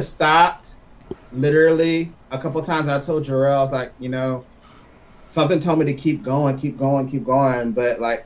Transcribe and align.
stopped 0.00 0.74
literally 1.32 2.12
a 2.30 2.38
couple 2.38 2.62
times. 2.62 2.86
And 2.86 2.94
I 2.94 3.00
told 3.00 3.24
Jarrell, 3.24 3.56
I 3.56 3.60
was 3.60 3.72
like, 3.72 3.92
you 3.98 4.08
know, 4.08 4.44
something 5.24 5.60
told 5.60 5.78
me 5.78 5.86
to 5.86 5.94
keep 5.94 6.22
going, 6.22 6.58
keep 6.58 6.78
going, 6.78 7.10
keep 7.10 7.24
going. 7.24 7.72
But 7.72 8.00
like, 8.00 8.24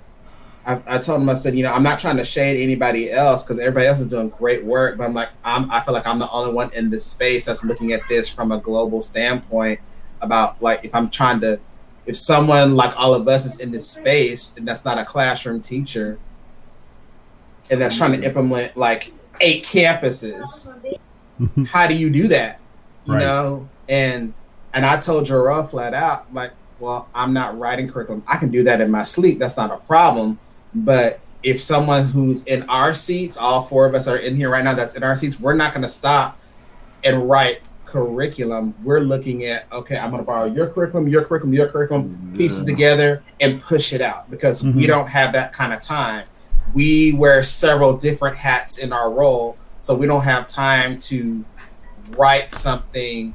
I, 0.65 0.81
I 0.87 0.99
told 0.99 1.21
him, 1.21 1.29
I 1.29 1.35
said, 1.35 1.55
you 1.57 1.65
know, 1.65 1.73
I'm 1.73 1.83
not 1.83 1.99
trying 1.99 2.19
to 2.19 2.25
shade 2.25 2.63
anybody 2.63 3.11
else 3.11 3.43
because 3.43 3.59
everybody 3.59 3.87
else 3.87 4.01
is 4.01 4.09
doing 4.09 4.29
great 4.29 4.65
work. 4.65 4.97
But 4.97 5.05
I'm 5.05 5.15
like, 5.15 5.31
I'm, 5.45 5.71
I 5.71 5.81
feel 5.81 5.95
like 5.95 6.07
I'm 6.07 6.19
the 6.19 6.31
only 6.31 6.53
one 6.53 6.73
in 6.73 6.91
this 6.91 7.05
space 7.05 7.47
that's 7.47 7.65
looking 7.65 7.93
at 7.93 8.03
this 8.09 8.29
from 8.29 8.53
a 8.53 8.59
global 8.59 9.03
standpoint 9.03 9.81
about 10.21 10.63
like 10.63 10.85
if 10.85 10.95
I'm 10.95 11.11
trying 11.11 11.41
to, 11.41 11.59
if 12.07 12.17
someone 12.17 12.77
like 12.77 12.97
all 12.97 13.15
of 13.15 13.27
us 13.27 13.45
is 13.47 13.61
in 13.61 13.73
this 13.73 13.91
space 13.91 14.57
and 14.57 14.67
that's 14.67 14.85
not 14.85 14.99
a 14.99 15.05
classroom 15.05 15.61
teacher 15.61 16.19
and 17.71 17.81
that's 17.81 17.97
trying 17.97 18.13
to 18.13 18.19
mm-hmm. 18.19 18.27
implement 18.27 18.77
like 18.77 19.13
eight 19.41 19.65
campuses, 19.65 20.79
how 21.67 21.87
do 21.87 21.95
you 21.95 22.11
do 22.11 22.29
that? 22.29 22.59
You 23.07 23.15
Right. 23.15 23.21
know, 23.21 23.69
and 23.89 24.33
and 24.75 24.87
I 24.87 24.97
told 24.99 25.27
Jarrell 25.27 25.69
flat 25.69 25.93
out, 25.93 26.33
like, 26.33 26.53
well, 26.81 27.07
I'm 27.15 27.33
not 27.35 27.59
writing 27.59 27.91
curriculum. 27.91 28.23
I 28.27 28.39
can 28.39 28.51
do 28.51 28.65
that 28.65 28.81
in 28.81 28.91
my 28.91 29.03
sleep. 29.03 29.39
That's 29.39 29.57
not 29.57 29.71
a 29.71 29.77
problem. 29.77 30.39
But 30.75 31.21
if 31.43 31.61
someone 31.63 32.07
who's 32.07 32.45
in 32.47 32.63
our 32.71 32.95
seats, 32.95 33.37
all 33.37 33.63
four 33.65 33.85
of 33.87 33.95
us 33.95 34.09
are 34.09 34.17
in 34.17 34.35
here 34.35 34.49
right 34.49 34.65
now, 34.65 34.73
that's 34.75 34.95
in 34.95 35.03
our 35.03 35.15
seats, 35.17 35.39
we're 35.39 35.53
not 35.55 35.75
going 35.75 35.83
to 35.83 35.89
stop 35.91 36.39
and 37.05 37.29
write 37.29 37.61
curriculum. 37.85 38.75
We're 38.83 39.01
looking 39.01 39.45
at, 39.45 39.67
okay, 39.71 39.99
I'm 39.99 40.11
going 40.11 40.23
to 40.23 40.27
borrow 40.27 40.47
your 40.47 40.69
curriculum, 40.69 41.07
your 41.09 41.25
curriculum, 41.25 41.53
your 41.53 41.69
curriculum, 41.69 42.33
pieces 42.37 42.65
together 42.65 43.23
and 43.41 43.61
push 43.61 43.93
it 43.93 44.01
out 44.01 44.31
because 44.31 44.63
we 44.65 44.85
Mhm. 44.85 44.87
don't 44.87 45.07
have 45.09 45.33
that 45.35 45.53
kind 45.53 45.73
of 45.75 45.81
time. 45.81 46.25
We 46.73 47.13
wear 47.13 47.43
several 47.43 47.95
different 47.99 48.37
hats 48.39 48.79
in 48.79 48.93
our 48.93 49.11
role, 49.11 49.57
so 49.83 49.95
we 49.95 50.07
don't 50.07 50.23
have 50.23 50.49
time 50.49 50.99
to 51.01 51.45
write 52.17 52.51
something 52.51 53.35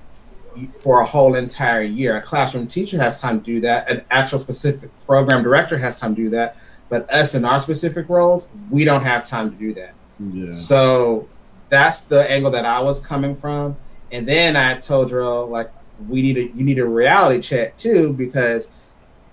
for 0.82 1.02
a 1.02 1.06
whole 1.06 1.36
entire 1.36 1.84
year. 1.84 2.18
A 2.18 2.22
classroom 2.22 2.68
teacher 2.68 2.98
has 3.00 3.22
time 3.22 3.40
to 3.40 3.46
do 3.46 3.62
that. 3.62 3.90
An 3.90 4.04
actual 4.10 4.40
specific 4.40 4.90
program 5.06 5.44
director 5.44 5.78
has 5.78 6.00
time 6.00 6.16
to 6.16 6.24
do 6.24 6.30
that. 6.32 6.58
But 6.90 7.12
us 7.12 7.36
in 7.36 7.46
our 7.46 7.60
specific 7.60 8.10
roles, 8.10 8.50
we 8.72 8.86
don't 8.86 9.04
have 9.04 9.26
time 9.26 9.52
to 9.52 9.58
do 9.58 9.74
that. 9.76 9.94
Yeah. 10.20 10.54
So 10.54 11.28
that's 11.70 12.06
the 12.06 12.30
angle 12.32 12.52
that 12.52 12.66
I 12.66 12.80
was 12.80 13.06
coming 13.06 13.36
from. 13.36 13.76
And 14.12 14.28
then 14.28 14.56
I 14.56 14.80
told 14.80 15.12
Jarrell 15.12 15.50
like 15.50 15.72
we 16.08 16.22
need 16.22 16.38
a 16.38 16.44
you 16.44 16.64
need 16.64 16.80
a 16.80 16.86
reality 16.86 17.42
check 17.42 17.76
too 17.78 18.14
because 18.14 18.72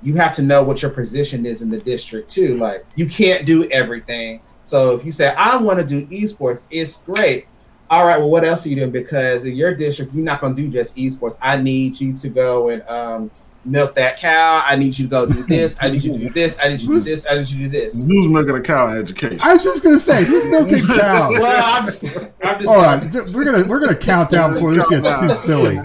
you 0.03 0.17
have 0.17 0.35
to 0.35 0.43
know 0.43 0.63
what 0.63 0.83
your 0.83 0.91
position 0.91 1.47
is 1.47 1.63
in 1.63 1.71
the 1.71 1.79
district 1.79 2.29
too. 2.29 2.57
Like 2.57 2.85
you 2.97 3.07
can't 3.07 3.47
do 3.47 3.69
everything. 3.71 4.41
So 4.65 4.97
if 4.97 5.05
you 5.05 5.13
say 5.13 5.35
I 5.35 5.57
want 5.57 5.79
to 5.79 5.87
do 5.87 6.07
esports, 6.07 6.69
it's 6.71 7.05
great. 7.05 7.47
All 7.91 8.07
right, 8.07 8.19
well, 8.19 8.31
what 8.31 8.45
else 8.45 8.65
are 8.65 8.71
you 8.71 8.77
doing? 8.77 8.91
Because 8.91 9.45
in 9.45 9.55
your 9.55 9.75
district, 9.75 10.15
you're 10.15 10.25
not 10.25 10.41
going 10.41 10.57
to 10.57 10.63
do 10.63 10.69
just 10.69 10.97
esports. 10.97 11.39
I 11.43 11.59
need 11.59 12.01
you 12.01 12.17
to 12.17 12.29
go 12.31 12.71
and 12.71 12.83
um, 12.89 13.31
milk 13.65 13.95
that 13.95 14.19
cow. 14.19 14.65
I 14.67 14.77
need 14.77 14.99
you 14.99 15.07
to 15.07 15.11
go 15.11 15.27
do 15.27 15.43
this. 15.45 15.79
I 15.83 15.91
need 15.91 16.03
you 16.03 16.13
to 16.13 16.19
do 16.19 16.29
this. 16.31 16.59
I 16.59 16.69
need 16.69 16.81
you 16.81 16.89
to 16.89 16.95
do 16.95 17.01
this. 17.01 17.27
I 17.31 17.39
need 17.39 17.49
you 17.49 17.59
to 17.59 17.65
do 17.65 17.69
this. 17.69 18.07
Who's 18.07 18.27
making 18.27 18.57
a 18.57 18.61
cow 18.61 18.89
education? 18.89 19.39
I 19.43 19.55
was 19.55 19.65
just 19.65 19.83
gonna 19.83 19.99
say, 19.99 20.25
who's 20.25 20.47
milking 20.47 20.87
cows? 20.87 21.39
Well, 21.45 21.79
I'm 21.79 21.85
just, 21.85 22.17
I'm 22.43 22.61
just. 22.61 22.67
Hold 22.69 22.85
on, 22.85 23.33
we're 23.33 23.45
gonna 23.45 23.65
we're 23.69 23.81
gonna 23.81 23.97
count 23.97 24.31
down 24.31 24.55
before 24.55 24.73
this 24.73 24.87
gets 24.89 25.21
too 25.21 25.31
silly. 25.31 25.79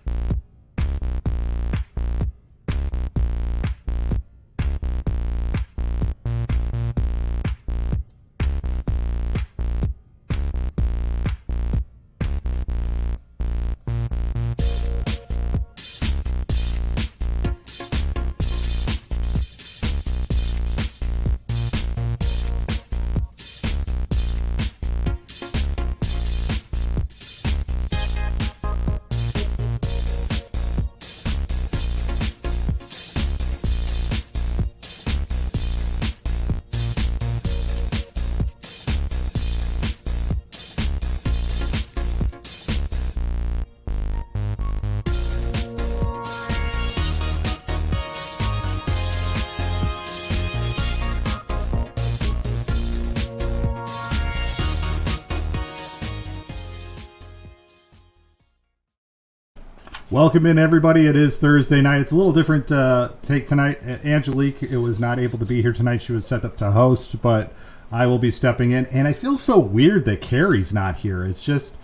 Welcome 60.19 60.47
in, 60.47 60.59
everybody. 60.59 61.07
It 61.07 61.15
is 61.15 61.39
Thursday 61.39 61.81
night. 61.81 62.01
It's 62.01 62.11
a 62.11 62.17
little 62.17 62.33
different 62.33 62.73
uh, 62.73 63.13
take 63.23 63.47
tonight. 63.47 63.81
Angelique 64.05 64.65
it 64.65 64.79
was 64.79 64.99
not 64.99 65.21
able 65.21 65.39
to 65.39 65.45
be 65.45 65.63
here 65.63 65.73
tonight. 65.73 66.03
She 66.03 66.11
was 66.11 66.27
set 66.27 66.45
up 66.45 66.57
to 66.57 66.73
host, 66.73 67.23
but 67.23 67.53
I 67.93 68.07
will 68.07 68.19
be 68.19 68.33
stepping 68.33 68.71
in. 68.73 68.87
And 68.87 69.07
I 69.07 69.13
feel 69.13 69.37
so 69.37 69.61
weird 69.61 70.07
that 70.07 70.21
Carrie's 70.21 70.75
not 70.75 70.97
here. 70.97 71.25
It's 71.25 71.45
just, 71.45 71.77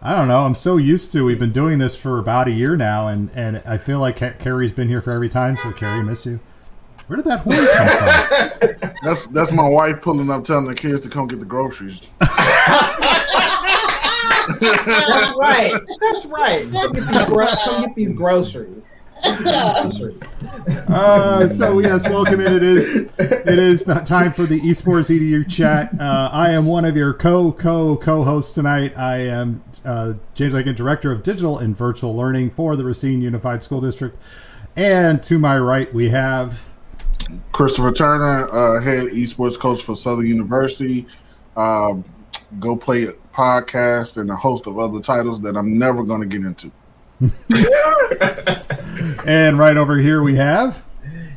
I 0.00 0.14
don't 0.14 0.28
know. 0.28 0.44
I'm 0.44 0.54
so 0.54 0.76
used 0.76 1.10
to. 1.12 1.24
We've 1.24 1.36
been 1.36 1.50
doing 1.50 1.78
this 1.78 1.96
for 1.96 2.20
about 2.20 2.46
a 2.46 2.52
year 2.52 2.76
now, 2.76 3.08
and 3.08 3.28
and 3.34 3.60
I 3.66 3.76
feel 3.76 3.98
like 3.98 4.38
Carrie's 4.38 4.70
been 4.70 4.88
here 4.88 5.00
for 5.00 5.10
every 5.10 5.28
time. 5.28 5.56
So 5.56 5.72
Carrie, 5.72 6.04
miss 6.04 6.24
you. 6.24 6.38
Where 7.08 7.16
did 7.16 7.24
that 7.24 7.40
horn 7.40 7.58
come 7.74 8.78
from? 8.78 8.92
That's 9.02 9.26
that's 9.26 9.50
my 9.50 9.68
wife 9.68 10.00
pulling 10.00 10.30
up, 10.30 10.44
telling 10.44 10.66
the 10.66 10.76
kids 10.76 11.00
to 11.02 11.08
come 11.08 11.26
get 11.26 11.40
the 11.40 11.44
groceries. 11.44 12.08
That's 14.60 15.36
right. 15.38 15.80
That's 16.00 16.26
right. 16.26 16.66
Come 16.72 16.92
get 16.92 17.06
these, 17.06 17.24
gro- 17.24 17.46
come 17.64 17.82
get 17.84 17.94
these 17.94 18.12
groceries. 18.12 18.98
groceries. 19.22 20.36
Uh, 20.88 21.48
so 21.48 21.78
yes, 21.78 22.08
welcome 22.08 22.40
in. 22.40 22.52
It 22.52 22.62
is 22.62 22.96
it 23.18 23.58
is 23.58 23.86
not 23.86 24.06
time 24.06 24.32
for 24.32 24.44
the 24.44 24.60
esports 24.60 25.08
edu 25.08 25.48
chat. 25.48 25.98
Uh, 25.98 26.28
I 26.32 26.50
am 26.50 26.66
one 26.66 26.84
of 26.84 26.96
your 26.96 27.14
co 27.14 27.52
co 27.52 27.96
co 27.96 28.22
hosts 28.22 28.54
tonight. 28.54 28.96
I 28.98 29.18
am 29.18 29.62
uh, 29.84 30.14
James 30.34 30.54
Lincoln, 30.54 30.74
director 30.74 31.10
of 31.10 31.22
digital 31.22 31.58
and 31.58 31.76
virtual 31.76 32.14
learning 32.14 32.50
for 32.50 32.76
the 32.76 32.84
Racine 32.84 33.22
Unified 33.22 33.62
School 33.62 33.80
District. 33.80 34.16
And 34.76 35.22
to 35.22 35.38
my 35.38 35.58
right, 35.58 35.92
we 35.94 36.10
have 36.10 36.64
Christopher 37.52 37.92
Turner, 37.92 38.48
uh, 38.52 38.80
head 38.82 39.04
esports 39.06 39.58
coach 39.58 39.82
for 39.82 39.96
Southern 39.96 40.26
University. 40.26 41.06
Um, 41.56 42.04
Go 42.58 42.76
Play 42.76 43.06
podcast 43.32 44.16
and 44.16 44.30
a 44.30 44.36
host 44.36 44.66
of 44.66 44.78
other 44.78 45.00
titles 45.00 45.40
that 45.42 45.56
I'm 45.56 45.78
never 45.78 46.02
going 46.02 46.20
to 46.20 46.26
get 46.26 46.44
into. 46.44 46.70
and 49.26 49.58
right 49.58 49.76
over 49.76 49.98
here 49.98 50.22
we 50.22 50.36
have 50.36 50.84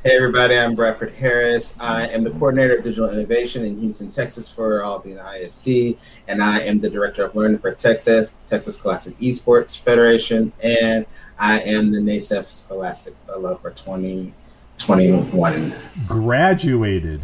Hey 0.07 0.16
everybody, 0.16 0.57
I'm 0.57 0.73
Bradford 0.73 1.13
Harris. 1.16 1.78
I 1.81 2.07
am 2.07 2.23
the 2.23 2.29
coordinator 2.29 2.78
of 2.78 2.83
digital 2.85 3.09
innovation 3.09 3.66
in 3.66 3.78
Houston, 3.81 4.09
Texas 4.09 4.50
for 4.50 4.81
Aldine 4.81 5.17
ISD, 5.17 5.97
and 6.29 6.41
I 6.41 6.61
am 6.61 6.79
the 6.79 6.89
director 6.89 7.25
of 7.25 7.35
learning 7.35 7.59
for 7.59 7.73
Texas, 7.73 8.29
Texas 8.47 8.79
Classic 8.79 9.19
Esports 9.19 9.78
Federation, 9.78 10.53
and 10.63 11.05
I 11.38 11.59
am 11.59 11.91
the 11.91 11.97
NASEF 11.97 12.47
Scholastic 12.47 13.16
Fellow 13.25 13.59
for 13.61 13.72
2021. 13.72 15.73
graduated. 16.07 17.19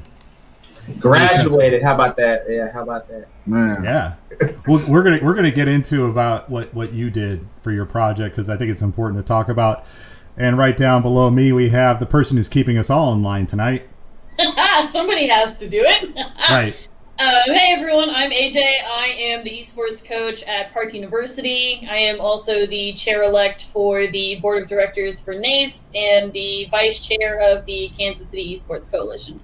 Graduated. 1.00 1.82
How 1.82 1.94
about 1.96 2.18
that? 2.18 2.44
Yeah, 2.50 2.72
how 2.72 2.84
about 2.84 3.08
that? 3.10 3.28
Man, 3.46 3.84
Yeah, 3.84 4.16
well, 4.68 4.84
we're 4.88 5.04
gonna 5.04 5.20
we're 5.22 5.34
gonna 5.34 5.52
get 5.52 5.68
into 5.68 6.06
about 6.06 6.50
what 6.50 6.74
what 6.74 6.94
you 6.94 7.10
did 7.10 7.46
for 7.62 7.72
your 7.72 7.86
project 7.86 8.36
because 8.36 8.50
I 8.50 8.58
think 8.58 8.72
it's 8.72 8.82
important 8.82 9.24
to 9.24 9.28
talk 9.28 9.50
about. 9.50 9.86
And 10.36 10.58
right 10.58 10.76
down 10.76 11.02
below 11.04 11.30
me, 11.30 11.52
we 11.52 11.70
have 11.70 12.00
the 12.00 12.06
person 12.06 12.38
who's 12.38 12.50
keeping 12.50 12.78
us 12.78 12.90
all 12.90 13.14
in 13.14 13.22
line 13.22 13.46
tonight. 13.46 13.88
Somebody 14.92 15.28
has 15.28 15.56
to 15.58 15.70
do 15.70 15.82
it. 15.82 16.18
Right. 16.50 16.76
Um, 17.20 17.56
hey 17.56 17.76
everyone, 17.78 18.10
I'm 18.10 18.32
AJ. 18.32 18.58
I 18.58 19.16
am 19.20 19.44
the 19.44 19.52
esports 19.52 20.04
coach 20.04 20.42
at 20.44 20.74
Park 20.74 20.94
University. 20.94 21.88
I 21.90 21.96
am 21.96 22.20
also 22.20 22.66
the 22.66 22.94
chair 22.94 23.24
elect 23.24 23.66
for 23.66 24.08
the 24.08 24.40
board 24.42 24.64
of 24.64 24.68
directors 24.68 25.22
for 25.22 25.34
NACE 25.36 25.92
and 25.94 26.34
the 26.34 26.68
vice 26.72 27.00
chair 27.00 27.40
of 27.40 27.66
the 27.68 27.92
Kansas 27.98 28.30
City 28.30 28.54
Esports 28.54 28.92
Coalition. 28.92 29.40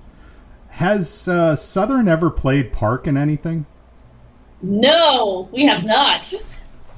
Has 0.70 1.28
uh, 1.28 1.56
Southern 1.56 2.08
ever 2.08 2.30
played 2.30 2.72
Park 2.72 3.08
in 3.08 3.18
anything? 3.18 3.66
No, 4.62 5.50
we 5.52 5.66
have 5.66 5.84
not. 5.84 6.32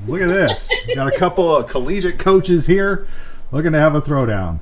Look 0.08 0.22
at 0.22 0.28
this. 0.28 0.72
Got 0.96 1.14
a 1.14 1.18
couple 1.18 1.56
of 1.56 1.68
collegiate 1.68 2.18
coaches 2.18 2.68
here 2.68 3.08
looking 3.52 3.72
to 3.72 3.80
have 3.80 3.96
a 3.96 4.02
throwdown. 4.02 4.60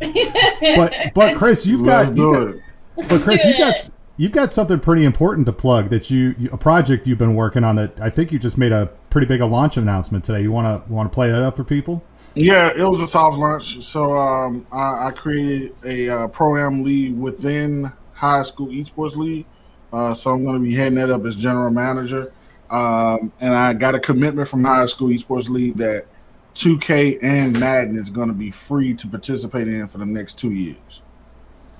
But 0.00 0.94
but 1.14 1.36
Chris, 1.36 1.66
you've 1.66 1.82
let's 1.82 2.10
got, 2.10 2.16
do 2.16 2.22
you 2.22 2.34
it. 2.34 2.62
got 2.96 3.08
but 3.08 3.22
Chris, 3.22 3.42
do 3.42 3.48
you 3.48 3.58
got 3.58 3.76
it. 3.76 3.90
you've 4.16 4.32
got 4.32 4.52
something 4.52 4.78
pretty 4.80 5.04
important 5.04 5.46
to 5.46 5.52
plug 5.52 5.88
that 5.90 6.10
you, 6.10 6.34
you 6.38 6.48
a 6.52 6.56
project 6.56 7.06
you've 7.06 7.18
been 7.18 7.34
working 7.34 7.64
on 7.64 7.76
that 7.76 8.00
I 8.00 8.10
think 8.10 8.32
you 8.32 8.38
just 8.38 8.58
made 8.58 8.72
a 8.72 8.86
pretty 9.10 9.26
big 9.26 9.40
a 9.40 9.46
launch 9.46 9.76
announcement 9.76 10.24
today. 10.24 10.42
You 10.42 10.52
want 10.52 10.86
to 10.86 10.92
want 10.92 11.10
to 11.10 11.14
play 11.14 11.30
that 11.30 11.42
up 11.42 11.56
for 11.56 11.64
people? 11.64 12.02
Yeah, 12.34 12.70
it 12.76 12.82
was 12.84 13.00
a 13.00 13.06
soft 13.06 13.36
launch. 13.36 13.82
So 13.84 14.16
um, 14.16 14.66
I, 14.72 15.08
I, 15.08 15.10
created 15.10 15.74
a 15.84 16.08
uh, 16.08 16.28
program 16.28 16.82
lead 16.82 17.18
within 17.18 17.92
high 18.22 18.42
school 18.44 18.68
esports 18.68 19.16
league. 19.16 19.44
Uh, 19.92 20.14
so 20.14 20.30
I'm 20.30 20.44
going 20.44 20.54
to 20.54 20.66
be 20.66 20.74
heading 20.74 20.94
that 20.94 21.10
up 21.10 21.24
as 21.26 21.34
general 21.34 21.70
manager. 21.72 22.32
Um, 22.70 23.32
and 23.40 23.52
I 23.52 23.74
got 23.74 23.96
a 23.96 24.00
commitment 24.00 24.48
from 24.48 24.64
high 24.64 24.86
school 24.86 25.08
esports 25.08 25.48
league 25.50 25.76
that 25.78 26.06
2K 26.54 27.18
and 27.20 27.58
Madden 27.58 27.96
is 27.96 28.08
going 28.10 28.28
to 28.28 28.34
be 28.34 28.52
free 28.52 28.94
to 28.94 29.08
participate 29.08 29.66
in 29.66 29.88
for 29.88 29.98
the 29.98 30.06
next 30.06 30.38
two 30.38 30.52
years. 30.52 31.02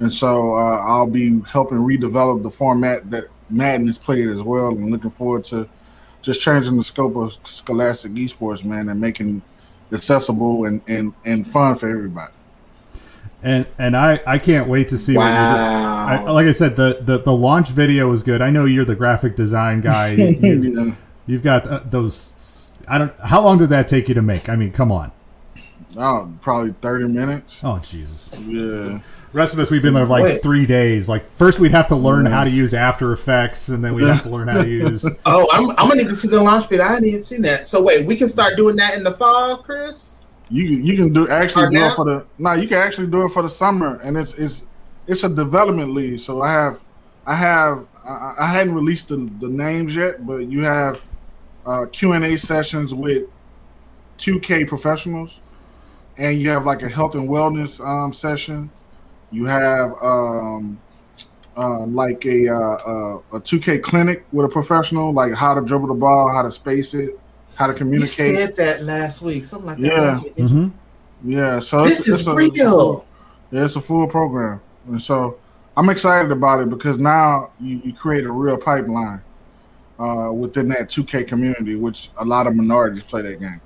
And 0.01 0.13
so 0.13 0.57
uh, 0.57 0.79
I'll 0.79 1.07
be 1.07 1.41
helping 1.43 1.79
redevelop 1.79 2.43
the 2.43 2.51
format 2.51 3.09
that 3.13 3.25
Madden 3.49 3.89
is 3.89 3.97
played 3.97 4.27
as 4.29 4.43
well. 4.43 4.71
And 4.71 4.91
looking 4.91 5.11
forward 5.11 5.45
to 5.45 5.69
just 6.23 6.43
changing 6.43 6.77
the 6.77 6.83
scope 6.83 7.15
of 7.15 7.39
Scholastic 7.45 8.13
Esports, 8.13 8.65
man, 8.65 8.89
and 8.89 9.01
making 9.01 9.43
accessible 9.93 10.65
and, 10.65 10.83
and, 10.89 11.15
and 11.25 11.47
fun 11.47 11.77
for 11.77 11.89
everybody. 11.89 12.33
And 13.43 13.67
and 13.79 13.97
I, 13.97 14.21
I 14.27 14.39
can't 14.39 14.69
wait 14.69 14.89
to 14.89 14.99
see. 14.99 15.17
Wow! 15.17 16.07
I, 16.07 16.23
like 16.31 16.47
I 16.47 16.53
said, 16.53 16.77
the, 16.77 16.99
the 17.01 17.19
the 17.19 17.33
launch 17.33 17.71
video 17.71 18.09
was 18.09 18.23
good. 18.23 18.41
I 18.41 18.51
know 18.51 18.67
you're 18.67 18.85
the 18.85 18.95
graphic 18.95 19.35
design 19.35 19.81
guy. 19.81 20.11
You, 20.11 20.95
have 21.29 21.43
got 21.43 21.67
uh, 21.67 21.81
those. 21.85 22.73
I 22.87 22.99
don't. 22.99 23.13
How 23.21 23.41
long 23.43 23.59
did 23.59 23.71
that 23.71 23.89
take 23.89 24.09
you 24.09 24.15
to 24.15 24.23
make? 24.23 24.49
I 24.49 24.57
mean, 24.57 24.71
come 24.71 24.93
on. 24.93 25.11
Oh, 25.97 26.33
probably 26.41 26.73
thirty 26.81 27.09
minutes. 27.09 27.61
Oh 27.65 27.81
Jesus! 27.81 28.33
Yeah. 28.47 29.01
Rest 29.33 29.55
of 29.55 29.61
us, 29.61 29.71
we've 29.71 29.83
been 29.83 29.95
there 29.95 30.05
like 30.05 30.25
Wait. 30.25 30.43
three 30.43 30.67
days. 30.67 31.09
Like 31.09 31.29
first, 31.33 31.59
we'd 31.59 31.73
have 31.73 31.89
to 31.89 31.97
learn 31.97 32.27
how 32.27 32.45
to 32.45 32.51
use 32.51 32.75
After 32.75 33.13
Effects, 33.13 33.69
and 33.69 33.83
then 33.83 33.95
we 33.95 34.05
have 34.05 34.23
to 34.25 34.29
learn 34.29 34.47
how 34.47 34.63
to 34.63 34.69
use. 34.69 35.07
oh, 35.27 35.49
I'm, 35.51 35.71
I'm 35.71 35.89
gonna 35.89 36.03
need 36.03 36.09
to 36.09 36.15
see 36.15 36.29
the 36.29 36.43
launch 36.43 36.69
video. 36.69 36.85
I 36.85 36.95
didn't 36.95 37.09
even 37.09 37.23
see 37.23 37.39
that. 37.39 37.67
So 37.67 37.83
wait, 37.83 38.07
we 38.07 38.15
can 38.15 38.29
start 38.29 38.57
doing 38.57 38.77
that 38.77 38.95
in 38.95 39.03
the 39.03 39.15
fall, 39.15 39.57
Chris. 39.57 40.22
You 40.53 40.65
you 40.65 40.97
can 40.97 41.13
do 41.13 41.29
actually 41.29 41.75
do 41.75 41.85
it 41.85 41.93
for 41.93 42.05
the 42.05 42.27
no. 42.39 42.53
You 42.53 42.69
can 42.69 42.79
actually 42.79 43.07
do 43.09 43.25
it 43.25 43.31
for 43.31 43.43
the 43.43 43.49
summer, 43.49 43.99
and 44.05 44.17
it's 44.17 44.35
it's 44.35 44.65
it's 45.07 45.25
a 45.25 45.29
development 45.29 45.95
lead. 45.95 46.21
So 46.21 46.43
I 46.43 46.53
have 46.53 46.85
I 47.27 47.35
have 47.35 47.87
I, 48.05 48.35
I 48.41 48.47
hadn't 48.47 48.75
released 48.75 49.09
the, 49.09 49.17
the 49.41 49.49
names 49.49 49.97
yet, 49.97 50.27
but 50.27 50.39
you 50.51 50.61
have 50.61 51.01
uh, 51.65 51.87
Q 51.91 52.13
and 52.13 52.25
A 52.25 52.37
sessions 52.37 52.93
with 52.93 53.25
2K 54.19 54.69
professionals, 54.69 55.41
and 56.19 56.39
you 56.39 56.51
have 56.51 56.67
like 56.67 56.83
a 56.83 56.89
health 56.89 57.15
and 57.15 57.29
wellness 57.29 57.85
um, 57.85 58.13
session 58.13 58.71
you 59.33 59.47
have 59.47 59.95
um, 60.03 60.79
uh, 61.57 61.87
like 61.87 62.25
a, 62.27 62.49
uh, 62.49 62.55
uh 62.55 63.17
a 63.33 63.41
2K 63.41 63.83
clinic 63.83 64.25
with 64.31 64.47
a 64.47 64.49
professional, 64.49 65.13
like 65.13 65.33
how 65.33 65.55
to 65.55 65.63
dribble 65.63 65.89
the 65.89 65.95
ball, 65.95 66.29
how 66.29 66.43
to 66.43 66.51
space 66.51 66.95
it, 66.95 67.19
how 67.63 67.69
to 67.69 67.75
communicate. 67.75 68.33
You 68.33 68.47
said 68.47 68.57
that 68.57 68.83
last 68.83 69.23
week, 69.23 69.45
something 69.45 69.67
like 69.67 69.79
yeah. 69.79 70.15
that. 70.15 70.37
Mm-hmm. 70.37 71.31
Yeah, 71.31 71.61
so 71.61 71.85
this 71.85 72.01
it's, 72.01 72.09
is 72.09 72.21
it's 72.21 72.29
a, 72.29 72.35
real. 72.35 73.07
Yeah, 73.51 73.65
it's 73.65 73.77
a 73.77 73.81
full 73.81 74.07
program, 74.09 74.61
and 74.89 75.01
so 75.01 75.39
I'm 75.77 75.89
excited 75.89 76.33
about 76.33 76.61
it 76.61 76.71
because 76.71 76.99
now 76.99 77.51
you, 77.61 77.81
you 77.85 77.93
create 77.93 78.25
a 78.25 78.33
real 78.33 78.57
pipeline 78.57 79.23
uh, 79.99 80.33
within 80.33 80.69
that 80.69 80.89
2K 80.89 81.29
community, 81.29 81.77
which 81.77 82.11
a 82.19 82.25
lot 82.25 82.47
of 82.47 82.57
minorities 82.57 83.05
play 83.05 83.23
that 83.23 83.39
game. 83.39 83.61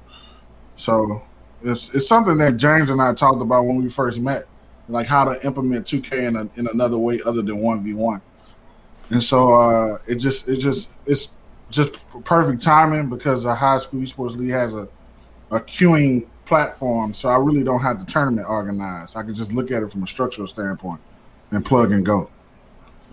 So 0.77 1.23
it's 1.63 1.95
it's 1.95 2.07
something 2.07 2.37
that 2.39 2.59
James 2.59 2.91
and 2.91 3.01
I 3.01 3.15
talked 3.15 3.41
about 3.41 3.65
when 3.65 3.83
we 3.83 3.89
first 3.89 4.21
met 4.21 4.45
like 4.89 5.07
how 5.07 5.25
to 5.25 5.45
implement 5.45 5.87
2K 5.87 6.29
in, 6.29 6.37
a, 6.37 6.49
in 6.57 6.69
another 6.73 6.99
way 6.99 7.21
other 7.25 7.43
than 7.43 7.57
1v1. 7.57 8.21
And 9.11 9.23
so 9.23 9.55
uh, 9.55 9.99
it 10.07 10.17
just 10.17 10.49
it 10.49 10.59
just 10.59 10.91
it's 11.07 11.33
just 11.71 12.07
perfect 12.25 12.63
timing 12.63 13.09
because 13.09 13.43
the 13.43 13.55
high 13.55 13.79
school 13.79 14.01
esports 14.01 14.37
league 14.37 14.51
has 14.51 14.75
a 14.75 14.89
a 15.51 15.61
queuing 15.61 16.27
platform, 16.45 17.15
so 17.15 17.29
I 17.29 17.37
really 17.37 17.63
don't 17.63 17.81
have 17.81 18.01
the 18.01 18.07
tournament 18.11 18.49
organized. 18.49 19.17
I 19.17 19.23
can 19.23 19.35
just 19.35 19.53
look 19.53 19.71
at 19.71 19.83
it 19.83 19.91
from 19.91 20.03
a 20.03 20.07
structural 20.07 20.49
standpoint 20.49 21.01
and 21.53 21.65
plug 21.65 21.93
and 21.93 22.05
go. 22.05 22.31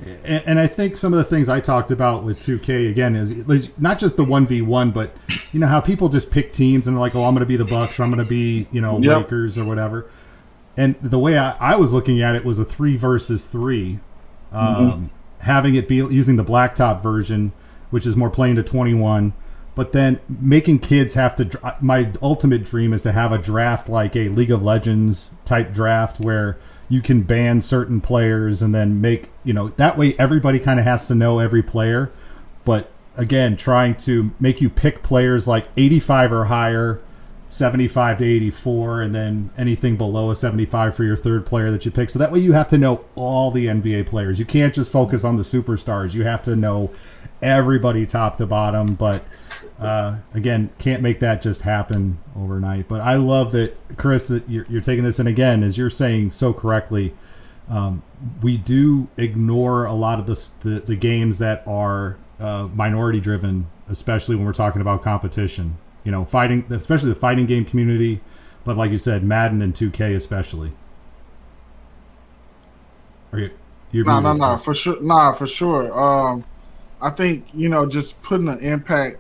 And, 0.04 0.44
and 0.48 0.60
I 0.60 0.66
think 0.66 0.98
some 0.98 1.14
of 1.14 1.18
the 1.18 1.24
things 1.24 1.50
I 1.50 1.60
talked 1.60 1.92
about 1.92 2.24
with 2.24 2.40
2K 2.40 2.90
again 2.90 3.16
is 3.16 3.70
not 3.78 4.00
just 4.00 4.18
the 4.18 4.26
1v1, 4.26 4.92
but 4.92 5.16
you 5.52 5.60
know 5.60 5.68
how 5.68 5.80
people 5.80 6.10
just 6.10 6.32
pick 6.32 6.52
teams 6.54 6.88
and 6.88 6.98
they're 6.98 7.02
like, 7.02 7.14
oh, 7.14 7.24
I'm 7.26 7.36
going 7.36 7.42
to 7.42 7.46
be 7.46 7.56
the 7.56 7.66
Bucks 7.66 8.00
or 8.00 8.04
I'm 8.04 8.10
going 8.10 8.26
to 8.26 8.30
be 8.30 8.68
you 8.72 8.82
know 8.82 8.98
yep. 9.00 9.18
Lakers 9.18 9.60
or 9.60 9.66
whatever 9.66 10.10
and 10.76 10.96
the 11.02 11.20
way 11.20 11.38
I, 11.38 11.56
I, 11.60 11.76
was 11.76 11.94
looking 11.94 12.22
at 12.22 12.36
it 12.36 12.44
was 12.44 12.60
a 12.60 12.66
three 12.66 12.96
versus 12.96 13.48
three, 13.48 14.00
um, 14.52 14.76
mm-hmm. 14.76 15.06
having 15.40 15.76
it 15.76 15.88
be 15.88 15.98
using 15.98 16.36
the 16.36 16.44
blacktop 16.44 17.02
version, 17.02 17.52
which 17.94 18.08
is 18.08 18.16
more 18.16 18.32
playing 18.32 18.56
to 18.56 18.64
21, 18.64 19.34
but 19.76 19.92
then 19.92 20.20
making 20.28 20.80
kids 20.80 21.14
have 21.14 21.36
to. 21.36 21.76
My 21.80 22.10
ultimate 22.24 22.64
dream 22.64 22.92
is 22.92 23.04
to 23.04 23.12
have 23.12 23.32
a 23.32 23.38
draft 23.38 23.88
like 23.88 24.16
a 24.16 24.30
League 24.30 24.50
of 24.50 24.64
Legends 24.64 25.30
type 25.46 25.72
draft 25.72 26.20
where 26.20 26.58
you 26.90 27.04
can 27.04 27.22
ban 27.22 27.62
certain 27.62 28.02
players 28.02 28.64
and 28.64 28.74
then 28.74 29.00
make 29.00 29.30
you 29.44 29.54
know 29.54 29.68
that 29.70 29.96
way 29.96 30.16
everybody 30.18 30.58
kind 30.58 30.80
of 30.80 30.86
has 30.86 31.08
to 31.10 31.14
know 31.14 31.38
every 31.38 31.62
player, 31.62 32.12
but 32.66 32.90
again 33.16 33.56
trying 33.56 33.94
to 33.94 34.32
make 34.40 34.60
you 34.60 34.72
pick 34.72 35.04
players 35.04 35.48
like 35.48 35.68
85 35.78 36.34
or 36.34 36.46
higher 36.46 37.00
75 37.50 38.18
to 38.18 38.26
84 38.26 39.02
and 39.04 39.14
then 39.14 39.52
anything 39.56 39.98
below 39.98 40.32
a 40.32 40.36
75 40.36 40.96
for 40.96 41.04
your 41.04 41.16
third 41.16 41.46
player 41.46 41.70
that 41.70 41.86
you 41.86 41.92
pick. 41.92 42.10
So 42.10 42.18
that 42.18 42.32
way 42.32 42.40
you 42.40 42.54
have 42.54 42.68
to 42.70 42.78
know 42.80 43.06
all 43.16 43.52
the 43.52 43.68
nba 43.68 44.08
players. 44.08 44.40
You 44.40 44.46
can't 44.46 44.74
just 44.74 44.92
focus 44.92 45.24
on 45.24 45.36
the 45.36 45.44
superstars. 45.44 46.16
You 46.16 46.24
have 46.24 46.42
to 46.44 46.56
know 46.56 46.92
everybody 47.44 48.06
top 48.06 48.36
to 48.38 48.46
bottom 48.46 48.96
but 48.96 49.24
uh, 49.80 50.18
again 50.34 50.70
can't 50.80 51.02
make 51.02 51.20
that 51.20 51.42
just 51.42 51.62
happen 51.62 52.18
overnight 52.36 52.88
but 52.88 53.02
i 53.02 53.16
love 53.16 53.52
that 53.52 53.76
chris 53.98 54.28
that 54.28 54.48
you're, 54.50 54.66
you're 54.70 54.82
taking 54.82 55.04
this 55.04 55.20
and 55.20 55.28
again 55.28 55.62
as 55.64 55.78
you're 55.78 55.90
saying 55.90 56.32
so 56.32 56.54
correctly 56.54 57.14
um, 57.70 58.04
we 58.42 58.58
do 58.58 59.08
ignore 59.18 59.86
a 59.86 59.94
lot 59.94 60.20
of 60.20 60.26
the, 60.26 60.50
the, 60.68 60.80
the 60.82 60.96
games 60.96 61.40
that 61.40 61.66
are 61.68 62.18
uh, 62.40 62.68
minority 62.74 63.20
driven 63.20 63.68
especially 63.90 64.36
when 64.36 64.46
we're 64.46 64.54
talking 64.54 64.82
about 64.82 65.02
competition 65.02 65.78
you 66.04 66.12
know, 66.12 66.26
fighting, 66.26 66.66
especially 66.70 67.10
the 67.10 67.16
fighting 67.16 67.46
game 67.46 67.66
community, 67.66 68.22
but 68.64 68.78
like 68.78 68.92
you 68.92 68.98
said, 68.98 69.24
Madden 69.24 69.62
and 69.62 69.74
2K 69.74 70.16
especially. 70.16 70.74
Are 73.32 73.40
you? 73.40 73.52
You're 73.92 74.06
no, 74.06 74.20
no, 74.20 74.34
no, 74.34 74.58
for 74.58 74.74
sure. 74.74 75.02
Nah, 75.02 75.32
for 75.34 75.46
sure. 75.46 75.94
Um, 75.98 76.44
I 77.04 77.10
think 77.10 77.46
you 77.54 77.68
know, 77.68 77.86
just 77.86 78.20
putting 78.22 78.48
an 78.48 78.60
impact. 78.60 79.18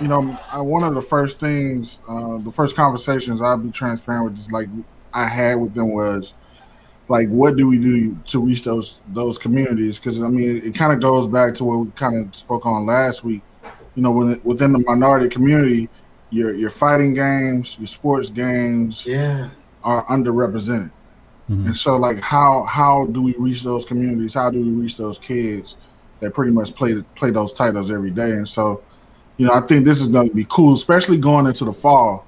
You 0.00 0.06
know, 0.06 0.38
I, 0.52 0.60
one 0.60 0.84
of 0.84 0.94
the 0.94 1.02
first 1.02 1.40
things, 1.40 1.98
uh, 2.08 2.38
the 2.38 2.52
first 2.52 2.76
conversations 2.76 3.42
I'll 3.42 3.58
be 3.58 3.72
transparent 3.72 4.30
with, 4.30 4.38
is 4.38 4.52
like 4.52 4.68
I 5.12 5.26
had 5.26 5.56
with 5.56 5.74
them 5.74 5.90
was 5.90 6.34
like, 7.08 7.28
what 7.28 7.56
do 7.56 7.66
we 7.66 7.78
do 7.78 8.16
to 8.26 8.40
reach 8.40 8.62
those 8.62 9.00
those 9.08 9.36
communities? 9.36 9.98
Because 9.98 10.22
I 10.22 10.28
mean, 10.28 10.58
it, 10.58 10.64
it 10.66 10.74
kind 10.76 10.92
of 10.92 11.00
goes 11.00 11.26
back 11.26 11.54
to 11.56 11.64
what 11.64 11.78
we 11.80 11.90
kind 11.96 12.24
of 12.24 12.34
spoke 12.36 12.66
on 12.66 12.86
last 12.86 13.24
week. 13.24 13.42
You 13.96 14.02
know, 14.02 14.12
when, 14.12 14.40
within 14.44 14.72
the 14.72 14.78
minority 14.86 15.28
community, 15.28 15.88
your 16.30 16.54
your 16.54 16.70
fighting 16.70 17.14
games, 17.14 17.76
your 17.80 17.88
sports 17.88 18.30
games, 18.30 19.04
yeah, 19.06 19.50
are 19.82 20.04
underrepresented. 20.06 20.92
Mm-hmm. 21.50 21.66
And 21.66 21.76
so, 21.76 21.96
like, 21.96 22.20
how 22.20 22.62
how 22.62 23.06
do 23.06 23.20
we 23.20 23.34
reach 23.38 23.64
those 23.64 23.84
communities? 23.84 24.34
How 24.34 24.50
do 24.50 24.60
we 24.60 24.70
reach 24.70 24.96
those 24.96 25.18
kids 25.18 25.76
that 26.20 26.34
pretty 26.34 26.52
much 26.52 26.74
play 26.74 27.02
play 27.14 27.30
those 27.30 27.52
titles 27.52 27.90
every 27.90 28.10
day? 28.10 28.30
And 28.30 28.48
so, 28.48 28.82
you 29.36 29.46
know, 29.46 29.52
I 29.52 29.60
think 29.60 29.84
this 29.84 30.00
is 30.00 30.08
going 30.08 30.28
to 30.28 30.34
be 30.34 30.46
cool, 30.48 30.74
especially 30.74 31.18
going 31.18 31.46
into 31.46 31.64
the 31.64 31.72
fall. 31.72 32.26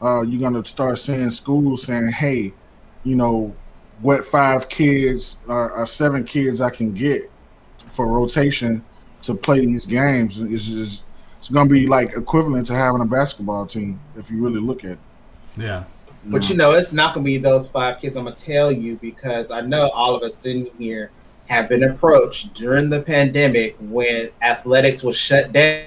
Uh, 0.00 0.22
you're 0.22 0.40
going 0.40 0.60
to 0.60 0.68
start 0.68 0.98
seeing 0.98 1.30
schools 1.30 1.84
saying, 1.84 2.12
"Hey, 2.12 2.52
you 3.04 3.16
know, 3.16 3.54
what 4.00 4.24
five 4.24 4.68
kids 4.68 5.36
or, 5.46 5.72
or 5.72 5.86
seven 5.86 6.24
kids 6.24 6.60
I 6.60 6.70
can 6.70 6.92
get 6.92 7.30
for 7.86 8.06
rotation 8.06 8.84
to 9.22 9.34
play 9.34 9.64
these 9.64 9.86
games 9.86 10.38
is 10.38 10.66
just 10.66 11.04
it's 11.38 11.48
going 11.48 11.68
to 11.68 11.72
be 11.72 11.86
like 11.86 12.16
equivalent 12.16 12.66
to 12.66 12.74
having 12.74 13.00
a 13.00 13.06
basketball 13.06 13.66
team 13.66 14.00
if 14.16 14.30
you 14.30 14.38
really 14.38 14.60
look 14.60 14.84
at 14.84 14.92
it. 14.92 14.98
Yeah. 15.56 15.84
But 16.24 16.48
you 16.48 16.56
know, 16.56 16.72
it's 16.72 16.92
not 16.92 17.14
going 17.14 17.24
to 17.24 17.28
be 17.28 17.38
those 17.38 17.68
five 17.68 18.00
kids. 18.00 18.16
I'm 18.16 18.24
going 18.24 18.36
to 18.36 18.44
tell 18.44 18.70
you 18.70 18.96
because 19.02 19.50
I 19.50 19.60
know 19.60 19.88
all 19.90 20.14
of 20.14 20.22
us 20.22 20.36
sitting 20.36 20.68
here 20.78 21.10
have 21.48 21.68
been 21.68 21.84
approached 21.84 22.54
during 22.54 22.90
the 22.90 23.02
pandemic 23.02 23.76
when 23.80 24.30
athletics 24.40 25.02
was 25.02 25.16
shut 25.16 25.52
down, 25.52 25.86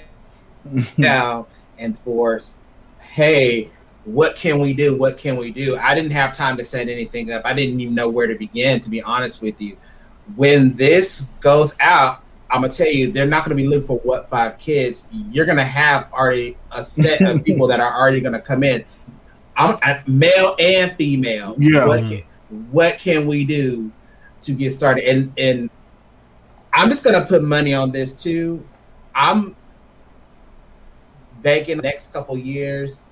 now 0.98 1.48
and 1.78 1.98
force, 2.00 2.60
hey, 3.00 3.70
what 4.06 4.36
can 4.36 4.60
we 4.60 4.74
do? 4.74 4.96
What 4.96 5.18
can 5.18 5.38
we 5.38 5.52
do? 5.52 5.78
I 5.78 5.96
didn't 5.96 6.12
have 6.12 6.36
time 6.36 6.58
to 6.58 6.64
set 6.64 6.88
anything 6.88 7.32
up. 7.32 7.42
I 7.46 7.54
didn't 7.54 7.80
even 7.80 7.96
know 7.96 8.10
where 8.10 8.28
to 8.28 8.36
begin, 8.36 8.80
to 8.82 8.90
be 8.90 9.02
honest 9.02 9.42
with 9.42 9.60
you. 9.60 9.78
When 10.36 10.76
this 10.76 11.34
goes 11.40 11.76
out, 11.80 12.24
I'm 12.50 12.62
gonna 12.62 12.72
tell 12.72 12.88
you, 12.88 13.12
they're 13.12 13.26
not 13.26 13.44
gonna 13.44 13.56
be 13.56 13.68
looking 13.68 13.88
for 13.88 13.98
what 14.00 14.30
five 14.30 14.58
kids. 14.60 15.10
You're 15.12 15.46
gonna 15.46 15.66
have 15.66 16.12
already 16.14 16.58
a 16.72 16.86
set 16.86 17.22
of 17.22 17.44
people 17.46 17.68
that 17.68 17.80
are 17.80 18.00
already 18.00 18.22
gonna 18.22 18.42
come 18.42 18.64
in. 18.64 18.86
I'm 19.58 19.80
male 20.06 20.56
and 20.60 20.96
female. 20.96 21.56
Yeah. 21.58 21.88
What 21.88 22.02
mm-hmm. 22.02 22.10
can, 22.10 22.72
what 22.72 23.00
can 23.00 23.26
we 23.26 23.46
do 23.46 23.92
to 24.46 24.54
get 24.54 24.74
started? 24.74 25.08
And 25.10 25.34
and 25.38 25.70
I'm 26.74 26.90
just 26.90 27.04
gonna 27.04 27.25
put 27.25 27.44
money 27.44 27.74
on 27.74 27.92
this 27.92 28.22
too. 28.22 28.66
I'm 29.14 29.56
banking 31.42 31.78
the 31.78 31.84
next 31.84 32.12
couple 32.12 32.38
years, 32.38 33.08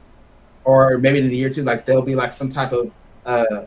or 0.64 0.98
maybe 0.98 1.20
in 1.20 1.26
a 1.26 1.30
year 1.30 1.48
or 1.48 1.54
two, 1.54 1.64
like 1.64 1.86
there'll 1.86 2.02
be 2.02 2.16
like 2.16 2.32
some 2.34 2.50
type 2.50 2.72
of 2.72 2.92
uh, 3.26 3.66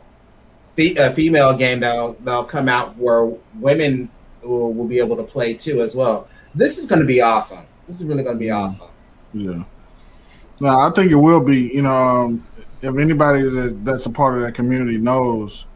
fe- 0.74 0.96
uh 0.96 1.12
female 1.12 1.56
game 1.56 1.80
that'll 1.80 2.14
that'll 2.24 2.44
come 2.44 2.68
out 2.68 2.96
where 2.96 3.24
women 3.58 4.10
will, 4.42 4.72
will 4.72 4.86
be 4.86 4.98
able 4.98 5.16
to 5.16 5.22
play 5.22 5.54
too 5.54 5.80
as 5.80 5.96
well. 5.96 6.28
This 6.54 6.78
is 6.78 6.86
gonna 6.86 7.04
be 7.04 7.20
awesome. 7.20 7.64
This 7.86 8.00
is 8.00 8.06
really 8.06 8.22
gonna 8.22 8.38
be 8.38 8.50
awesome. 8.50 8.90
Yeah. 9.32 9.64
No, 10.60 10.80
I 10.80 10.90
think 10.90 11.10
it 11.12 11.16
will 11.16 11.40
be. 11.40 11.70
You 11.74 11.82
know, 11.82 11.90
um, 11.90 12.46
if 12.82 12.96
anybody 12.96 13.42
that, 13.42 13.84
that's 13.84 14.06
a 14.06 14.10
part 14.10 14.36
of 14.36 14.42
that 14.42 14.54
community 14.54 14.98
knows, 14.98 15.66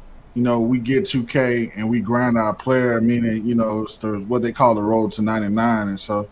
you 0.40 0.44
know, 0.46 0.58
we 0.58 0.78
get 0.78 1.04
2K 1.04 1.72
and 1.76 1.90
we 1.90 2.00
grind 2.00 2.38
our 2.38 2.54
player, 2.54 2.98
meaning, 2.98 3.44
you 3.44 3.54
know, 3.54 3.82
it's 3.82 3.98
the, 3.98 4.12
what 4.20 4.40
they 4.40 4.52
call 4.52 4.74
the 4.74 4.80
road 4.80 5.12
to 5.12 5.20
99. 5.22 5.88
And 5.88 6.00
so 6.00 6.30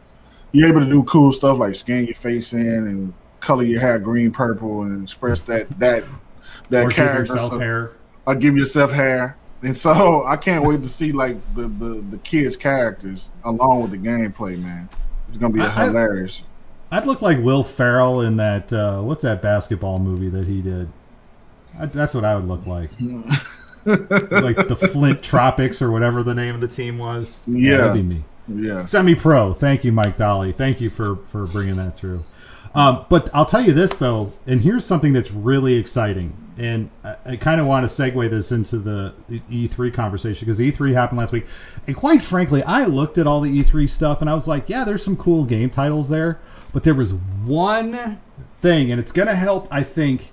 you're 0.53 0.67
able 0.67 0.81
to 0.81 0.87
do 0.87 1.03
cool 1.03 1.31
stuff 1.31 1.59
like 1.59 1.75
scan 1.75 2.07
your 2.07 2.15
face 2.15 2.55
in 2.55 2.59
and 2.89 3.13
color 3.41 3.65
your 3.65 3.81
hair 3.83 3.99
green, 3.99 4.31
purple, 4.31 4.81
and 4.85 5.03
express 5.03 5.41
that 5.43 5.69
that 5.79 6.05
that 6.71 6.87
or 6.87 6.89
give 6.89 6.99
yourself 7.15 7.53
So- 7.53 7.59
hair. 7.59 7.93
or 8.25 8.35
give 8.35 8.57
yourself 8.57 8.93
hair. 8.93 9.37
And 9.63 9.77
so 9.77 10.25
I 10.27 10.37
can't 10.39 10.65
wait 10.65 10.83
to 10.85 10.89
see 10.89 11.13
like 11.13 11.37
the, 11.55 11.69
the, 11.69 12.03
the 12.11 12.19
kids' 12.25 12.57
characters 12.57 13.29
along 13.45 13.83
with 13.83 13.91
the 13.91 13.99
gameplay, 13.99 14.59
man. 14.59 14.89
It's 15.29 15.37
gonna 15.37 15.53
be 15.53 15.61
I- 15.61 15.83
I- 15.83 15.85
hilarious. 15.89 16.45
I'd 16.91 17.07
look 17.07 17.21
like 17.21 17.39
Will 17.41 17.63
Ferrell 17.63 18.23
in 18.23 18.37
that. 18.39 18.73
Uh, 18.73 19.03
what's 19.03 19.21
that 19.21 19.43
basketball 19.43 19.99
movie 19.99 20.31
that 20.31 20.47
he 20.47 20.63
did? 20.63 20.89
I, 21.79 21.85
that's 21.85 22.15
what 22.15 22.25
I 22.25 22.35
would 22.35 22.49
look 22.49 22.67
like. 22.67 22.89
like 23.85 24.69
the 24.69 24.77
Flint 24.77 25.23
Tropics 25.23 25.81
or 25.83 25.91
whatever 25.91 26.23
the 26.23 26.35
name 26.35 26.55
of 26.55 26.61
the 26.61 26.69
team 26.69 26.99
was. 26.99 27.43
Yeah. 27.47 27.79
that'd 27.79 27.95
be 27.95 28.03
me. 28.03 28.25
yeah. 28.49 28.85
Semi-pro. 28.85 29.53
Thank 29.53 29.85
you, 29.85 29.93
Mike 29.93 30.17
Dolly. 30.17 30.53
Thank 30.53 30.81
you 30.81 30.91
for 30.91 31.17
for 31.17 31.47
bringing 31.47 31.77
that 31.77 31.97
through. 31.97 32.25
Um, 32.75 33.07
but 33.09 33.31
I'll 33.35 33.47
tell 33.47 33.63
you 33.63 33.73
this 33.73 33.97
though, 33.97 34.33
and 34.47 34.61
here's 34.61 34.85
something 34.85 35.13
that's 35.13 35.31
really 35.33 35.75
exciting, 35.75 36.37
and 36.59 36.91
I, 37.03 37.17
I 37.25 37.37
kind 37.37 37.61
of 37.61 37.67
want 37.67 37.89
to 37.89 38.03
segue 38.03 38.29
this 38.29 38.53
into 38.53 38.79
the, 38.79 39.15
the 39.27 39.41
E3 39.41 39.93
conversation 39.93 40.45
because 40.47 40.61
E3 40.61 40.93
happened 40.93 41.19
last 41.19 41.33
week, 41.33 41.47
and 41.87 41.97
quite 41.97 42.21
frankly, 42.21 42.63
I 42.63 42.85
looked 42.85 43.17
at 43.17 43.27
all 43.27 43.41
the 43.41 43.63
E3 43.63 43.89
stuff 43.89 44.21
and 44.21 44.29
I 44.29 44.35
was 44.35 44.47
like, 44.47 44.69
yeah, 44.69 44.85
there's 44.85 45.03
some 45.03 45.17
cool 45.17 45.45
game 45.45 45.71
titles 45.71 46.11
there, 46.11 46.39
but 46.73 46.85
there 46.85 46.95
was 46.95 47.15
one 47.15 48.21
thing, 48.61 48.91
and 48.91 49.01
it's 49.01 49.13
going 49.13 49.29
to 49.29 49.35
help, 49.35 49.67
I 49.71 49.83
think, 49.83 50.31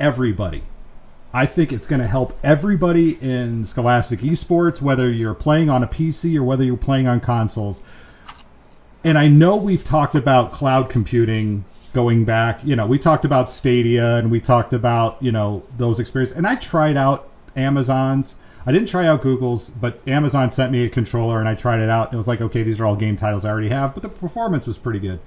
everybody. 0.00 0.62
I 1.36 1.44
think 1.44 1.70
it's 1.70 1.86
going 1.86 2.00
to 2.00 2.06
help 2.06 2.34
everybody 2.42 3.22
in 3.22 3.66
Scholastic 3.66 4.20
Esports, 4.20 4.80
whether 4.80 5.12
you're 5.12 5.34
playing 5.34 5.68
on 5.68 5.82
a 5.82 5.86
PC 5.86 6.34
or 6.34 6.42
whether 6.42 6.64
you're 6.64 6.78
playing 6.78 7.06
on 7.06 7.20
consoles. 7.20 7.82
And 9.04 9.18
I 9.18 9.28
know 9.28 9.54
we've 9.54 9.84
talked 9.84 10.14
about 10.14 10.50
cloud 10.50 10.88
computing 10.88 11.66
going 11.92 12.24
back. 12.24 12.60
You 12.64 12.74
know, 12.74 12.86
we 12.86 12.98
talked 12.98 13.26
about 13.26 13.50
Stadia 13.50 14.16
and 14.16 14.30
we 14.30 14.40
talked 14.40 14.72
about, 14.72 15.22
you 15.22 15.30
know, 15.30 15.62
those 15.76 16.00
experiences. 16.00 16.38
And 16.38 16.46
I 16.46 16.54
tried 16.54 16.96
out 16.96 17.28
Amazon's. 17.54 18.36
I 18.64 18.72
didn't 18.72 18.88
try 18.88 19.06
out 19.06 19.20
Google's, 19.20 19.68
but 19.68 20.00
Amazon 20.08 20.50
sent 20.50 20.72
me 20.72 20.86
a 20.86 20.88
controller 20.88 21.38
and 21.38 21.46
I 21.46 21.54
tried 21.54 21.80
it 21.80 21.90
out. 21.90 22.06
And 22.06 22.14
it 22.14 22.16
was 22.16 22.28
like, 22.28 22.40
okay, 22.40 22.62
these 22.62 22.80
are 22.80 22.86
all 22.86 22.96
game 22.96 23.16
titles 23.16 23.44
I 23.44 23.50
already 23.50 23.68
have, 23.68 23.92
but 23.92 24.02
the 24.02 24.08
performance 24.08 24.66
was 24.66 24.78
pretty 24.78 25.00
good. 25.00 25.20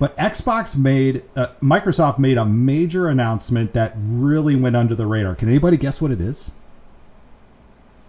But 0.00 0.16
Xbox 0.16 0.78
made, 0.78 1.22
uh, 1.36 1.48
Microsoft 1.62 2.18
made 2.18 2.38
a 2.38 2.46
major 2.46 3.08
announcement 3.08 3.74
that 3.74 3.92
really 3.98 4.56
went 4.56 4.74
under 4.74 4.94
the 4.94 5.06
radar. 5.06 5.34
Can 5.34 5.50
anybody 5.50 5.76
guess 5.76 6.00
what 6.00 6.10
it 6.10 6.22
is? 6.22 6.52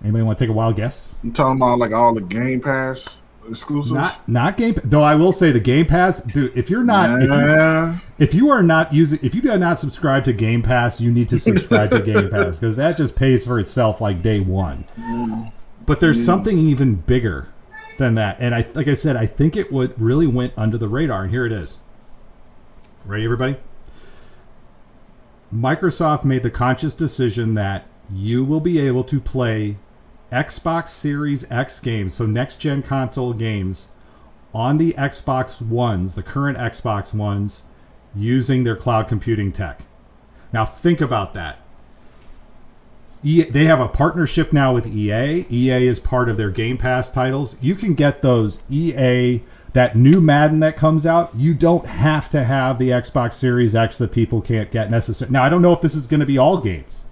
Anybody 0.01 0.23
want 0.23 0.37
to 0.39 0.45
take 0.45 0.49
a 0.49 0.53
wild 0.53 0.77
guess? 0.77 1.17
You 1.21 1.33
talking 1.33 1.57
about 1.57 1.79
like 1.79 1.91
all 1.91 2.13
the 2.13 2.21
Game 2.21 2.61
Pass 2.61 3.19
exclusives? 3.45 3.91
Not, 3.91 4.29
not 4.29 4.57
Game. 4.57 4.75
Pass. 4.75 4.85
Though 4.87 5.03
I 5.03 5.15
will 5.15 5.33
say 5.33 5.51
the 5.51 5.59
Game 5.59 5.85
Pass, 5.85 6.21
dude. 6.21 6.57
If 6.57 6.69
you're 6.69 6.85
not, 6.85 7.21
if 7.21 7.29
you, 7.29 7.35
yeah. 7.35 7.97
if 8.17 8.33
you 8.33 8.49
are 8.51 8.63
not 8.63 8.93
using, 8.93 9.19
if 9.21 9.35
you 9.35 9.41
do 9.41 9.57
not 9.57 9.77
subscribe 9.77 10.23
to 10.23 10.33
Game 10.33 10.61
Pass, 10.61 11.01
you 11.01 11.11
need 11.11 11.27
to 11.27 11.37
subscribe 11.37 11.91
to 11.91 12.01
Game 12.01 12.29
Pass 12.31 12.57
because 12.57 12.77
that 12.77 12.95
just 12.95 13.17
pays 13.17 13.45
for 13.45 13.59
itself 13.59 13.99
like 13.99 14.21
day 14.21 14.39
one. 14.39 14.85
But 15.85 15.99
there's 15.99 16.23
something 16.23 16.57
even 16.57 16.95
bigger 16.95 17.49
than 17.97 18.15
that, 18.15 18.39
and 18.39 18.53
I, 18.53 18.65
like 18.73 18.87
I 18.87 18.93
said, 18.93 19.15
I 19.15 19.25
think 19.25 19.55
it 19.55 19.71
would 19.71 19.99
really 19.99 20.27
went 20.27 20.53
under 20.57 20.77
the 20.77 20.87
radar, 20.87 21.23
and 21.23 21.31
here 21.31 21.45
it 21.45 21.51
is. 21.51 21.79
Ready, 23.05 23.23
everybody? 23.23 23.57
Microsoft 25.53 26.23
made 26.23 26.43
the 26.43 26.51
conscious 26.51 26.95
decision 26.95 27.55
that 27.55 27.85
you 28.13 28.43
will 28.43 28.59
be 28.59 28.79
able 28.79 29.03
to 29.05 29.19
play 29.19 29.77
Xbox 30.31 30.89
Series 30.89 31.49
X 31.51 31.79
games, 31.79 32.13
so 32.13 32.25
next 32.25 32.57
gen 32.57 32.81
console 32.81 33.33
games, 33.33 33.87
on 34.53 34.77
the 34.77 34.93
Xbox 34.93 35.61
Ones, 35.61 36.15
the 36.15 36.23
current 36.23 36.57
Xbox 36.57 37.13
Ones, 37.13 37.63
using 38.15 38.63
their 38.63 38.75
cloud 38.75 39.07
computing 39.07 39.51
tech. 39.51 39.81
Now, 40.53 40.65
think 40.65 41.01
about 41.01 41.33
that. 41.33 41.59
E- 43.23 43.43
they 43.43 43.65
have 43.65 43.79
a 43.79 43.87
partnership 43.87 44.51
now 44.51 44.73
with 44.73 44.87
EA. 44.87 45.45
EA 45.49 45.87
is 45.87 45.99
part 45.99 46.29
of 46.29 46.37
their 46.37 46.49
Game 46.49 46.77
Pass 46.77 47.11
titles. 47.11 47.55
You 47.61 47.75
can 47.75 47.93
get 47.93 48.21
those 48.21 48.61
EA, 48.69 49.41
that 49.73 49.95
new 49.95 50.19
Madden 50.19 50.59
that 50.61 50.75
comes 50.75 51.05
out. 51.05 51.31
You 51.35 51.53
don't 51.53 51.85
have 51.85 52.29
to 52.31 52.43
have 52.43 52.79
the 52.79 52.89
Xbox 52.89 53.33
Series 53.35 53.75
X 53.75 53.97
that 53.99 54.11
people 54.11 54.41
can't 54.41 54.71
get 54.71 54.89
necessarily. 54.89 55.33
Now, 55.33 55.43
I 55.43 55.49
don't 55.49 55.61
know 55.61 55.73
if 55.73 55.81
this 55.81 55.95
is 55.95 56.07
going 56.07 56.19
to 56.19 56.25
be 56.25 56.37
all 56.37 56.59
games, 56.59 57.05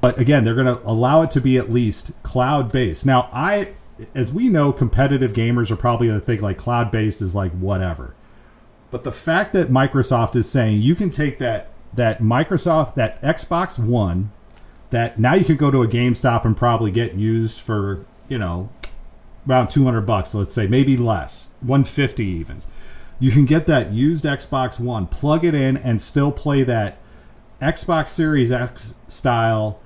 but 0.00 0.18
again, 0.18 0.44
they're 0.44 0.54
going 0.54 0.66
to 0.66 0.86
allow 0.86 1.22
it 1.22 1.30
to 1.32 1.40
be 1.40 1.56
at 1.56 1.72
least 1.72 2.12
cloud 2.22 2.70
based. 2.70 3.06
Now, 3.06 3.28
I, 3.32 3.74
as 4.14 4.32
we 4.32 4.48
know, 4.48 4.72
competitive 4.72 5.32
gamers 5.32 5.70
are 5.70 5.76
probably 5.76 6.08
going 6.08 6.20
to 6.20 6.26
think 6.26 6.42
like 6.42 6.58
cloud 6.58 6.90
based 6.90 7.22
is 7.22 7.34
like 7.34 7.52
whatever. 7.52 8.14
But 8.90 9.04
the 9.04 9.12
fact 9.12 9.52
that 9.52 9.70
Microsoft 9.70 10.36
is 10.36 10.50
saying 10.50 10.82
you 10.82 10.94
can 10.94 11.10
take 11.10 11.38
that 11.38 11.68
that 11.94 12.20
Microsoft 12.20 12.94
that 12.94 13.20
Xbox 13.22 13.78
One 13.78 14.30
that 14.90 15.18
now 15.18 15.34
you 15.34 15.44
can 15.44 15.56
go 15.56 15.70
to 15.70 15.82
a 15.82 15.88
GameStop 15.88 16.44
and 16.44 16.56
probably 16.56 16.90
get 16.90 17.14
used 17.14 17.60
for 17.60 18.06
you 18.28 18.38
know 18.38 18.68
around 19.48 19.68
200 19.68 20.02
bucks 20.02 20.34
let's 20.34 20.52
say 20.52 20.66
maybe 20.66 20.96
less 20.96 21.50
150 21.60 22.24
even. 22.24 22.62
You 23.18 23.30
can 23.30 23.44
get 23.44 23.66
that 23.66 23.92
used 23.92 24.24
Xbox 24.24 24.80
One 24.80 25.06
plug 25.06 25.44
it 25.44 25.54
in 25.54 25.76
and 25.76 26.00
still 26.00 26.32
play 26.32 26.62
that 26.64 26.98
Xbox 27.60 28.08
Series 28.08 28.50
X 28.50 28.94
style 29.08 29.80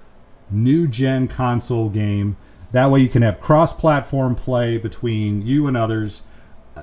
new 0.50 0.86
gen 0.86 1.28
console 1.28 1.88
game. 1.88 2.36
That 2.72 2.90
way 2.90 3.00
you 3.00 3.08
can 3.08 3.22
have 3.22 3.40
cross 3.40 3.72
platform 3.72 4.34
play 4.34 4.78
between 4.78 5.42
you 5.42 5.66
and 5.66 5.76
others. 5.76 6.22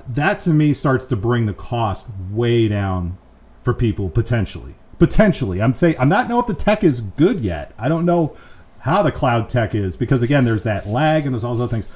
That 0.08 0.40
to 0.40 0.50
me 0.50 0.72
starts 0.74 1.06
to 1.06 1.16
bring 1.16 1.46
the 1.46 1.54
cost 1.54 2.08
way 2.30 2.68
down 2.68 3.18
for 3.62 3.74
people 3.74 4.08
potentially. 4.08 4.74
Potentially, 5.02 5.60
I'm 5.60 5.74
saying 5.74 5.96
I'm 5.98 6.08
not 6.08 6.28
know 6.28 6.38
if 6.38 6.46
the 6.46 6.54
tech 6.54 6.84
is 6.84 7.00
good 7.00 7.40
yet. 7.40 7.72
I 7.76 7.88
don't 7.88 8.04
know 8.04 8.36
how 8.82 9.02
the 9.02 9.10
cloud 9.10 9.48
tech 9.48 9.74
is 9.74 9.96
because 9.96 10.22
again, 10.22 10.44
there's 10.44 10.62
that 10.62 10.86
lag 10.86 11.24
and 11.24 11.34
there's 11.34 11.42
all 11.42 11.56
those 11.56 11.62
other 11.62 11.72
things. 11.72 11.88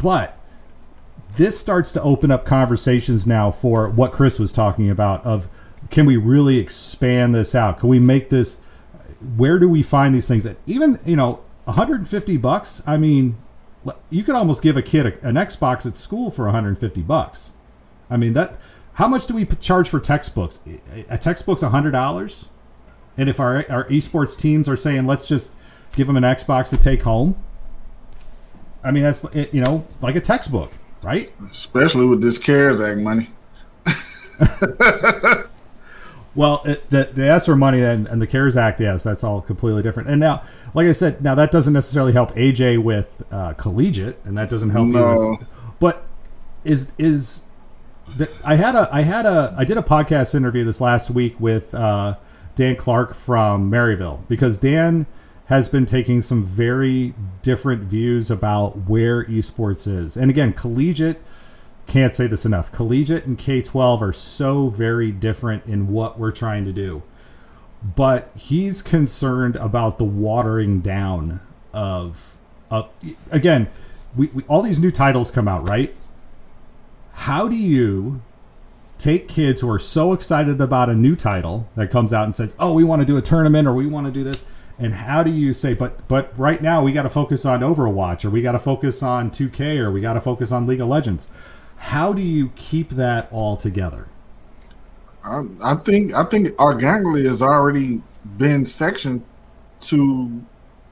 But 0.00 0.38
this 1.34 1.58
starts 1.58 1.92
to 1.94 2.02
open 2.02 2.30
up 2.30 2.46
conversations 2.46 3.26
now 3.26 3.50
for 3.50 3.88
what 3.88 4.12
Chris 4.12 4.38
was 4.38 4.52
talking 4.52 4.88
about 4.88 5.26
of 5.26 5.48
can 5.90 6.06
we 6.06 6.16
really 6.16 6.58
expand 6.58 7.34
this 7.34 7.56
out? 7.56 7.80
Can 7.80 7.88
we 7.88 7.98
make 7.98 8.28
this 8.28 8.58
where 9.36 9.58
do 9.58 9.68
we 9.68 9.82
find 9.82 10.14
these 10.14 10.28
things 10.28 10.44
that 10.44 10.56
even, 10.64 11.00
you 11.04 11.16
know, 11.16 11.40
150 11.64 12.36
bucks? 12.36 12.80
I 12.86 12.96
mean, 12.96 13.38
you 14.08 14.22
could 14.22 14.36
almost 14.36 14.62
give 14.62 14.76
a 14.76 14.82
kid 14.82 15.06
a, 15.06 15.26
an 15.26 15.34
Xbox 15.34 15.84
at 15.84 15.96
school 15.96 16.30
for 16.30 16.44
150 16.44 17.02
bucks. 17.02 17.50
I 18.08 18.16
mean 18.16 18.34
that. 18.34 18.56
How 18.94 19.08
much 19.08 19.26
do 19.26 19.34
we 19.34 19.46
charge 19.46 19.88
for 19.88 20.00
textbooks? 20.00 20.60
A 21.08 21.18
textbook's 21.18 21.62
hundred 21.62 21.92
dollars, 21.92 22.48
and 23.16 23.28
if 23.28 23.40
our 23.40 23.64
our 23.70 23.88
esports 23.88 24.36
teams 24.38 24.68
are 24.68 24.76
saying 24.76 25.06
let's 25.06 25.26
just 25.26 25.52
give 25.94 26.06
them 26.06 26.16
an 26.16 26.24
Xbox 26.24 26.70
to 26.70 26.76
take 26.76 27.02
home, 27.02 27.36
I 28.84 28.90
mean 28.90 29.02
that's 29.02 29.24
you 29.34 29.60
know 29.60 29.86
like 30.00 30.16
a 30.16 30.20
textbook, 30.20 30.72
right? 31.02 31.32
Especially 31.50 32.06
with 32.06 32.20
this 32.20 32.38
CARES 32.38 32.80
Act 32.80 32.98
money. 32.98 33.30
Well, 36.34 36.62
it, 36.64 36.88
the 36.88 37.10
the 37.12 37.28
ESSER 37.28 37.56
money 37.56 37.82
and, 37.82 38.06
and 38.06 38.20
the 38.20 38.26
CARES 38.26 38.56
Act, 38.56 38.80
yes, 38.80 39.02
that's 39.02 39.22
all 39.22 39.42
completely 39.42 39.82
different. 39.82 40.08
And 40.08 40.18
now, 40.18 40.42
like 40.74 40.86
I 40.86 40.92
said, 40.92 41.22
now 41.22 41.34
that 41.34 41.50
doesn't 41.50 41.72
necessarily 41.72 42.12
help 42.12 42.32
AJ 42.32 42.82
with 42.82 43.22
uh, 43.30 43.52
collegiate, 43.54 44.18
and 44.24 44.36
that 44.38 44.48
doesn't 44.48 44.70
help 44.70 44.88
you. 44.88 45.36
With, 45.38 45.46
but 45.78 46.06
is 46.64 46.92
is 46.96 47.42
I 48.44 48.56
had 48.56 48.74
a 48.74 48.88
I 48.92 49.02
had 49.02 49.26
a 49.26 49.54
I 49.56 49.64
did 49.64 49.78
a 49.78 49.82
podcast 49.82 50.34
interview 50.34 50.64
this 50.64 50.80
last 50.80 51.10
week 51.10 51.38
with 51.40 51.74
uh, 51.74 52.16
Dan 52.54 52.76
Clark 52.76 53.14
from 53.14 53.70
Maryville 53.70 54.26
because 54.28 54.58
Dan 54.58 55.06
has 55.46 55.68
been 55.68 55.86
taking 55.86 56.22
some 56.22 56.44
very 56.44 57.14
different 57.42 57.82
views 57.82 58.30
about 58.30 58.88
where 58.88 59.24
esports 59.24 59.86
is, 59.86 60.16
and 60.16 60.30
again, 60.30 60.52
collegiate 60.52 61.20
can't 61.86 62.12
say 62.12 62.26
this 62.26 62.46
enough. 62.46 62.70
Collegiate 62.72 63.26
and 63.26 63.36
K 63.36 63.60
12 63.60 64.02
are 64.02 64.12
so 64.12 64.68
very 64.68 65.10
different 65.10 65.66
in 65.66 65.88
what 65.88 66.18
we're 66.18 66.32
trying 66.32 66.64
to 66.64 66.72
do. 66.72 67.02
But 67.82 68.30
he's 68.36 68.80
concerned 68.80 69.56
about 69.56 69.98
the 69.98 70.04
watering 70.04 70.80
down 70.80 71.40
of, 71.72 72.36
of 72.70 72.88
again, 73.30 73.68
we, 74.16 74.28
we 74.28 74.44
all 74.44 74.62
these 74.62 74.78
new 74.78 74.90
titles 74.90 75.30
come 75.30 75.48
out, 75.48 75.68
right? 75.68 75.92
How 77.12 77.48
do 77.48 77.56
you 77.56 78.20
take 78.98 79.26
kids 79.28 79.60
who 79.60 79.70
are 79.70 79.78
so 79.78 80.12
excited 80.12 80.60
about 80.60 80.88
a 80.88 80.94
new 80.94 81.16
title 81.16 81.68
that 81.76 81.90
comes 81.90 82.12
out 82.12 82.24
and 82.24 82.34
says, 82.34 82.54
"Oh, 82.58 82.72
we 82.72 82.84
want 82.84 83.00
to 83.02 83.06
do 83.06 83.16
a 83.16 83.22
tournament 83.22 83.66
or 83.66 83.74
we 83.74 83.86
want 83.86 84.06
to 84.06 84.12
do 84.12 84.24
this," 84.24 84.44
and 84.78 84.94
how 84.94 85.22
do 85.22 85.30
you 85.30 85.52
say, 85.52 85.74
"But 85.74 86.06
but 86.08 86.32
right 86.38 86.62
now 86.62 86.82
we 86.82 86.92
got 86.92 87.02
to 87.02 87.10
focus 87.10 87.44
on 87.44 87.60
Overwatch 87.60 88.24
or 88.24 88.30
we 88.30 88.42
got 88.42 88.52
to 88.52 88.58
focus 88.58 89.02
on 89.02 89.30
2K 89.30 89.78
or 89.78 89.90
we 89.90 90.00
got 90.00 90.14
to 90.14 90.20
focus 90.20 90.52
on 90.52 90.66
League 90.66 90.80
of 90.80 90.88
Legends"? 90.88 91.28
How 91.76 92.12
do 92.12 92.22
you 92.22 92.50
keep 92.54 92.90
that 92.90 93.28
all 93.32 93.56
together? 93.56 94.06
I, 95.24 95.42
I 95.62 95.74
think 95.76 96.14
I 96.14 96.24
think 96.24 96.52
our 96.58 96.72
organically 96.72 97.26
has 97.26 97.42
already 97.42 98.02
been 98.38 98.64
sectioned 98.64 99.24
to 99.80 100.42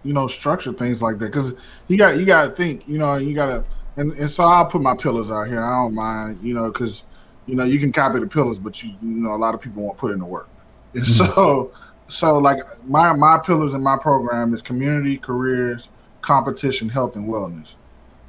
you 0.03 0.13
know 0.13 0.27
structure 0.27 0.73
things 0.73 1.03
like 1.03 1.19
that 1.19 1.27
because 1.27 1.53
you 1.89 1.97
got 1.97 2.19
you 2.19 2.25
got 2.25 2.47
to 2.47 2.51
think 2.51 2.89
you 2.89 2.99
know 2.99 3.17
you 3.17 3.35
got 3.35 3.47
to 3.47 3.65
and, 3.97 4.13
and 4.13 4.31
so 4.31 4.45
I'll 4.45 4.67
put 4.67 4.83
my 4.83 4.95
pillars 4.97 5.31
out 5.31 5.49
here. 5.49 5.63
I 5.63 5.83
don't 5.83 5.95
mind 5.95 6.41
you 6.43 6.55
know 6.55 6.71
because 6.71 7.05
you 7.47 7.55
know 7.57 7.65
you 7.65 7.79
can 7.79 7.93
copy 7.93 8.19
the 8.21 8.27
pillars, 8.27 8.59
but 8.59 8.83
you 8.83 8.91
you 9.01 9.09
know 9.09 9.35
a 9.35 9.37
lot 9.37 9.55
of 9.55 9.61
people 9.61 9.83
won't 9.83 9.99
put 9.99 10.13
in 10.13 10.19
the 10.21 10.27
work. 10.27 10.51
And 10.95 11.05
Mm-hmm. 11.05 11.25
so 11.35 11.73
so 12.09 12.39
like 12.39 12.59
my 12.85 13.13
my 13.13 13.39
pillars 13.39 13.75
in 13.75 13.83
my 13.83 13.97
program 14.01 14.55
is 14.55 14.63
community, 14.63 15.19
careers, 15.19 15.91
competition, 16.23 16.89
health, 16.89 17.17
and 17.17 17.29
wellness. 17.29 17.77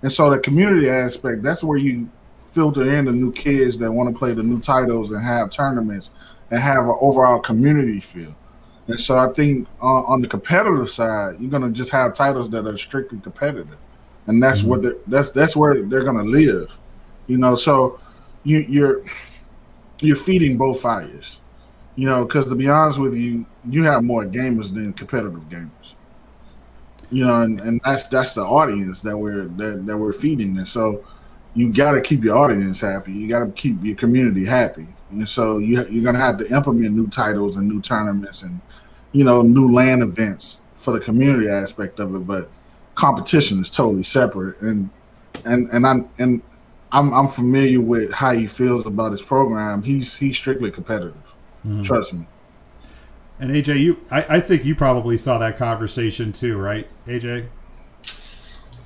And 0.04 0.12
so 0.12 0.30
the 0.32 0.40
community 0.40 0.90
aspect 0.90 1.44
that's 1.44 1.64
where 1.64 1.78
you 1.78 2.12
filter 2.36 2.90
in 2.98 3.06
the 3.06 3.12
new 3.14 3.32
kids 3.32 3.78
that 3.78 3.92
want 3.92 4.14
to 4.14 4.18
play 4.18 4.34
the 4.34 4.44
new 4.44 4.60
titles 4.60 5.12
and 5.12 5.24
have 5.24 5.50
tournaments 5.52 6.12
and 6.52 6.60
have 6.60 6.86
an 6.86 6.96
overall 7.02 7.40
community 7.40 8.02
feel. 8.02 8.38
And 8.88 9.00
so 9.00 9.18
I 9.18 9.28
think 9.34 9.70
uh, 9.82 9.86
on 10.04 10.22
the 10.22 10.28
competitive 10.28 10.90
side, 10.90 11.36
you're 11.40 11.52
gonna 11.52 11.72
just 11.72 11.92
have 11.92 12.14
titles 12.14 12.50
that 12.52 12.66
are 12.68 12.78
strictly 12.78 13.20
competitive, 13.20 13.80
and 14.28 14.42
that's 14.42 14.64
what 14.64 14.82
mm-hmm. 14.82 14.90
they're, 14.90 14.98
that's 15.08 15.32
that's 15.32 15.56
where 15.56 15.82
they're 15.84 16.04
gonna 16.04 16.24
live. 16.24 16.78
You 17.28 17.38
know, 17.38 17.56
so 17.56 18.00
you, 18.44 18.60
you're 18.60 19.02
you're 20.00 20.18
feeding 20.18 20.58
both 20.58 20.82
fires. 20.82 21.40
You 21.96 22.08
know, 22.08 22.26
because 22.26 22.48
to 22.50 22.56
be 22.56 22.70
honest 22.70 23.00
with 23.00 23.16
you, 23.16 23.46
you 23.70 23.84
have 23.84 24.04
more 24.04 24.26
gamers 24.26 24.74
than 24.74 24.94
competitive 24.94 25.42
gamers. 25.50 25.94
You 27.12 27.26
know, 27.26 27.42
and, 27.42 27.60
and 27.60 27.82
that's 27.84 28.08
that's 28.08 28.34
the 28.34 28.42
audience 28.42 29.02
that 29.02 29.18
we're 29.18 29.46
that, 29.46 29.86
that 29.86 29.98
we're 29.98 30.14
feeding, 30.14 30.58
and 30.58 30.68
so 30.68 31.04
you 31.54 31.74
got 31.74 31.92
to 31.92 32.02
keep 32.02 32.24
your 32.24 32.38
audience 32.38 32.80
happy. 32.80 33.12
You 33.12 33.28
got 33.28 33.40
to 33.40 33.52
keep 33.52 33.84
your 33.84 33.96
community 33.96 34.46
happy, 34.46 34.88
and 35.10 35.28
so 35.28 35.58
you 35.58 35.86
you're 35.90 36.04
gonna 36.04 36.20
have 36.20 36.38
to 36.38 36.56
implement 36.56 36.96
new 36.96 37.08
titles 37.08 37.58
and 37.58 37.68
new 37.68 37.82
tournaments 37.82 38.44
and 38.44 38.62
you 39.12 39.26
know 39.26 39.42
new 39.42 39.70
LAN 39.70 40.02
events 40.02 40.60
for 40.76 40.94
the 40.94 41.00
community 41.00 41.50
aspect 41.50 42.00
of 42.00 42.16
it. 42.16 42.20
But 42.20 42.50
competition 42.96 43.60
is 43.60 43.70
totally 43.70 44.04
separate, 44.04 44.60
and 44.62 44.90
and 45.46 45.70
and 45.72 45.86
I'm 45.86 46.10
and 46.18 46.42
I'm 46.92 47.14
I'm 47.14 47.28
familiar 47.28 47.82
with 47.82 48.12
how 48.12 48.34
he 48.34 48.48
feels 48.48 48.86
about 48.86 49.12
his 49.12 49.22
program. 49.22 49.84
He's 49.84 50.16
he's 50.16 50.38
strictly 50.38 50.72
competitive. 50.72 51.36
Mm-hmm. 51.66 51.84
Trust 51.84 52.14
me. 52.14 52.26
And 53.40 53.52
AJ, 53.52 53.80
you 53.80 53.98
I, 54.12 54.38
I 54.38 54.40
think 54.40 54.66
you 54.66 54.76
probably 54.76 55.18
saw 55.18 55.38
that 55.40 55.58
conversation 55.58 56.32
too, 56.32 56.58
right, 56.58 56.88
AJ? 57.08 57.48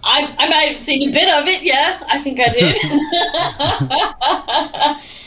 I, 0.04 0.36
I 0.38 0.50
might 0.50 0.70
have 0.70 0.78
seen 0.78 1.10
a 1.10 1.12
bit 1.12 1.34
of 1.34 1.48
it. 1.48 1.64
Yeah, 1.64 2.04
I 2.08 2.20
think 2.20 2.40
I 2.40 2.50
did. 2.50 2.78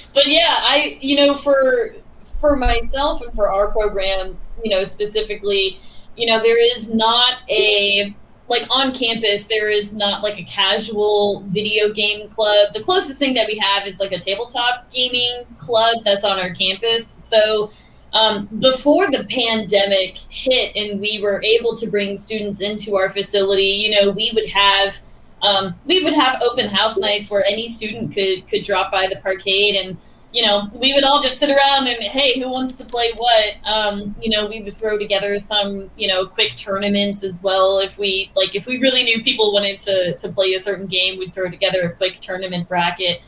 but 0.15 0.27
yeah, 0.27 0.47
I 0.47 0.99
you 1.01 1.17
know 1.17 1.35
for 1.35 1.97
for 2.41 2.57
myself 2.57 3.21
and 3.23 3.35
for 3.35 3.51
our 3.51 3.69
program, 3.69 4.39
you 4.65 4.71
know 4.71 4.85
specifically, 4.85 5.81
you 6.17 6.27
know 6.27 6.39
there 6.39 6.77
is 6.77 6.95
not 6.95 7.39
a 7.51 8.17
like 8.49 8.67
on 8.71 8.93
campus 8.93 9.45
there 9.45 9.69
is 9.69 9.93
not 9.93 10.23
like 10.23 10.39
a 10.39 10.45
casual 10.45 11.41
video 11.49 11.93
game 11.93 12.29
club. 12.31 12.73
The 12.73 12.81
closest 12.81 13.19
thing 13.19 13.35
that 13.35 13.47
we 13.47 13.59
have 13.59 13.87
is 13.87 14.01
like 14.01 14.13
a 14.13 14.19
tabletop 14.19 14.91
gaming 14.91 15.45
club 15.59 15.99
that's 16.05 16.25
on 16.25 16.39
our 16.39 16.51
campus. 16.51 17.07
So 17.07 17.71
um, 18.13 18.49
before 18.59 19.11
the 19.11 19.27
pandemic 19.29 20.17
hit 20.31 20.75
and 20.75 20.99
we 21.01 21.21
were 21.21 21.43
able 21.43 21.77
to 21.77 21.91
bring 21.91 22.17
students 22.17 22.61
into 22.61 22.97
our 22.97 23.11
facility, 23.11 23.63
you 23.63 23.91
know, 23.91 24.11
we 24.11 24.33
would 24.35 24.49
have 24.49 24.99
um, 25.41 25.79
we 25.87 26.03
would 26.03 26.15
have 26.15 26.43
open 26.43 26.69
house 26.69 26.99
nights 26.99 27.31
where 27.31 27.45
any 27.45 27.69
student 27.69 28.13
could 28.13 28.49
could 28.49 28.65
drop 28.65 28.91
by 28.91 29.07
the 29.07 29.17
parkade 29.17 29.77
and 29.77 29.97
you 30.33 30.43
know 30.45 30.71
we 30.75 30.93
would 30.93 31.05
all 31.05 31.23
just 31.23 31.39
sit 31.39 31.51
around 31.51 31.89
and 31.89 32.03
hey 32.03 32.39
who 32.39 32.51
wants 32.51 32.77
to 32.77 32.85
play 32.85 33.13
what? 33.17 33.55
Um, 33.65 34.15
you 34.21 34.31
know 34.31 34.47
we 34.47 34.61
would 34.63 34.75
throw 34.75 34.99
together 34.99 35.39
some 35.39 35.91
you 35.97 36.09
know 36.09 36.27
quick 36.27 36.55
tournaments 36.57 37.23
as 37.25 37.43
well. 37.43 37.79
If 37.79 37.99
we 37.99 38.31
like 38.35 38.55
if 38.55 38.67
we 38.67 38.79
really 38.79 39.05
knew 39.05 39.23
people 39.23 39.53
wanted 39.53 39.79
to 39.81 40.17
to 40.17 40.29
play 40.29 40.55
a 40.55 40.59
certain 40.59 40.87
game 40.87 41.19
we'd 41.19 41.35
throw 41.35 41.49
together 41.51 41.83
a 41.83 41.97
quick 41.97 42.21
tournament 42.21 42.69
bracket. 42.69 43.23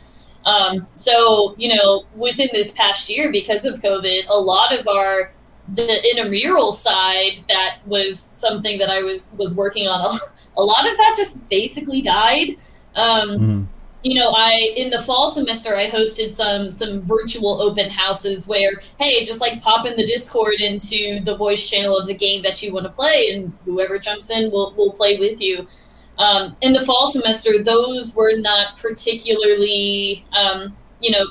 Um, 0.44 0.86
so 0.94 1.54
you 1.58 1.74
know 1.74 2.04
within 2.14 2.48
this 2.52 2.72
past 2.72 3.10
year 3.10 3.30
because 3.30 3.64
of 3.66 3.80
covid 3.80 4.26
a 4.28 4.34
lot 4.34 4.72
of 4.78 4.88
our 4.88 5.32
the 5.74 6.10
intramural 6.10 6.72
side 6.72 7.44
that 7.48 7.78
was 7.86 8.30
something 8.32 8.78
that 8.78 8.90
i 8.90 9.02
was 9.02 9.32
was 9.36 9.54
working 9.54 9.86
on 9.86 10.00
a, 10.00 10.18
a 10.60 10.62
lot 10.62 10.90
of 10.90 10.96
that 10.96 11.14
just 11.16 11.46
basically 11.48 12.02
died. 12.02 12.56
Um, 12.96 13.28
Mhm. 13.38 13.66
You 14.02 14.14
know 14.14 14.32
i 14.34 14.72
in 14.76 14.88
the 14.88 15.02
fall 15.02 15.28
semester 15.28 15.76
i 15.76 15.88
hosted 15.88 16.30
some 16.30 16.72
some 16.72 17.02
virtual 17.02 17.60
open 17.60 17.90
houses 17.90 18.48
where 18.48 18.70
hey 18.98 19.22
just 19.24 19.40
like 19.40 19.60
pop 19.60 19.86
in 19.86 19.94
the 19.96 20.06
discord 20.06 20.54
into 20.60 21.20
the 21.20 21.36
voice 21.36 21.68
channel 21.68 21.98
of 21.98 22.06
the 22.06 22.14
game 22.14 22.42
that 22.42 22.62
you 22.62 22.72
want 22.72 22.84
to 22.84 22.90
play 22.90 23.30
and 23.32 23.52
whoever 23.64 23.98
jumps 23.98 24.30
in 24.30 24.50
will 24.52 24.72
will 24.76 24.92
play 24.92 25.16
with 25.16 25.40
you. 25.40 25.66
Um, 26.18 26.56
in 26.60 26.72
the 26.72 26.80
fall 26.80 27.10
semester 27.10 27.62
those 27.62 28.14
were 28.14 28.32
not 28.36 28.78
particularly 28.78 30.24
um, 30.32 30.76
you 31.00 31.10
know 31.10 31.26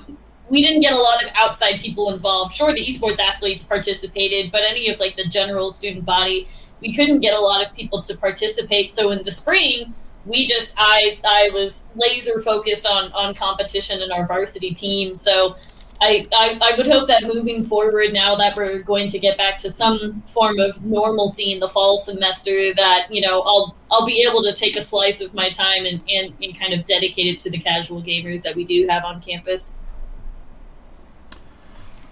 we 0.49 0.63
didn't 0.63 0.81
get 0.81 0.93
a 0.93 0.97
lot 0.97 1.23
of 1.23 1.29
outside 1.35 1.79
people 1.79 2.11
involved. 2.11 2.55
Sure 2.55 2.73
the 2.73 2.85
esports 2.85 3.19
athletes 3.19 3.63
participated 3.63 4.51
but 4.51 4.61
any 4.63 4.89
of 4.89 4.99
like 4.99 5.15
the 5.15 5.25
general 5.25 5.71
student 5.71 6.05
body 6.05 6.47
we 6.81 6.93
couldn't 6.93 7.19
get 7.19 7.35
a 7.35 7.39
lot 7.39 7.65
of 7.65 7.75
people 7.75 8.01
to 8.03 8.15
participate. 8.15 8.91
So 8.91 9.11
in 9.11 9.23
the 9.23 9.31
spring 9.31 9.93
we 10.29 10.45
just 10.45 10.73
i 10.77 11.19
i 11.25 11.49
was 11.53 11.91
laser 11.95 12.39
focused 12.41 12.85
on 12.85 13.11
on 13.13 13.33
competition 13.33 14.01
in 14.01 14.11
our 14.11 14.25
varsity 14.25 14.71
team. 14.71 15.13
So 15.15 15.57
I, 16.01 16.29
I, 16.33 16.57
I 16.61 16.77
would 16.77 16.87
hope 16.87 17.09
that 17.09 17.23
moving 17.23 17.65
forward 17.65 18.13
now 18.13 18.33
that 18.35 18.55
we're 18.55 18.79
going 18.79 19.09
to 19.09 19.19
get 19.19 19.37
back 19.37 19.57
to 19.57 19.69
some 19.69 20.21
form 20.21 20.57
of 20.57 20.81
normalcy 20.85 21.51
in 21.51 21.59
the 21.59 21.67
fall 21.67 21.97
semester 21.97 22.73
that 22.75 23.07
you 23.09 23.19
know 23.19 23.41
i'll 23.41 23.75
i'll 23.91 24.05
be 24.05 24.25
able 24.25 24.41
to 24.43 24.53
take 24.53 24.77
a 24.77 24.81
slice 24.81 25.19
of 25.19 25.33
my 25.33 25.49
time 25.49 25.85
and, 25.85 26.01
and, 26.09 26.33
and 26.41 26.57
kind 26.57 26.73
of 26.73 26.85
dedicate 26.85 27.27
it 27.27 27.39
to 27.39 27.49
the 27.49 27.57
casual 27.57 28.01
gamers 28.01 28.43
that 28.43 28.55
we 28.55 28.63
do 28.63 28.87
have 28.87 29.03
on 29.03 29.21
campus. 29.21 29.77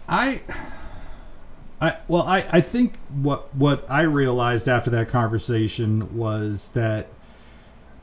I, 0.08 0.42
I 1.82 1.98
well, 2.08 2.24
I, 2.24 2.46
I 2.52 2.62
think 2.62 2.96
what 3.10 3.54
what 3.56 3.90
I 3.90 4.02
realized 4.02 4.68
after 4.68 4.90
that 4.92 5.10
conversation 5.10 6.16
was 6.16 6.72
that, 6.72 7.08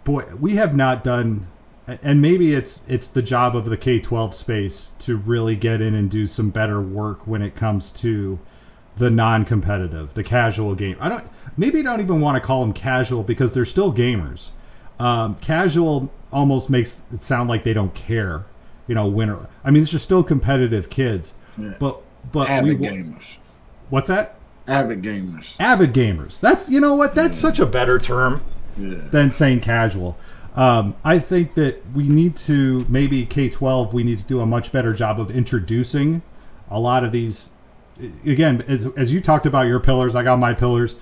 boy, 0.05 0.27
we 0.39 0.57
have 0.57 0.77
not 0.77 1.03
done, 1.03 1.49
and 1.87 2.23
maybe 2.23 2.55
it's 2.55 2.83
it's 2.87 3.09
the 3.09 3.23
job 3.23 3.57
of 3.57 3.65
the 3.65 3.77
K 3.77 3.99
twelve 3.99 4.35
space 4.35 4.93
to 5.01 5.17
really 5.17 5.57
get 5.57 5.81
in 5.81 5.95
and 5.95 6.11
do 6.11 6.27
some 6.27 6.51
better 6.51 6.81
work 6.81 7.27
when 7.27 7.43
it 7.43 7.55
comes 7.55 7.91
to 7.93 8.39
the 8.97 9.11
non-competitive, 9.11 10.15
the 10.15 10.23
casual 10.23 10.75
game. 10.75 10.97
I 11.01 11.09
don't 11.09 11.27
maybe 11.57 11.81
I 11.81 11.83
don't 11.83 12.01
even 12.01 12.21
want 12.21 12.41
to 12.41 12.47
call 12.47 12.61
them 12.61 12.73
casual 12.73 13.23
because 13.23 13.53
they're 13.53 13.65
still 13.65 13.93
gamers. 13.93 14.51
Um, 14.99 15.37
casual 15.37 16.13
almost 16.33 16.71
makes 16.71 17.03
it 17.13 17.21
sound 17.21 17.49
like 17.49 17.65
they 17.65 17.75
don't 17.75 17.95
care, 17.95 18.45
you 18.87 18.95
know. 18.95 19.07
Winner. 19.07 19.49
I 19.65 19.71
mean, 19.71 19.83
these 19.83 19.95
are 19.95 19.99
still 19.99 20.23
competitive 20.23 20.91
kids. 20.91 21.35
Yeah. 21.59 21.75
But 21.81 22.01
but 22.31 22.49
Avid 22.49 22.79
we 22.81 22.87
gamers. 22.87 23.39
what's 23.91 24.09
that? 24.09 24.37
Avid 24.67 25.03
gamers. 25.03 25.57
Avid 25.61 25.93
gamers. 25.93 26.41
That's 26.41 26.71
you 26.71 26.81
know 26.81 26.95
what? 26.95 27.15
That's 27.15 27.37
such 27.37 27.59
a 27.59 27.67
better 27.67 27.99
term 27.99 28.43
Than 28.77 29.33
saying 29.33 29.61
casual. 29.61 30.17
Um, 30.57 30.95
I 31.05 31.19
think 31.19 31.55
that 31.55 31.83
we 31.95 32.09
need 32.09 32.37
to 32.37 32.87
maybe 32.89 33.27
K 33.27 33.49
twelve. 33.49 33.93
We 33.93 34.05
need 34.05 34.19
to 34.19 34.25
do 34.25 34.41
a 34.41 34.47
much 34.47 34.73
better 34.73 34.93
job 34.93 35.21
of 35.21 35.31
introducing 35.31 36.23
a 36.71 36.79
lot 36.79 37.05
of 37.05 37.13
these. 37.13 37.51
Again, 38.25 38.63
as 38.69 38.87
as 38.97 39.13
you 39.13 39.21
talked 39.21 39.47
about 39.47 39.67
your 39.67 39.81
pillars, 39.81 40.15
I 40.15 40.23
got 40.23 40.39
my 40.39 40.55
pillars. 40.55 40.97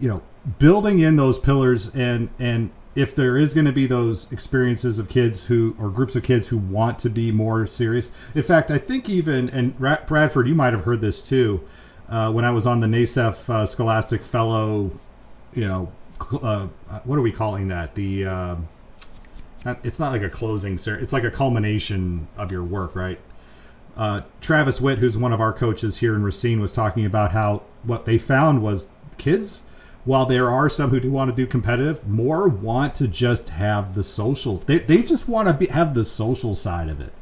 You 0.00 0.08
know, 0.08 0.22
building 0.58 0.98
in 0.98 1.16
those 1.16 1.38
pillars 1.38 1.94
and 1.94 2.30
and 2.38 2.70
if 2.94 3.14
there 3.14 3.36
is 3.36 3.54
going 3.54 3.66
to 3.66 3.72
be 3.72 3.86
those 3.86 4.30
experiences 4.30 4.98
of 4.98 5.08
kids 5.08 5.46
who 5.46 5.74
or 5.78 5.88
groups 5.88 6.14
of 6.14 6.22
kids 6.22 6.48
who 6.48 6.58
want 6.58 6.98
to 7.00 7.10
be 7.10 7.32
more 7.32 7.66
serious. 7.66 8.10
In 8.34 8.42
fact, 8.42 8.70
I 8.70 8.78
think 8.78 9.08
even 9.08 9.50
and 9.50 9.74
Ra- 9.80 9.98
Bradford, 10.06 10.46
you 10.46 10.54
might 10.54 10.72
have 10.72 10.84
heard 10.84 11.00
this 11.00 11.20
too. 11.22 11.66
Uh, 12.08 12.30
when 12.30 12.44
I 12.44 12.50
was 12.50 12.66
on 12.66 12.80
the 12.80 12.86
NASEF 12.86 13.48
uh, 13.48 13.66
Scholastic 13.66 14.22
Fellow, 14.22 14.92
you 15.54 15.66
know, 15.66 15.90
uh, 16.20 16.68
what 17.04 17.18
are 17.18 17.22
we 17.22 17.32
calling 17.32 17.68
that? 17.68 17.94
The 17.94 18.26
uh, 18.26 18.56
it's 19.82 19.98
not 19.98 20.12
like 20.12 20.22
a 20.22 20.30
closing 20.30 20.76
cer 20.76 20.96
It's 20.96 21.12
like 21.12 21.24
a 21.24 21.30
culmination 21.30 22.28
of 22.36 22.52
your 22.52 22.62
work, 22.62 22.94
right? 22.94 23.18
Uh, 23.96 24.22
Travis 24.40 24.80
Witt, 24.80 24.98
who's 24.98 25.16
one 25.16 25.32
of 25.32 25.40
our 25.40 25.52
coaches 25.52 25.98
here 25.98 26.14
in 26.14 26.22
Racine, 26.22 26.60
was 26.60 26.72
talking 26.72 27.06
about 27.06 27.32
how 27.32 27.62
what 27.82 28.04
they 28.04 28.18
found 28.18 28.62
was 28.62 28.90
kids 29.16 29.62
while 30.04 30.26
there 30.26 30.50
are 30.50 30.68
some 30.68 30.90
who 30.90 31.00
do 31.00 31.10
want 31.10 31.30
to 31.30 31.36
do 31.36 31.46
competitive, 31.46 32.06
more 32.06 32.48
want 32.48 32.94
to 32.96 33.08
just 33.08 33.50
have 33.50 33.94
the 33.94 34.04
social. 34.04 34.56
They, 34.56 34.78
they 34.78 35.02
just 35.02 35.28
want 35.28 35.48
to 35.48 35.54
be, 35.54 35.66
have 35.66 35.94
the 35.94 36.04
social 36.04 36.54
side 36.54 36.88
of 36.88 37.00
it. 37.00 37.12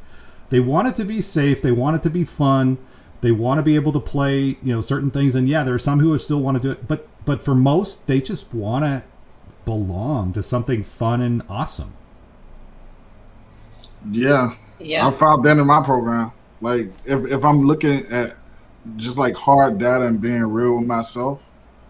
They 0.51 0.61
want 0.61 0.89
it 0.89 0.97
to 0.97 1.05
be 1.05 1.21
safe. 1.21 1.63
They 1.63 1.73
want 1.73 1.97
it 1.97 2.03
to 2.03 2.11
be 2.11 2.25
fun. 2.25 2.79
They 3.21 3.31
want 3.31 3.59
to 3.59 3.63
be 3.63 3.77
able 3.77 3.93
to 3.93 4.01
play, 4.01 4.59
you 4.63 4.75
know, 4.75 4.81
certain 4.81 5.11
things. 5.11 5.35
And 5.35 5.49
yeah, 5.49 5.63
there 5.63 5.75
are 5.75 5.79
some 5.79 6.01
who 6.01 6.17
still 6.19 6.41
want 6.41 6.61
to 6.61 6.61
do 6.61 6.71
it, 6.73 6.89
but 6.89 7.07
but 7.25 7.43
for 7.43 7.55
most, 7.55 8.07
they 8.07 8.21
just 8.21 8.53
want 8.53 8.85
to 8.85 9.03
belong 9.65 10.33
to 10.33 10.43
something 10.43 10.83
fun 10.83 11.21
and 11.21 11.43
awesome. 11.49 11.95
Yeah, 14.11 14.55
Yeah. 14.81 15.07
I 15.07 15.11
found 15.11 15.45
that 15.45 15.57
in 15.59 15.67
my 15.67 15.83
program. 15.83 16.33
Like 16.61 16.93
if 17.05 17.25
if 17.31 17.45
I'm 17.45 17.67
looking 17.67 18.05
at 18.11 18.35
just 18.97 19.17
like 19.19 19.37
hard 19.37 19.79
data 19.79 20.05
and 20.07 20.21
being 20.21 20.43
real 20.43 20.79
with 20.79 20.87
myself, 20.87 21.45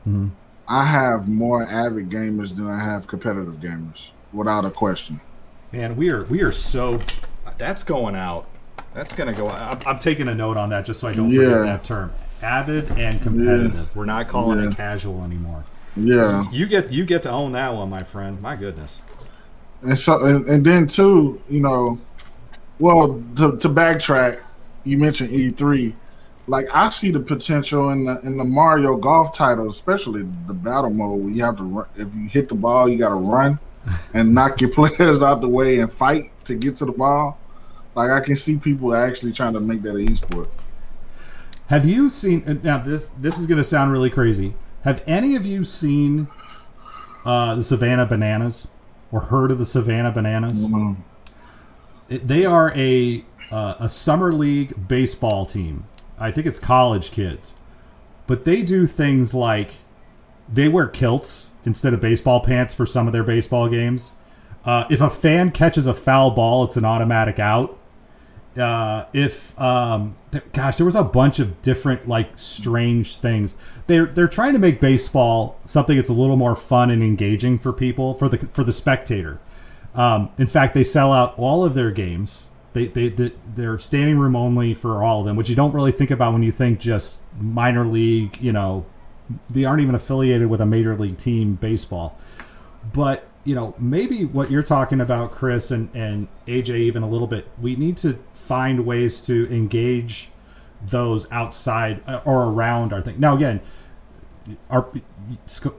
Mhm. 0.07 0.31
I 0.69 0.85
have 0.85 1.29
more 1.29 1.63
avid 1.65 2.11
gamers 2.11 2.55
than 2.57 2.69
I 2.69 2.83
have 2.85 3.07
competitive 3.07 3.57
gamers, 3.61 4.11
without 4.33 4.65
a 4.65 4.71
question. 4.71 5.21
Man, 5.73 5.97
we 5.97 6.11
are 6.11 6.25
we 6.25 6.43
are 6.43 6.53
so. 6.53 7.01
That's 7.59 7.83
going 7.85 8.15
out. 8.17 8.47
That's 8.95 9.15
gonna 9.15 9.33
go. 9.33 9.49
I'm, 9.49 9.79
I'm 9.87 9.99
taking 9.99 10.29
a 10.29 10.35
note 10.35 10.57
on 10.59 10.69
that 10.71 10.85
just 10.85 11.01
so 11.01 11.09
I 11.09 11.13
don't 11.13 11.31
Yeah. 11.31 11.45
forget 11.45 11.63
that 11.65 11.85
term. 11.85 12.13
Avid 12.43 12.91
and 12.99 13.21
competitive. 13.23 13.95
We're 13.95 14.05
not 14.05 14.29
calling 14.29 14.61
Yeah. 14.61 14.71
it 14.71 14.77
casual 14.77 15.23
anymore. 15.25 15.65
Yeah, 15.97 16.51
You 16.51 16.67
get 16.67 16.91
you 16.91 17.05
get 17.05 17.23
to 17.23 17.31
own 17.31 17.53
that 17.53 17.75
one, 17.75 17.91
my 17.91 18.01
friend. 18.03 18.41
My 18.41 18.57
goodness. 18.57 19.01
and 19.83 19.99
so 19.99 20.25
and, 20.25 20.47
and 20.49 20.65
then 20.65 20.87
too, 20.87 21.41
you 21.51 21.61
know, 21.61 21.99
well 22.79 23.23
to, 23.37 23.57
to 23.59 23.69
backtrack, 23.69 24.41
you 24.85 24.97
mentioned 24.99 25.31
E3. 25.31 25.93
Like 26.49 26.67
I 26.75 26.89
see 26.89 27.11
the 27.11 27.21
potential 27.21 27.91
in 27.91 28.07
the 28.07 28.19
in 28.21 28.37
the 28.39 28.45
Mario 28.45 28.97
Golf 28.97 29.35
title, 29.37 29.69
especially 29.69 30.23
the 30.47 30.55
battle 30.55 30.91
mode 30.91 31.21
where 31.21 31.33
you 31.33 31.45
have 31.45 31.57
to 31.59 31.65
run. 31.65 31.87
If 31.97 32.15
you 32.15 32.27
hit 32.29 32.49
the 32.49 32.55
ball, 32.57 32.89
you 32.89 32.97
got 32.99 33.11
to 33.11 33.15
run 33.15 33.59
and 34.15 34.35
knock 34.35 34.61
your 34.61 34.71
players 34.71 35.23
out 35.23 35.41
the 35.43 35.49
way 35.49 35.79
and 35.81 35.93
fight 35.93 36.33
to 36.47 36.55
get 36.55 36.77
to 36.77 36.87
the 36.87 36.93
ball. 36.93 37.39
Like 37.95 38.11
I 38.11 38.21
can 38.21 38.35
see 38.35 38.57
people 38.57 38.95
actually 38.95 39.33
trying 39.33 39.53
to 39.53 39.61
make 39.61 39.83
that 39.83 39.95
an 39.95 40.09
esport. 40.09 40.49
Have 41.69 41.87
you 41.87 42.11
seen 42.11 42.45
uh, 42.47 42.55
now? 42.63 42.79
This 42.79 43.11
this 43.19 43.39
is 43.39 43.47
going 43.47 43.59
to 43.59 43.65
sound 43.65 43.93
really 43.93 44.11
crazy. 44.11 44.55
Have 44.85 45.03
any 45.07 45.37
of 45.37 45.47
you 45.47 45.65
seen 45.65 46.29
uh, 47.25 47.55
the 47.55 47.63
Savannah 47.63 48.07
Bananas 48.07 48.69
or 49.11 49.21
heard 49.21 49.51
of 49.51 49.59
the 49.59 49.67
Savannah 49.67 50.11
Bananas? 50.13 50.67
It, 52.09 52.29
they 52.29 52.45
are 52.45 52.73
a 52.77 53.25
uh, 53.51 53.75
a 53.81 53.89
summer 53.89 54.33
league 54.33 54.89
baseball 54.89 55.47
team. 55.47 55.85
I 56.19 56.31
think 56.31 56.47
it's 56.47 56.59
college 56.59 57.11
kids, 57.11 57.55
but 58.27 58.45
they 58.45 58.63
do 58.63 58.87
things 58.87 59.35
like 59.35 59.73
they 60.53 60.69
wear 60.69 60.87
kilts 60.89 61.51
instead 61.65 61.95
of 61.95 62.01
baseball 62.01 62.41
pants 62.41 62.75
for 62.75 62.85
some 62.85 63.07
of 63.07 63.13
their 63.13 63.25
baseball 63.25 63.69
games. 63.69 64.13
Uh, 64.65 64.85
if 64.91 65.01
a 65.01 65.11
fan 65.11 65.51
catches 65.51 65.87
a 65.87 65.95
foul 65.95 66.31
ball, 66.31 66.65
it's 66.65 66.77
an 66.77 66.85
automatic 66.85 67.39
out. 67.39 67.79
Uh, 68.57 69.07
if 69.13 69.59
um, 69.59 70.15
th- 70.31 70.45
gosh, 70.53 70.77
there 70.77 70.85
was 70.85 70.95
a 70.95 71.05
bunch 71.05 71.39
of 71.39 71.63
different 71.63 72.07
like 72.07 72.39
strange 72.39 73.17
things. 73.17 73.57
They're 73.87 74.07
they're 74.07 74.29
trying 74.29 74.53
to 74.53 74.59
make 74.59 74.81
baseball 74.81 75.59
something 75.65 75.97
that's 75.97 76.11
a 76.11 76.15
little 76.15 76.37
more 76.37 76.55
fun 76.55 76.91
and 76.91 77.03
engaging 77.03 77.59
for 77.59 77.73
people 77.73 78.15
for 78.15 78.29
the 78.29 78.39
for 78.49 78.63
the 78.65 78.73
spectator. 78.73 79.41
Um, 79.95 80.31
in 80.39 80.47
fact, 80.47 80.75
they 80.75 80.85
sell 80.85 81.13
out 81.13 81.35
all 81.39 81.65
of 81.65 81.75
their 81.75 81.91
games. 81.91 82.49
They, 82.73 82.87
they, 82.87 83.11
they, 83.11 83.33
they're 83.55 83.79
standing 83.79 84.19
room 84.19 84.35
only 84.35 84.73
for 84.73 85.03
all 85.03 85.21
of 85.21 85.27
them, 85.27 85.37
which 85.37 85.51
you 85.51 85.57
don't 85.57 85.75
really 85.75 85.93
think 85.93 86.11
about 86.11 86.33
when 86.33 86.43
you 86.43 86.53
think 86.53 86.81
just 86.81 87.21
minor 87.39 87.85
league, 87.85 88.39
you 88.41 88.53
know, 88.53 88.87
they 89.51 89.65
aren't 89.65 89.83
even 89.83 89.95
affiliated 89.95 90.49
with 90.49 90.61
a 90.63 90.67
major 90.67 90.97
league 90.97 91.19
team 91.19 91.55
baseball. 91.55 92.19
But, 92.93 93.29
you 93.45 93.55
know, 93.55 93.75
maybe 93.79 94.25
what 94.25 94.51
you're 94.51 94.63
talking 94.63 95.01
about, 95.01 95.33
Chris, 95.33 95.71
and, 95.71 95.95
and 95.95 96.29
AJ, 96.47 96.77
even 96.77 97.03
a 97.03 97.09
little 97.09 97.27
bit, 97.27 97.49
we 97.61 97.77
need 97.77 97.97
to 97.99 98.19
find 98.35 98.87
ways 98.87 99.21
to 99.23 99.53
engage 99.53 100.31
those 100.81 101.31
outside 101.31 102.03
uh, 102.07 102.21
or 102.25 102.45
around 102.45 102.93
our 102.93 103.01
thing. 103.01 103.19
Now, 103.19 103.35
again, 103.35 103.61
our 104.71 104.89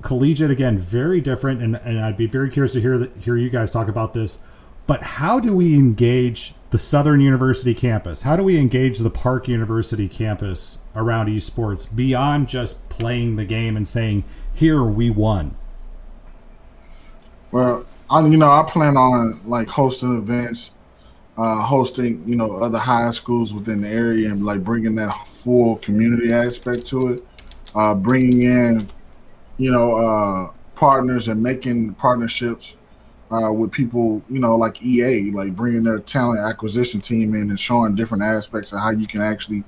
collegiate 0.02 0.52
again 0.52 0.78
very 0.78 1.20
different 1.20 1.62
and, 1.62 1.76
and 1.76 2.00
i'd 2.00 2.16
be 2.16 2.26
very 2.26 2.50
curious 2.50 2.72
to 2.72 2.80
hear 2.80 2.98
that 2.98 3.14
hear 3.18 3.36
you 3.36 3.50
guys 3.50 3.72
talk 3.72 3.90
about 3.90 4.14
this 4.14 4.40
but 4.88 5.04
how 5.04 5.40
do 5.40 5.54
we 5.54 5.76
engage 5.76 6.54
the 6.70 6.78
southern 6.78 7.20
university 7.20 7.74
campus 7.74 8.22
how 8.22 8.38
do 8.38 8.44
we 8.44 8.58
engage 8.58 9.00
the 9.00 9.10
park 9.10 9.48
university 9.50 10.08
campus 10.08 10.80
around 10.96 11.28
esports 11.28 11.94
beyond 11.94 12.48
just 12.48 12.88
playing 12.88 13.36
the 13.36 13.46
game 13.46 13.76
and 13.76 13.88
saying 13.88 14.24
here 14.54 14.82
we 14.82 15.10
won 15.10 15.56
Well, 17.54 17.86
I 18.10 18.26
you 18.26 18.36
know 18.38 18.52
I 18.52 18.64
plan 18.64 18.98
on 18.98 19.40
like 19.46 19.68
hosting 19.68 20.18
events, 20.18 20.72
uh, 21.38 21.62
hosting 21.62 22.24
you 22.28 22.36
know 22.36 22.58
other 22.58 22.80
high 22.80 23.12
schools 23.12 23.54
within 23.54 23.82
the 23.82 23.88
area 23.88 24.30
and 24.32 24.44
like 24.44 24.64
bringing 24.64 24.96
that 24.96 25.28
full 25.28 25.76
community 25.78 26.34
aspect 26.34 26.84
to 26.88 27.10
it, 27.14 27.24
uh, 27.76 27.94
bringing 27.94 28.42
in 28.42 28.88
you 29.60 29.72
know 29.72 29.96
uh, 29.98 30.52
partners 30.74 31.28
and 31.28 31.44
making 31.44 31.94
partnerships 31.94 32.76
uh, 33.30 33.54
with 33.54 33.72
people 33.72 34.24
you 34.32 34.40
know 34.40 34.56
like 34.56 34.82
EA, 34.82 35.30
like 35.30 35.56
bringing 35.56 35.84
their 35.84 36.00
talent 36.00 36.40
acquisition 36.40 37.00
team 37.02 37.36
in 37.36 37.52
and 37.52 37.60
showing 37.60 37.94
different 37.94 38.24
aspects 38.24 38.72
of 38.74 38.80
how 38.80 38.90
you 38.90 39.06
can 39.06 39.22
actually 39.22 39.64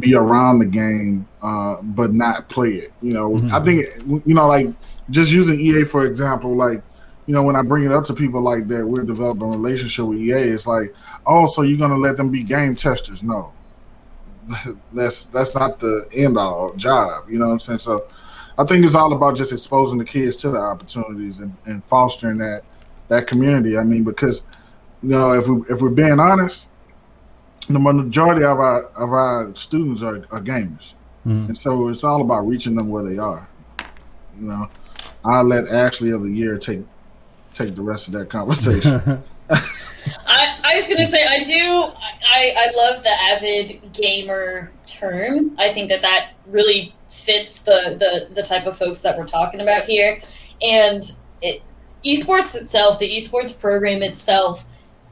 be 0.00 0.16
around 0.16 0.58
the 0.58 0.64
game 0.64 1.28
uh, 1.42 1.76
but 1.80 2.12
not 2.12 2.48
play 2.48 2.70
it. 2.70 2.90
You 3.00 3.12
know, 3.12 3.30
Mhm. 3.36 3.52
I 3.52 3.60
think 3.64 4.24
you 4.26 4.34
know 4.34 4.48
like 4.48 4.68
just 5.10 5.30
using 5.30 5.60
EA 5.60 5.84
for 5.84 6.06
example, 6.06 6.56
like 6.56 6.82
you 7.26 7.32
know, 7.34 7.42
when 7.42 7.56
I 7.56 7.62
bring 7.62 7.84
it 7.84 7.92
up 7.92 8.04
to 8.04 8.14
people 8.14 8.40
like 8.42 8.68
that, 8.68 8.86
we're 8.86 9.02
developing 9.02 9.44
a 9.44 9.56
relationship 9.56 10.04
with 10.06 10.18
EA. 10.18 10.32
It's 10.32 10.66
like, 10.66 10.94
oh, 11.26 11.46
so 11.46 11.62
you're 11.62 11.78
gonna 11.78 11.96
let 11.98 12.16
them 12.16 12.30
be 12.30 12.42
game 12.42 12.74
testers? 12.76 13.22
No, 13.22 13.52
that's 14.92 15.24
that's 15.26 15.54
not 15.54 15.80
the 15.80 16.06
end 16.12 16.36
all 16.38 16.72
job. 16.74 17.24
You 17.30 17.38
know 17.38 17.46
what 17.46 17.52
I'm 17.52 17.60
saying? 17.60 17.78
So, 17.78 18.06
I 18.58 18.64
think 18.64 18.84
it's 18.84 18.94
all 18.94 19.12
about 19.12 19.36
just 19.36 19.52
exposing 19.52 19.98
the 19.98 20.04
kids 20.04 20.36
to 20.36 20.50
the 20.50 20.58
opportunities 20.58 21.40
and, 21.40 21.56
and 21.66 21.82
fostering 21.84 22.38
that 22.38 22.62
that 23.08 23.26
community. 23.26 23.76
I 23.78 23.82
mean, 23.84 24.04
because 24.04 24.42
you 25.02 25.10
know, 25.10 25.32
if 25.32 25.48
we 25.48 25.62
if 25.70 25.80
we're 25.80 25.90
being 25.90 26.20
honest, 26.20 26.68
the 27.68 27.78
majority 27.78 28.44
of 28.44 28.60
our 28.60 28.84
of 28.96 29.12
our 29.12 29.54
students 29.54 30.02
are, 30.02 30.16
are 30.30 30.40
gamers, 30.40 30.94
Mhm. 31.26 31.48
and 31.48 31.56
so 31.58 31.88
it's 31.88 32.04
all 32.04 32.20
about 32.20 32.46
reaching 32.46 32.74
them 32.76 32.88
where 32.90 33.02
they 33.02 33.16
are. 33.18 33.48
You 34.38 34.48
know, 34.48 34.68
I'll 35.24 35.44
let 35.44 35.68
Ashley 35.68 36.10
of 36.10 36.22
the 36.22 36.30
year 36.30 36.58
take 36.58 36.82
take 37.54 37.74
the 37.74 37.82
rest 37.82 38.08
of 38.08 38.14
that 38.14 38.28
conversation. 38.28 39.22
I, 40.26 40.58
I 40.64 40.76
was 40.76 40.88
gonna 40.88 41.06
say 41.06 41.24
I 41.24 41.40
do 41.40 41.92
I, 42.26 42.54
I 42.56 42.72
love 42.76 43.02
the 43.02 43.10
avid 43.10 43.92
gamer 43.92 44.70
term. 44.86 45.54
I 45.58 45.72
think 45.72 45.88
that 45.90 46.02
that 46.02 46.32
really 46.46 46.94
fits 47.08 47.60
the 47.60 47.96
the, 47.98 48.34
the 48.34 48.42
type 48.42 48.66
of 48.66 48.76
folks 48.76 49.00
that 49.02 49.16
we're 49.16 49.26
talking 49.26 49.60
about 49.60 49.84
here. 49.84 50.20
And 50.62 51.02
it, 51.42 51.62
esports 52.04 52.54
itself, 52.54 52.98
the 52.98 53.10
esports 53.10 53.58
program 53.58 54.02
itself, 54.02 54.64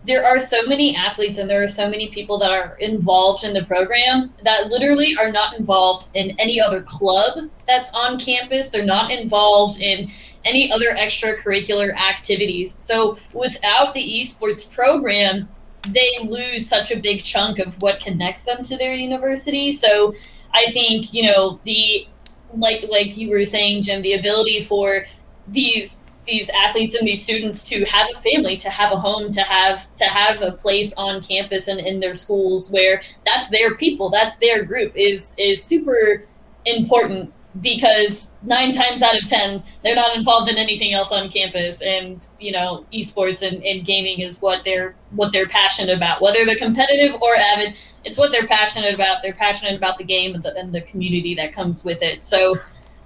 there 0.04 0.24
are 0.24 0.40
so 0.40 0.66
many 0.66 0.96
athletes 0.96 1.38
and 1.38 1.48
there 1.48 1.62
are 1.62 1.68
so 1.68 1.88
many 1.88 2.08
people 2.08 2.38
that 2.38 2.50
are 2.50 2.76
involved 2.80 3.44
in 3.44 3.54
the 3.54 3.64
program 3.64 4.32
that 4.42 4.66
literally 4.68 5.16
are 5.16 5.30
not 5.30 5.56
involved 5.56 6.08
in 6.14 6.34
any 6.40 6.60
other 6.60 6.82
club 6.82 7.48
that's 7.68 7.94
on 7.94 8.18
campus. 8.18 8.68
They're 8.68 8.84
not 8.84 9.12
involved 9.12 9.80
in 9.80 10.10
any 10.44 10.72
other 10.72 10.86
extracurricular 10.96 11.94
activities. 11.94 12.72
So 12.72 13.16
without 13.32 13.94
the 13.94 14.00
esports 14.00 14.72
program, 14.72 15.48
they 15.88 16.10
lose 16.24 16.68
such 16.68 16.90
a 16.90 16.98
big 16.98 17.22
chunk 17.22 17.58
of 17.58 17.80
what 17.80 18.00
connects 18.00 18.44
them 18.44 18.62
to 18.64 18.76
their 18.76 18.94
university. 18.94 19.70
So 19.70 20.14
I 20.52 20.66
think, 20.72 21.12
you 21.12 21.24
know, 21.24 21.60
the 21.64 22.06
like 22.54 22.84
like 22.90 23.16
you 23.16 23.30
were 23.30 23.44
saying, 23.44 23.82
Jim, 23.82 24.02
the 24.02 24.14
ability 24.14 24.62
for 24.64 25.06
these 25.48 25.98
these 26.26 26.48
athletes 26.50 26.94
and 26.94 27.06
these 27.06 27.22
students 27.22 27.68
to 27.68 27.85
have 27.85 28.08
a 28.14 28.18
family, 28.20 28.56
to 28.56 28.70
have 28.70 28.92
a 28.92 28.96
home, 28.96 29.30
to 29.30 29.42
have 29.42 29.94
to 29.96 30.04
have 30.04 30.40
a 30.42 30.52
place 30.52 30.94
on 30.94 31.20
campus 31.20 31.68
and 31.68 31.80
in 31.80 32.00
their 32.00 32.14
schools 32.14 32.70
where 32.70 33.02
that's 33.26 33.48
their 33.48 33.76
people, 33.76 34.11
that's 34.11 34.37
their 34.37 34.64
group 34.64 34.92
is 34.94 35.35
is 35.38 35.62
super 35.62 36.24
important 36.64 37.32
because 37.61 38.32
nine 38.42 38.72
times 38.72 39.02
out 39.02 39.20
of 39.20 39.28
ten 39.28 39.62
they're 39.82 39.96
not 39.96 40.16
involved 40.16 40.50
in 40.50 40.56
anything 40.56 40.92
else 40.92 41.12
on 41.12 41.28
campus. 41.28 41.82
And 41.82 42.26
you 42.38 42.52
know 42.52 42.87
esports 42.92 43.46
and, 43.46 43.62
and 43.64 43.85
gaming 43.85 44.20
is 44.20 44.40
what 44.40 44.64
they're 44.64 44.94
what 45.11 45.32
they're 45.32 45.48
passionate 45.48 45.96
about. 45.96 46.22
Whether 46.22 46.44
they're 46.44 46.56
competitive 46.56 47.20
or 47.20 47.35
avid 47.37 47.74
it's 48.04 48.18
what 48.18 48.32
they're 48.32 48.46
passionate 48.46 48.94
about. 48.94 49.22
They're 49.22 49.32
passionate 49.32 49.76
about 49.76 49.98
the 49.98 50.04
game 50.04 50.35
and 50.35 50.42
the, 50.42 50.56
and 50.56 50.74
the 50.74 50.80
community 50.80 51.35
that 51.37 51.52
comes 51.52 51.85
with 51.85 52.02
it. 52.02 52.24
So 52.24 52.56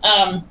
um, 0.03 0.49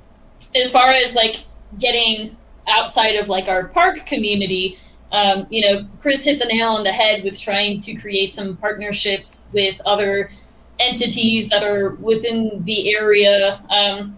as 0.55 0.71
far 0.71 0.89
as 0.89 1.15
like 1.15 1.43
getting 1.79 2.37
outside 2.67 3.15
of 3.15 3.29
like 3.29 3.47
our 3.47 3.67
park 3.69 4.05
community 4.05 4.77
um, 5.11 5.45
you 5.49 5.61
know 5.61 5.87
chris 5.99 6.25
hit 6.25 6.39
the 6.39 6.45
nail 6.45 6.69
on 6.69 6.83
the 6.83 6.91
head 6.91 7.23
with 7.23 7.39
trying 7.39 7.77
to 7.77 7.93
create 7.95 8.33
some 8.33 8.57
partnerships 8.57 9.49
with 9.53 9.79
other 9.85 10.29
entities 10.79 11.49
that 11.49 11.63
are 11.63 11.91
within 11.95 12.63
the 12.65 12.95
area. 12.95 13.61
Um, 13.69 14.17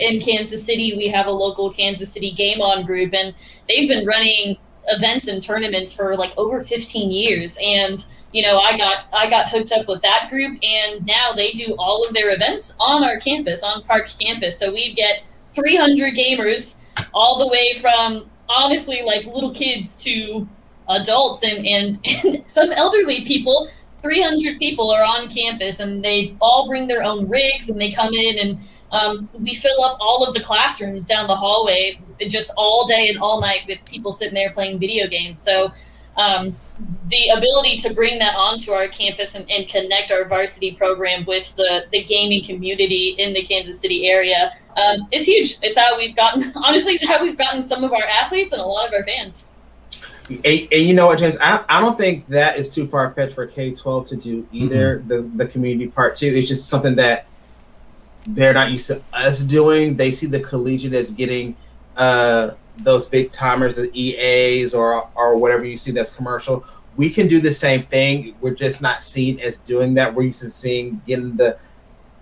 in 0.00 0.20
Kansas 0.20 0.64
City, 0.64 0.96
we 0.96 1.08
have 1.08 1.26
a 1.26 1.30
local 1.30 1.70
Kansas 1.70 2.12
City 2.12 2.30
Game 2.30 2.62
On 2.62 2.84
group, 2.84 3.12
and 3.14 3.34
they've 3.68 3.88
been 3.88 4.06
running 4.06 4.56
events 4.88 5.26
and 5.26 5.42
tournaments 5.42 5.92
for 5.92 6.16
like 6.16 6.32
over 6.38 6.62
15 6.62 7.10
years. 7.10 7.58
And 7.62 8.04
you 8.32 8.42
know, 8.42 8.58
I 8.58 8.76
got 8.76 9.06
I 9.12 9.28
got 9.28 9.50
hooked 9.50 9.72
up 9.72 9.86
with 9.88 10.02
that 10.02 10.28
group, 10.30 10.58
and 10.62 11.04
now 11.04 11.32
they 11.32 11.50
do 11.52 11.74
all 11.78 12.06
of 12.06 12.14
their 12.14 12.34
events 12.34 12.74
on 12.80 13.04
our 13.04 13.18
campus, 13.18 13.62
on 13.62 13.82
Park 13.82 14.08
campus. 14.18 14.58
So 14.58 14.72
we 14.72 14.94
get 14.94 15.24
300 15.46 16.14
gamers 16.14 16.80
all 17.14 17.38
the 17.38 17.48
way 17.48 17.74
from 17.80 18.28
honestly 18.48 19.02
like 19.04 19.24
little 19.26 19.52
kids 19.52 20.02
to 20.04 20.48
adults 20.88 21.42
and, 21.42 21.66
and, 21.66 21.98
and 22.24 22.44
some 22.50 22.72
elderly 22.72 23.24
people. 23.24 23.68
300 24.02 24.58
people 24.58 24.90
are 24.90 25.02
on 25.02 25.28
campus 25.28 25.80
and 25.80 26.04
they 26.04 26.36
all 26.40 26.68
bring 26.68 26.86
their 26.86 27.02
own 27.02 27.28
rigs 27.28 27.68
and 27.68 27.80
they 27.80 27.90
come 27.90 28.12
in 28.14 28.38
and 28.38 28.60
um, 28.92 29.28
we 29.40 29.52
fill 29.52 29.82
up 29.82 29.98
all 30.00 30.24
of 30.26 30.32
the 30.32 30.40
classrooms 30.40 31.06
down 31.06 31.26
the 31.26 31.34
hallway 31.34 31.98
just 32.28 32.52
all 32.56 32.86
day 32.86 33.08
and 33.08 33.18
all 33.18 33.40
night 33.40 33.62
with 33.66 33.84
people 33.84 34.12
sitting 34.12 34.34
there 34.34 34.50
playing 34.50 34.78
video 34.78 35.08
games. 35.08 35.40
So 35.40 35.72
um, 36.16 36.56
the 37.08 37.28
ability 37.36 37.78
to 37.78 37.94
bring 37.94 38.18
that 38.20 38.36
onto 38.36 38.72
our 38.72 38.88
campus 38.88 39.34
and, 39.34 39.50
and, 39.50 39.68
connect 39.68 40.10
our 40.10 40.26
varsity 40.26 40.72
program 40.72 41.24
with 41.26 41.54
the, 41.56 41.86
the 41.92 42.02
gaming 42.04 42.42
community 42.42 43.14
in 43.18 43.32
the 43.32 43.42
Kansas 43.42 43.80
City 43.80 44.08
area 44.08 44.52
um, 44.76 45.08
is 45.12 45.26
huge. 45.26 45.58
It's 45.62 45.78
how 45.78 45.96
we've 45.96 46.14
gotten, 46.14 46.52
honestly, 46.56 46.92
it's 46.92 47.06
how 47.06 47.22
we've 47.22 47.38
gotten 47.38 47.62
some 47.62 47.84
of 47.84 47.92
our 47.92 48.04
athletes 48.22 48.52
and 48.52 48.60
a 48.60 48.66
lot 48.66 48.88
of 48.88 48.94
our 48.94 49.04
fans. 49.04 49.52
And, 50.28 50.44
and 50.44 50.82
you 50.82 50.94
know 50.94 51.06
what, 51.06 51.18
James? 51.18 51.36
I, 51.40 51.64
I 51.68 51.80
don't 51.80 51.96
think 51.96 52.26
that 52.28 52.58
is 52.58 52.74
too 52.74 52.86
far 52.86 53.12
fetched 53.12 53.34
for 53.34 53.46
K 53.46 53.72
twelve 53.72 54.08
to 54.08 54.16
do 54.16 54.46
either. 54.50 54.98
Mm-hmm. 54.98 55.08
The 55.08 55.44
the 55.44 55.46
community 55.46 55.88
part 55.88 56.16
too. 56.16 56.26
It's 56.26 56.48
just 56.48 56.68
something 56.68 56.96
that 56.96 57.26
they're 58.26 58.52
not 58.52 58.72
used 58.72 58.88
to 58.88 59.02
us 59.12 59.44
doing. 59.44 59.96
They 59.96 60.10
see 60.10 60.26
the 60.26 60.40
collegiate 60.40 60.94
as 60.94 61.12
getting 61.12 61.56
uh, 61.96 62.52
those 62.78 63.06
big 63.06 63.30
timers, 63.30 63.76
the 63.76 63.90
EAs 63.94 64.74
or 64.74 65.08
or 65.14 65.36
whatever 65.36 65.64
you 65.64 65.76
see 65.76 65.92
that's 65.92 66.14
commercial. 66.14 66.64
We 66.96 67.10
can 67.10 67.28
do 67.28 67.40
the 67.40 67.52
same 67.52 67.82
thing. 67.82 68.34
We're 68.40 68.54
just 68.54 68.82
not 68.82 69.02
seen 69.02 69.38
as 69.38 69.58
doing 69.58 69.94
that. 69.94 70.12
We're 70.12 70.24
used 70.24 70.40
to 70.40 70.50
seeing 70.50 71.00
getting 71.06 71.36
the 71.36 71.56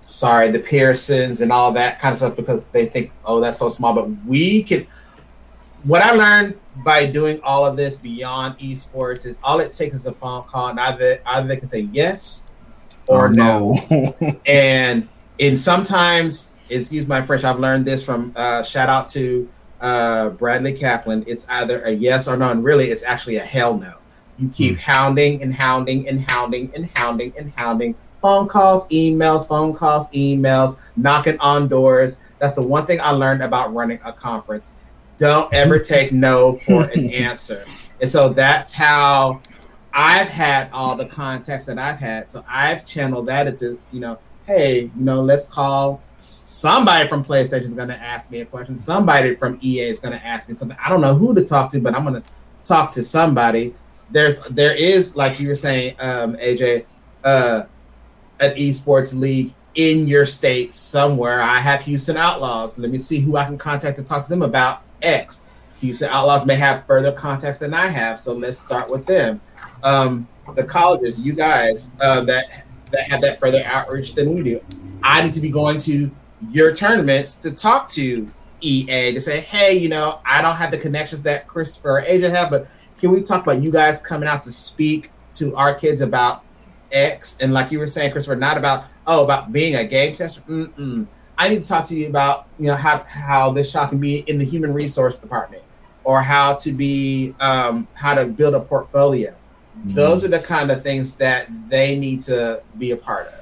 sorry 0.08 0.50
the 0.50 0.58
Pearsons 0.58 1.40
and 1.40 1.52
all 1.52 1.72
that 1.72 2.00
kind 2.00 2.12
of 2.12 2.18
stuff 2.18 2.36
because 2.36 2.64
they 2.66 2.86
think 2.86 3.12
oh 3.24 3.40
that's 3.40 3.58
so 3.58 3.68
small. 3.68 3.94
But 3.94 4.08
we 4.26 4.62
can. 4.62 4.86
What 5.82 6.00
I 6.02 6.12
learned 6.12 6.58
by 6.76 7.06
doing 7.06 7.40
all 7.42 7.66
of 7.66 7.76
this 7.76 7.96
beyond 7.96 8.58
esports 8.58 9.26
is 9.26 9.38
all 9.44 9.60
it 9.60 9.70
takes 9.72 9.94
is 9.94 10.06
a 10.06 10.12
phone 10.12 10.44
call, 10.44 10.68
and 10.68 10.80
either 10.80 11.20
either 11.26 11.46
they 11.46 11.56
can 11.56 11.66
say 11.66 11.80
yes 11.92 12.50
or 13.06 13.26
oh, 13.26 13.30
no. 13.30 13.76
no. 13.90 14.40
and 14.46 15.08
and 15.38 15.60
sometimes, 15.60 16.54
excuse 16.68 17.06
my 17.06 17.22
French, 17.22 17.44
I've 17.44 17.60
learned 17.60 17.84
this 17.84 18.04
from 18.04 18.32
uh, 18.36 18.62
shout 18.62 18.88
out 18.88 19.08
to 19.08 19.48
uh, 19.80 20.30
Bradley 20.30 20.72
Kaplan. 20.74 21.24
It's 21.26 21.48
either 21.48 21.82
a 21.82 21.90
yes 21.90 22.28
or 22.28 22.36
no, 22.36 22.50
and 22.50 22.64
really, 22.64 22.90
it's 22.90 23.04
actually 23.04 23.36
a 23.36 23.44
hell 23.44 23.76
no. 23.76 23.94
You 24.38 24.48
keep 24.48 24.76
mm. 24.76 24.78
hounding 24.78 25.42
and 25.42 25.54
hounding 25.54 26.08
and 26.08 26.28
hounding 26.30 26.72
and 26.74 26.90
hounding 26.96 27.32
and 27.38 27.52
hounding. 27.56 27.94
Phone 28.24 28.48
calls, 28.48 28.88
emails, 28.88 29.46
phone 29.46 29.74
calls, 29.74 30.10
emails, 30.12 30.78
knocking 30.96 31.38
on 31.40 31.68
doors. 31.68 32.22
That's 32.38 32.54
the 32.54 32.62
one 32.62 32.86
thing 32.86 32.98
I 32.98 33.10
learned 33.10 33.42
about 33.42 33.74
running 33.74 34.00
a 34.02 34.14
conference. 34.14 34.72
Don't 35.18 35.52
ever 35.52 35.78
take 35.78 36.10
no 36.10 36.54
for 36.56 36.84
an 36.84 37.10
answer. 37.12 37.66
And 38.00 38.10
so 38.10 38.30
that's 38.30 38.72
how 38.72 39.42
I've 39.92 40.28
had 40.28 40.70
all 40.72 40.96
the 40.96 41.04
contacts 41.04 41.66
that 41.66 41.78
I've 41.78 41.98
had. 41.98 42.30
So 42.30 42.42
I've 42.48 42.86
channeled 42.86 43.26
that 43.26 43.46
into, 43.46 43.78
you 43.92 44.00
know, 44.00 44.18
hey, 44.46 44.84
you 44.84 45.04
know, 45.04 45.20
let's 45.20 45.46
call 45.46 46.02
somebody 46.16 47.06
from 47.06 47.26
PlayStation 47.26 47.64
is 47.64 47.74
going 47.74 47.88
to 47.88 48.00
ask 48.00 48.30
me 48.30 48.40
a 48.40 48.46
question. 48.46 48.74
Somebody 48.74 49.34
from 49.34 49.58
EA 49.60 49.80
is 49.80 50.00
going 50.00 50.18
to 50.18 50.26
ask 50.26 50.48
me 50.48 50.54
something. 50.54 50.78
I 50.82 50.88
don't 50.88 51.02
know 51.02 51.14
who 51.14 51.34
to 51.34 51.44
talk 51.44 51.70
to, 51.72 51.78
but 51.78 51.94
I'm 51.94 52.04
going 52.04 52.22
to 52.22 52.28
talk 52.64 52.90
to 52.92 53.02
somebody. 53.02 53.74
There's 54.10 54.42
there 54.44 54.74
is 54.74 55.14
like 55.14 55.38
you 55.40 55.48
were 55.48 55.54
saying, 55.54 55.96
um, 55.98 56.36
AJ, 56.36 56.86
uh, 57.22 57.64
an 58.40 58.54
esports 58.56 59.18
league 59.18 59.54
in 59.74 60.06
your 60.06 60.26
state 60.26 60.74
somewhere. 60.74 61.40
I 61.42 61.58
have 61.58 61.82
Houston 61.82 62.16
Outlaws. 62.16 62.78
Let 62.78 62.90
me 62.90 62.98
see 62.98 63.20
who 63.20 63.36
I 63.36 63.44
can 63.44 63.58
contact 63.58 63.98
to 63.98 64.04
talk 64.04 64.22
to 64.22 64.28
them 64.28 64.42
about 64.42 64.82
X. 65.02 65.48
Houston 65.80 66.08
Outlaws 66.10 66.46
may 66.46 66.56
have 66.56 66.86
further 66.86 67.12
contacts 67.12 67.58
than 67.58 67.74
I 67.74 67.88
have, 67.88 68.20
so 68.20 68.34
let's 68.34 68.58
start 68.58 68.88
with 68.88 69.06
them. 69.06 69.40
Um, 69.82 70.28
the 70.54 70.64
colleges, 70.64 71.20
you 71.20 71.32
guys 71.32 71.94
uh, 72.00 72.22
that 72.24 72.64
that 72.90 73.02
have 73.08 73.20
that 73.22 73.40
further 73.40 73.62
outreach 73.64 74.14
than 74.14 74.34
we 74.34 74.42
do. 74.42 74.60
I 75.02 75.22
need 75.22 75.34
to 75.34 75.40
be 75.40 75.50
going 75.50 75.80
to 75.80 76.10
your 76.50 76.74
tournaments 76.74 77.36
to 77.40 77.52
talk 77.52 77.88
to 77.88 78.30
EA 78.60 79.12
to 79.12 79.20
say, 79.20 79.40
hey, 79.40 79.76
you 79.76 79.88
know, 79.88 80.20
I 80.24 80.40
don't 80.40 80.56
have 80.56 80.70
the 80.70 80.78
connections 80.78 81.22
that 81.22 81.46
Christopher 81.46 81.98
or 81.98 82.02
AJ 82.02 82.30
have, 82.30 82.50
but 82.50 82.68
can 82.98 83.10
we 83.10 83.22
talk 83.22 83.42
about 83.42 83.62
you 83.62 83.70
guys 83.70 84.04
coming 84.04 84.28
out 84.28 84.42
to 84.44 84.52
speak 84.52 85.10
to 85.34 85.54
our 85.56 85.74
kids 85.74 86.00
about 86.00 86.44
X? 86.94 87.38
And 87.40 87.52
like 87.52 87.70
you 87.70 87.78
were 87.78 87.86
saying, 87.86 88.12
Christopher, 88.12 88.36
not 88.36 88.56
about 88.56 88.86
oh 89.06 89.24
about 89.24 89.52
being 89.52 89.74
a 89.74 89.84
game 89.84 90.14
tester. 90.14 90.40
Mm-mm. 90.42 91.06
I 91.36 91.48
need 91.48 91.62
to 91.62 91.68
talk 91.68 91.84
to 91.86 91.96
you 91.96 92.08
about 92.08 92.46
you 92.58 92.66
know 92.66 92.76
how 92.76 92.98
how 93.08 93.52
this 93.52 93.70
shop 93.70 93.90
can 93.90 93.98
be 93.98 94.18
in 94.20 94.38
the 94.38 94.44
human 94.44 94.72
resource 94.72 95.18
department, 95.18 95.62
or 96.04 96.22
how 96.22 96.54
to 96.54 96.72
be 96.72 97.34
um, 97.40 97.88
how 97.94 98.14
to 98.14 98.24
build 98.26 98.54
a 98.54 98.60
portfolio 98.60 99.34
those 99.84 100.24
are 100.24 100.28
the 100.28 100.40
kind 100.40 100.70
of 100.70 100.82
things 100.82 101.16
that 101.16 101.48
they 101.68 101.98
need 101.98 102.20
to 102.22 102.62
be 102.78 102.90
a 102.92 102.96
part 102.96 103.28
of. 103.28 103.34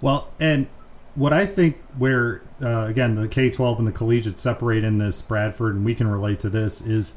Well, 0.00 0.28
and 0.40 0.66
what 1.14 1.32
I 1.32 1.46
think 1.46 1.76
where 1.96 2.42
uh, 2.62 2.86
again 2.88 3.14
the 3.14 3.28
K 3.28 3.50
twelve 3.50 3.78
and 3.78 3.86
the 3.86 3.92
collegiate 3.92 4.38
separate 4.38 4.84
in 4.84 4.98
this 4.98 5.22
Bradford, 5.22 5.74
and 5.74 5.84
we 5.84 5.94
can 5.94 6.08
relate 6.08 6.40
to 6.40 6.50
this 6.50 6.80
is 6.80 7.14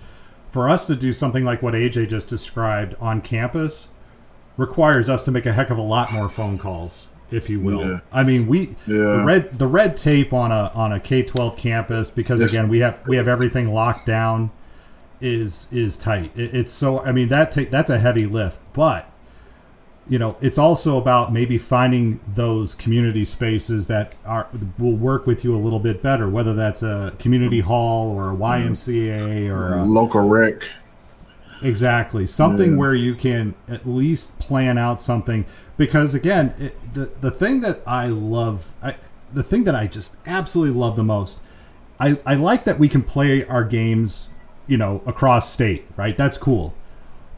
for 0.50 0.70
us 0.70 0.88
to 0.88 0.96
do 0.96 1.14
something 1.14 1.44
like 1.44 1.62
what 1.62 1.74
AJ 1.74 2.10
just 2.10 2.28
described 2.28 2.96
on 3.00 3.22
campus 3.22 3.90
requires 4.60 5.10
us 5.10 5.24
to 5.26 5.32
make 5.32 5.46
a 5.46 5.54
heck 5.54 5.70
of 5.70 5.78
a 5.78 5.82
lot 5.82 6.12
more 6.12 6.28
phone 6.28 6.58
calls 6.58 7.08
if 7.32 7.50
you 7.50 7.60
will. 7.60 7.88
Yeah. 7.88 8.00
I 8.12 8.24
mean, 8.24 8.48
we 8.48 8.76
yeah. 8.88 8.98
the 8.98 9.24
red 9.26 9.60
the 9.60 9.68
red 9.68 9.98
tape 9.98 10.34
on 10.34 10.52
a 10.52 10.72
on 10.74 10.92
a 10.92 11.00
K 11.00 11.24
twelve 11.24 11.58
campus 11.58 12.12
because 12.12 12.42
again 12.42 12.70
we 12.70 12.80
have 12.80 13.08
we 13.08 13.18
have 13.18 13.28
everything 13.28 13.74
locked 13.74 14.06
down 14.06 14.52
is 15.22 15.68
is 15.72 15.98
tight. 15.98 16.32
It, 16.36 16.56
it's 16.56 16.72
so 16.72 17.00
I 17.00 17.12
mean 17.12 17.30
that 17.30 17.52
take 17.52 17.70
that's 17.70 17.90
a 17.90 18.00
heavy 18.00 18.26
lift, 18.26 18.60
but 18.74 19.12
you 20.08 20.18
know 20.18 20.38
it's 20.42 20.58
also 20.58 20.98
about 20.98 21.32
maybe 21.32 21.58
finding 21.58 22.20
those 22.28 22.74
community 22.74 23.26
spaces 23.26 23.88
that 23.88 24.16
are 24.26 24.48
will 24.78 24.96
work 24.96 25.28
with 25.28 25.44
you 25.44 25.56
a 25.56 25.60
little 25.60 25.80
bit 25.80 26.02
better, 26.02 26.28
whether 26.28 26.54
that's 26.54 26.82
a 26.82 27.14
community 27.20 27.60
hall 27.60 28.10
or 28.12 28.32
a 28.32 28.36
mm. 28.36 28.40
YMCA 28.40 29.50
or 29.50 29.78
a 29.78 29.84
local 29.84 30.22
rec. 30.22 30.64
Exactly, 31.62 32.26
something 32.26 32.72
yeah. 32.72 32.78
where 32.78 32.96
you 32.96 33.16
can 33.16 33.54
at 33.68 33.88
least 33.88 34.38
plan 34.40 34.78
out 34.78 35.02
something 35.02 35.46
because 35.78 36.14
again, 36.14 36.54
it, 36.58 36.94
the 36.94 37.12
the 37.22 37.32
thing 37.32 37.62
that 37.62 37.82
I 37.86 38.08
love, 38.08 38.72
I, 38.82 38.96
the 39.34 39.44
thing 39.44 39.66
that 39.66 39.76
I 39.76 39.88
just 39.88 40.16
absolutely 40.26 40.80
love 40.80 40.96
the 40.96 41.04
most, 41.04 41.40
I 42.00 42.18
I 42.26 42.36
like 42.36 42.64
that 42.64 42.80
we 42.80 42.88
can 42.88 43.04
play 43.04 43.46
our 43.46 43.64
games 43.64 44.30
you 44.70 44.78
know, 44.78 45.02
across 45.06 45.52
state, 45.52 45.86
right? 45.98 46.16
That's 46.16 46.38
cool. 46.38 46.74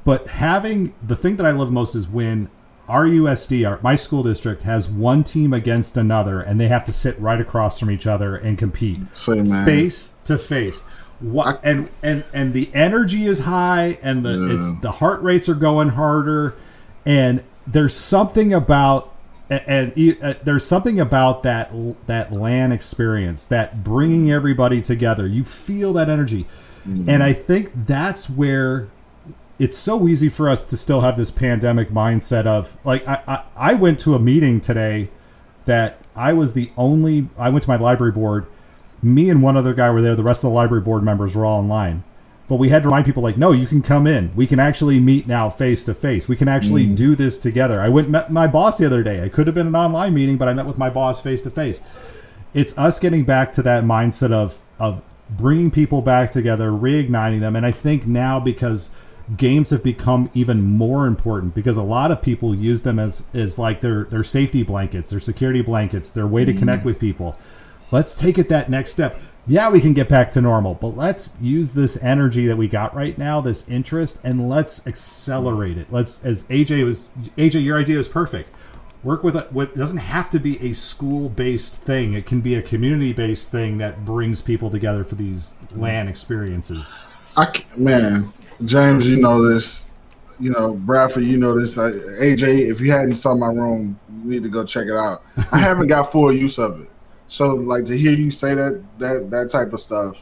But 0.03 0.27
having 0.27 0.93
the 1.01 1.15
thing 1.15 1.37
that 1.37 1.45
I 1.45 1.51
love 1.51 1.71
most 1.71 1.95
is 1.95 2.07
when 2.07 2.49
RUSD, 2.89 3.67
our, 3.67 3.79
my 3.81 3.95
school 3.95 4.21
district, 4.21 4.63
has 4.63 4.89
one 4.89 5.23
team 5.23 5.53
against 5.53 5.95
another, 5.95 6.41
and 6.41 6.59
they 6.59 6.67
have 6.67 6.83
to 6.85 6.91
sit 6.91 7.17
right 7.19 7.39
across 7.39 7.79
from 7.79 7.89
each 7.89 8.05
other 8.05 8.35
and 8.35 8.57
compete 8.57 8.99
face 9.65 10.13
to 10.25 10.37
face. 10.37 10.83
What 11.21 11.63
and 11.63 11.89
and 12.01 12.25
and 12.33 12.53
the 12.53 12.69
energy 12.73 13.25
is 13.25 13.39
high, 13.39 13.99
and 14.01 14.25
the 14.25 14.33
yeah. 14.33 14.55
it's 14.55 14.79
the 14.79 14.91
heart 14.91 15.21
rates 15.21 15.47
are 15.47 15.55
going 15.55 15.89
harder, 15.89 16.55
and 17.05 17.43
there's 17.67 17.95
something 17.95 18.53
about 18.53 19.13
and, 19.49 19.93
and 19.97 20.23
uh, 20.23 20.33
there's 20.43 20.65
something 20.65 20.99
about 20.99 21.43
that 21.43 21.71
that 22.07 22.31
LAN 22.31 22.71
experience, 22.71 23.45
that 23.45 23.83
bringing 23.83 24.31
everybody 24.31 24.81
together. 24.81 25.27
You 25.27 25.43
feel 25.43 25.93
that 25.93 26.09
energy. 26.09 26.47
Mm-hmm. 26.87 27.09
And 27.09 27.21
I 27.21 27.33
think 27.33 27.71
that's 27.85 28.29
where 28.29 28.87
it's 29.59 29.77
so 29.77 30.07
easy 30.07 30.29
for 30.29 30.49
us 30.49 30.65
to 30.65 30.77
still 30.77 31.01
have 31.01 31.17
this 31.17 31.29
pandemic 31.29 31.89
mindset 31.89 32.47
of 32.47 32.75
like 32.83 33.07
I, 33.07 33.21
I, 33.27 33.43
I 33.55 33.73
went 33.73 33.99
to 33.99 34.15
a 34.15 34.19
meeting 34.19 34.59
today 34.59 35.09
that 35.65 35.99
I 36.15 36.33
was 36.33 36.53
the 36.53 36.71
only 36.77 37.27
I 37.37 37.49
went 37.49 37.63
to 37.63 37.69
my 37.69 37.75
library 37.75 38.11
board. 38.13 38.47
Me 39.03 39.29
and 39.29 39.41
one 39.41 39.57
other 39.57 39.73
guy 39.73 39.89
were 39.89 40.01
there. 40.01 40.15
The 40.15 40.23
rest 40.23 40.43
of 40.43 40.49
the 40.49 40.55
library 40.55 40.83
board 40.83 41.03
members 41.03 41.35
were 41.35 41.45
all 41.45 41.59
online. 41.59 42.03
But 42.47 42.57
we 42.57 42.67
had 42.69 42.83
to 42.83 42.89
remind 42.89 43.05
people 43.05 43.23
like, 43.23 43.37
no, 43.37 43.53
you 43.53 43.65
can 43.65 43.81
come 43.81 44.05
in. 44.05 44.29
We 44.35 44.45
can 44.45 44.59
actually 44.59 44.99
meet 44.99 45.25
now 45.25 45.49
face 45.49 45.85
to 45.85 45.93
face. 45.93 46.27
We 46.27 46.35
can 46.35 46.49
actually 46.49 46.85
mm. 46.85 46.95
do 46.97 47.15
this 47.15 47.39
together. 47.39 47.79
I 47.79 47.87
went 47.87 48.09
met 48.09 48.29
my 48.29 48.45
boss 48.45 48.77
the 48.77 48.85
other 48.85 49.03
day. 49.03 49.23
I 49.23 49.29
could 49.29 49.47
have 49.47 49.55
been 49.55 49.67
an 49.67 49.75
online 49.75 50.13
meeting, 50.13 50.37
but 50.37 50.49
I 50.49 50.53
met 50.53 50.65
with 50.65 50.77
my 50.77 50.89
boss 50.89 51.21
face 51.21 51.41
to 51.43 51.49
face. 51.49 51.79
It's 52.53 52.77
us 52.77 52.99
getting 52.99 53.23
back 53.23 53.53
to 53.53 53.61
that 53.61 53.85
mindset 53.85 54.33
of 54.33 54.61
of 54.79 55.01
bringing 55.29 55.71
people 55.71 56.01
back 56.01 56.31
together, 56.31 56.71
reigniting 56.71 57.39
them. 57.39 57.55
And 57.55 57.65
I 57.65 57.71
think 57.71 58.05
now 58.05 58.39
because 58.39 58.89
games 59.37 59.69
have 59.69 59.81
become 59.81 60.29
even 60.33 60.61
more 60.61 61.07
important 61.07 61.55
because 61.55 61.77
a 61.77 61.83
lot 61.83 62.11
of 62.11 62.21
people 62.21 62.53
use 62.53 62.83
them 62.83 62.99
as 62.99 63.23
as 63.33 63.57
like 63.57 63.81
their 63.81 64.03
their 64.05 64.23
safety 64.23 64.63
blankets, 64.63 65.09
their 65.09 65.19
security 65.19 65.61
blankets, 65.61 66.11
their 66.11 66.27
way 66.27 66.43
to 66.43 66.53
mm. 66.53 66.59
connect 66.59 66.83
with 66.83 66.99
people. 66.99 67.37
Let's 67.91 68.15
take 68.15 68.37
it 68.37 68.49
that 68.49 68.69
next 68.69 68.91
step. 68.91 69.21
Yeah, 69.47 69.69
we 69.69 69.81
can 69.81 69.93
get 69.93 70.07
back 70.07 70.31
to 70.31 70.41
normal, 70.41 70.75
but 70.75 70.95
let's 70.95 71.31
use 71.41 71.73
this 71.73 71.97
energy 72.01 72.45
that 72.45 72.57
we 72.57 72.67
got 72.67 72.93
right 72.93 73.17
now, 73.17 73.41
this 73.41 73.67
interest, 73.67 74.19
and 74.23 74.47
let's 74.47 74.85
accelerate 74.85 75.77
it. 75.77 75.91
Let's, 75.91 76.23
as 76.23 76.43
AJ 76.45 76.85
was, 76.85 77.09
AJ, 77.37 77.63
your 77.63 77.79
idea 77.79 77.97
is 77.97 78.07
perfect. 78.07 78.51
Work 79.03 79.23
with 79.23 79.35
it. 79.35 79.51
With 79.51 79.73
doesn't 79.73 79.97
have 79.97 80.29
to 80.29 80.39
be 80.39 80.61
a 80.61 80.73
school-based 80.73 81.73
thing. 81.73 82.13
It 82.13 82.27
can 82.27 82.39
be 82.39 82.53
a 82.53 82.61
community-based 82.61 83.49
thing 83.49 83.79
that 83.79 84.05
brings 84.05 84.43
people 84.43 84.69
together 84.69 85.03
for 85.03 85.15
these 85.15 85.55
LAN 85.71 86.07
experiences. 86.07 86.99
I 87.35 87.51
man, 87.75 88.31
James, 88.63 89.07
you 89.09 89.17
know 89.17 89.41
this. 89.41 89.85
You 90.39 90.51
know 90.51 90.73
Bradford, 90.73 91.23
you 91.23 91.37
know 91.37 91.59
this. 91.59 91.79
I, 91.79 91.89
AJ, 91.89 92.69
if 92.69 92.79
you 92.79 92.91
hadn't 92.91 93.15
saw 93.15 93.33
my 93.33 93.47
room, 93.47 93.99
you 94.23 94.29
need 94.29 94.43
to 94.43 94.49
go 94.49 94.63
check 94.63 94.85
it 94.85 94.95
out. 94.95 95.23
I 95.51 95.57
haven't 95.57 95.87
got 95.87 96.11
full 96.11 96.31
use 96.31 96.59
of 96.59 96.81
it. 96.81 96.90
So 97.31 97.55
like 97.55 97.85
to 97.85 97.97
hear 97.97 98.11
you 98.11 98.29
say 98.29 98.53
that 98.55 98.83
that 98.99 99.29
that 99.31 99.49
type 99.49 99.71
of 99.71 99.79
stuff, 99.79 100.21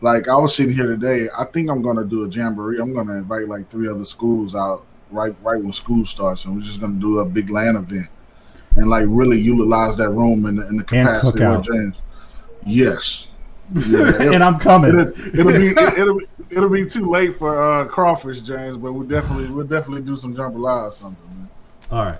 like 0.00 0.26
I 0.26 0.34
was 0.34 0.56
sitting 0.56 0.74
here 0.74 0.88
today. 0.88 1.28
I 1.38 1.44
think 1.44 1.70
I'm 1.70 1.80
gonna 1.80 2.04
do 2.04 2.24
a 2.24 2.28
jamboree. 2.28 2.80
I'm 2.80 2.92
gonna 2.92 3.18
invite 3.18 3.46
like 3.46 3.70
three 3.70 3.88
other 3.88 4.04
schools 4.04 4.56
out 4.56 4.84
right 5.12 5.32
right 5.44 5.62
when 5.62 5.72
school 5.72 6.04
starts, 6.04 6.44
and 6.44 6.56
we're 6.56 6.62
just 6.62 6.80
gonna 6.80 6.98
do 6.98 7.20
a 7.20 7.24
big 7.24 7.50
LAN 7.50 7.76
event 7.76 8.08
and 8.74 8.90
like 8.90 9.04
really 9.06 9.40
utilize 9.40 9.96
that 9.98 10.08
room 10.10 10.44
in 10.44 10.56
the, 10.56 10.66
in 10.66 10.76
the 10.76 10.82
capacity 10.82 11.44
of. 11.44 11.64
James. 11.64 12.02
Yes. 12.66 13.28
Yeah, 13.88 14.32
and 14.32 14.42
I'm 14.42 14.58
coming. 14.58 14.90
it'll, 14.90 15.38
it'll 15.38 15.52
be 15.52 15.68
it, 15.68 16.04
will 16.04 16.18
be 16.18 16.26
it'll 16.50 16.68
be 16.68 16.84
too 16.84 17.08
late 17.08 17.36
for 17.36 17.62
uh, 17.62 17.84
crawfish, 17.84 18.40
James. 18.40 18.76
But 18.76 18.92
we'll 18.92 19.06
definitely 19.06 19.48
we'll 19.48 19.68
definitely 19.68 20.02
do 20.02 20.16
some 20.16 20.34
jambalaya 20.34 20.88
or 20.88 20.90
something. 20.90 21.28
Man. 21.28 21.48
All 21.92 22.06
right. 22.06 22.18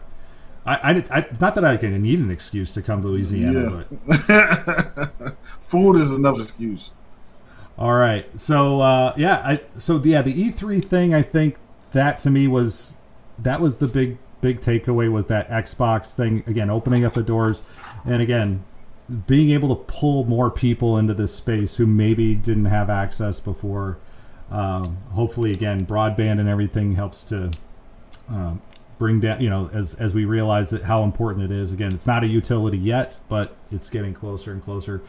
I, 0.67 0.75
I, 0.75 1.19
I, 1.19 1.27
not 1.41 1.55
that 1.55 1.65
I 1.65 1.77
can 1.77 2.01
need 2.03 2.19
an 2.19 2.31
excuse 2.31 2.73
to 2.75 2.83
come 2.83 3.03
to 3.03 3.09
Louisiana, 3.09 3.87
but 4.07 5.35
Food 5.61 5.97
is 5.97 6.13
enough 6.13 6.39
excuse. 6.39 6.91
All 7.79 7.95
right. 7.95 8.27
So 8.39 8.81
uh, 8.81 9.15
yeah, 9.17 9.37
I 9.45 9.61
so 9.79 10.01
yeah, 10.05 10.23
the 10.23 10.35
E3 10.35 10.85
thing. 10.85 11.15
I 11.15 11.23
think 11.23 11.57
that 11.93 12.19
to 12.21 12.31
me 12.31 12.47
was 12.47 12.99
that 13.39 13.61
was 13.61 13.79
the 13.79 13.89
big 13.89 14.19
big 14.41 14.61
takeaway 14.61 15.11
was 15.11 15.29
that 15.29 15.49
Xbox 15.49 16.15
thing 16.15 16.45
again, 16.47 16.69
opening 16.69 17.05
up 17.05 17.15
the 17.15 17.23
doors, 17.23 17.63
and 18.05 18.21
again, 18.21 18.65
being 19.27 19.51
able 19.51 19.75
to 19.75 19.83
pull 19.85 20.25
more 20.25 20.51
people 20.51 20.97
into 20.99 21.15
this 21.15 21.35
space 21.35 21.77
who 21.77 21.87
maybe 21.87 22.35
didn't 22.35 22.67
have 22.67 22.91
access 22.91 23.41
before. 23.41 23.99
Um, 24.51 24.99
hopefully, 25.13 25.53
again, 25.53 25.87
broadband 25.87 26.41
and 26.41 26.49
everything 26.49 26.97
helps 26.97 27.25
to 27.25 27.51
um, 28.29 28.61
bring 29.01 29.19
down. 29.19 29.41
You 29.41 29.51
know, 29.51 29.69
as 29.73 29.95
as 29.95 30.15
we 30.15 30.25
realize 30.25 30.71
that 30.71 30.85
how 30.85 31.03
important 31.03 31.51
it 31.51 31.51
is. 31.51 31.73
Again, 31.73 31.93
it's 31.93 32.07
not 32.07 32.23
a 32.23 32.29
utility 32.29 32.79
yet, 32.79 33.17
but 33.29 33.57
it's 33.73 33.91
getting 33.91 34.15
closer 34.15 34.53
and 34.53 34.63
closer. 34.63 35.03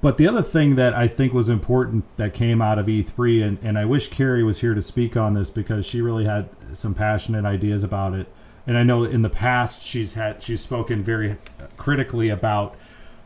But 0.00 0.16
the 0.16 0.28
other 0.28 0.42
thing 0.42 0.76
that 0.76 0.94
I 0.94 1.08
think 1.08 1.34
was 1.34 1.48
important 1.48 2.04
that 2.16 2.32
came 2.32 2.62
out 2.62 2.78
of 2.78 2.86
E3, 2.86 3.42
and, 3.42 3.58
and 3.62 3.78
I 3.78 3.86
wish 3.86 4.08
Carrie 4.08 4.44
was 4.44 4.60
here 4.60 4.74
to 4.74 4.82
speak 4.82 5.16
on 5.16 5.32
this 5.34 5.50
because 5.50 5.84
she 5.84 6.00
really 6.00 6.24
had 6.24 6.48
some 6.74 6.94
passionate 6.94 7.44
ideas 7.44 7.82
about 7.82 8.14
it. 8.14 8.28
And 8.66 8.76
I 8.76 8.82
know 8.82 9.04
in 9.04 9.22
the 9.22 9.30
past 9.30 9.82
she's 9.82 10.14
had 10.14 10.42
she's 10.42 10.60
spoken 10.60 11.02
very 11.02 11.36
critically 11.76 12.30
about 12.30 12.76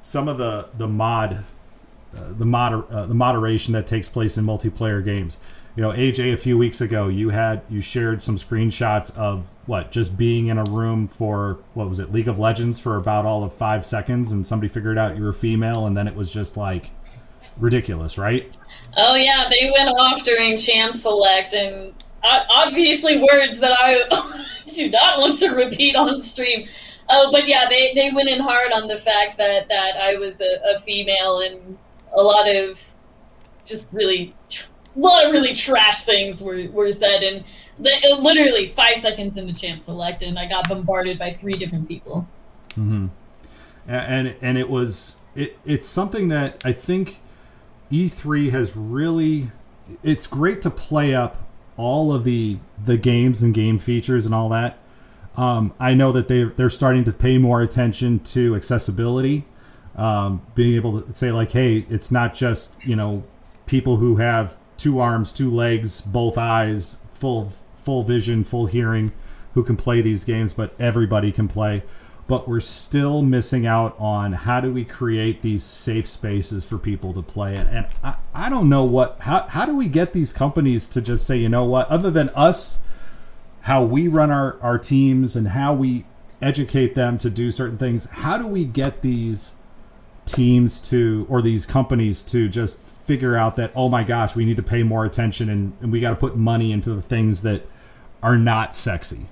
some 0.02 0.26
of 0.26 0.38
the 0.38 0.68
the 0.76 0.88
mod 0.88 1.44
uh, 2.16 2.32
the 2.32 2.46
moder- 2.46 2.86
uh, 2.90 3.06
the 3.06 3.14
moderation 3.14 3.72
that 3.74 3.86
takes 3.86 4.08
place 4.08 4.36
in 4.36 4.44
multiplayer 4.44 5.04
games. 5.04 5.38
You 5.76 5.82
know, 5.84 5.90
AJ, 5.90 6.32
a 6.32 6.36
few 6.36 6.58
weeks 6.58 6.80
ago, 6.80 7.08
you 7.08 7.30
had 7.30 7.62
you 7.70 7.80
shared 7.80 8.22
some 8.22 8.36
screenshots 8.36 9.16
of 9.16 9.50
what 9.66 9.92
just 9.92 10.16
being 10.16 10.48
in 10.48 10.58
a 10.58 10.64
room 10.64 11.06
for 11.06 11.60
what 11.74 11.88
was 11.88 12.00
it, 12.00 12.10
League 12.10 12.26
of 12.26 12.38
Legends, 12.38 12.80
for 12.80 12.96
about 12.96 13.24
all 13.24 13.44
of 13.44 13.52
five 13.52 13.86
seconds, 13.86 14.32
and 14.32 14.44
somebody 14.44 14.68
figured 14.68 14.98
out 14.98 15.16
you 15.16 15.22
were 15.22 15.32
female, 15.32 15.86
and 15.86 15.96
then 15.96 16.08
it 16.08 16.16
was 16.16 16.32
just 16.32 16.56
like 16.56 16.90
ridiculous, 17.56 18.18
right? 18.18 18.56
Oh 18.96 19.14
yeah, 19.14 19.48
they 19.48 19.70
went 19.70 19.88
off 19.88 20.24
during 20.24 20.56
Champ 20.56 20.96
Select, 20.96 21.52
and 21.52 21.94
obviously 22.24 23.18
words 23.18 23.58
that 23.60 23.72
I 23.72 24.44
do 24.74 24.90
not 24.90 25.18
want 25.18 25.34
to 25.38 25.50
repeat 25.50 25.96
on 25.96 26.20
stream. 26.20 26.66
Oh, 27.08 27.30
but 27.32 27.48
yeah, 27.48 27.66
they, 27.68 27.92
they 27.94 28.10
went 28.12 28.28
in 28.28 28.40
hard 28.40 28.72
on 28.72 28.86
the 28.86 28.98
fact 28.98 29.36
that 29.38 29.68
that 29.68 29.96
I 29.96 30.16
was 30.16 30.40
a, 30.40 30.74
a 30.74 30.78
female, 30.80 31.40
and 31.40 31.78
a 32.12 32.22
lot 32.22 32.48
of 32.48 32.82
just 33.64 33.92
really 33.92 34.34
tr- 34.48 34.69
a 34.96 34.98
lot 34.98 35.24
of 35.24 35.32
really 35.32 35.54
trash 35.54 36.04
things 36.04 36.42
were, 36.42 36.66
were 36.72 36.92
said, 36.92 37.22
and 37.22 37.44
the, 37.78 37.90
literally 38.20 38.68
five 38.68 38.96
seconds 38.96 39.36
into 39.36 39.52
Champ 39.52 39.80
Select, 39.80 40.22
and 40.22 40.38
I 40.38 40.46
got 40.46 40.68
bombarded 40.68 41.18
by 41.18 41.32
three 41.32 41.54
different 41.54 41.88
people. 41.88 42.28
Mm-hmm. 42.70 43.06
And, 43.86 44.36
and 44.40 44.58
it 44.58 44.68
was 44.68 45.16
it 45.34 45.58
it's 45.64 45.88
something 45.88 46.28
that 46.28 46.62
I 46.64 46.72
think 46.72 47.20
E3 47.90 48.50
has 48.50 48.76
really 48.76 49.50
it's 50.02 50.26
great 50.26 50.62
to 50.62 50.70
play 50.70 51.14
up 51.14 51.36
all 51.76 52.12
of 52.12 52.24
the 52.24 52.58
the 52.84 52.96
games 52.96 53.42
and 53.42 53.54
game 53.54 53.78
features 53.78 54.26
and 54.26 54.34
all 54.34 54.48
that. 54.50 54.78
Um, 55.36 55.72
I 55.78 55.94
know 55.94 56.12
that 56.12 56.28
they 56.28 56.44
they're 56.44 56.70
starting 56.70 57.04
to 57.04 57.12
pay 57.12 57.38
more 57.38 57.62
attention 57.62 58.20
to 58.20 58.54
accessibility, 58.54 59.46
um, 59.96 60.42
being 60.54 60.74
able 60.74 61.00
to 61.00 61.14
say 61.14 61.32
like, 61.32 61.52
hey, 61.52 61.86
it's 61.88 62.10
not 62.12 62.34
just 62.34 62.76
you 62.84 62.96
know 62.96 63.24
people 63.66 63.96
who 63.96 64.16
have 64.16 64.56
two 64.80 64.98
arms, 64.98 65.32
two 65.32 65.50
legs, 65.50 66.00
both 66.00 66.38
eyes, 66.38 67.00
full 67.12 67.52
full 67.76 68.02
vision, 68.02 68.44
full 68.44 68.66
hearing, 68.66 69.12
who 69.54 69.62
can 69.62 69.76
play 69.76 70.00
these 70.00 70.24
games, 70.24 70.54
but 70.54 70.74
everybody 70.80 71.30
can 71.30 71.48
play. 71.48 71.82
But 72.26 72.48
we're 72.48 72.60
still 72.60 73.22
missing 73.22 73.66
out 73.66 73.94
on 73.98 74.32
how 74.32 74.60
do 74.60 74.72
we 74.72 74.84
create 74.84 75.42
these 75.42 75.64
safe 75.64 76.08
spaces 76.08 76.64
for 76.64 76.78
people 76.78 77.12
to 77.14 77.22
play 77.22 77.56
it. 77.56 77.66
And 77.66 77.86
I, 78.02 78.16
I 78.32 78.48
don't 78.48 78.68
know 78.68 78.84
what 78.84 79.18
how 79.20 79.46
how 79.48 79.66
do 79.66 79.76
we 79.76 79.88
get 79.88 80.12
these 80.12 80.32
companies 80.32 80.88
to 80.88 81.02
just 81.02 81.26
say, 81.26 81.36
you 81.36 81.48
know 81.48 81.64
what, 81.64 81.88
other 81.88 82.10
than 82.10 82.30
us 82.30 82.78
how 83.62 83.84
we 83.84 84.08
run 84.08 84.30
our, 84.30 84.58
our 84.62 84.78
teams 84.78 85.36
and 85.36 85.48
how 85.48 85.74
we 85.74 86.06
educate 86.40 86.94
them 86.94 87.18
to 87.18 87.28
do 87.28 87.50
certain 87.50 87.76
things. 87.76 88.06
How 88.06 88.38
do 88.38 88.46
we 88.46 88.64
get 88.64 89.02
these 89.02 89.54
teams 90.24 90.80
to 90.82 91.26
or 91.28 91.42
these 91.42 91.66
companies 91.66 92.22
to 92.22 92.48
just 92.48 92.80
figure 93.10 93.34
out 93.34 93.56
that 93.56 93.72
oh 93.74 93.88
my 93.88 94.04
gosh, 94.04 94.36
we 94.36 94.44
need 94.44 94.56
to 94.56 94.62
pay 94.62 94.84
more 94.84 95.04
attention 95.04 95.48
and, 95.48 95.72
and 95.80 95.90
we 95.90 95.98
got 95.98 96.10
to 96.10 96.16
put 96.16 96.36
money 96.36 96.70
into 96.70 96.94
the 96.94 97.02
things 97.02 97.42
that 97.42 97.66
are 98.22 98.38
not 98.38 98.76
sexy. 98.76 99.26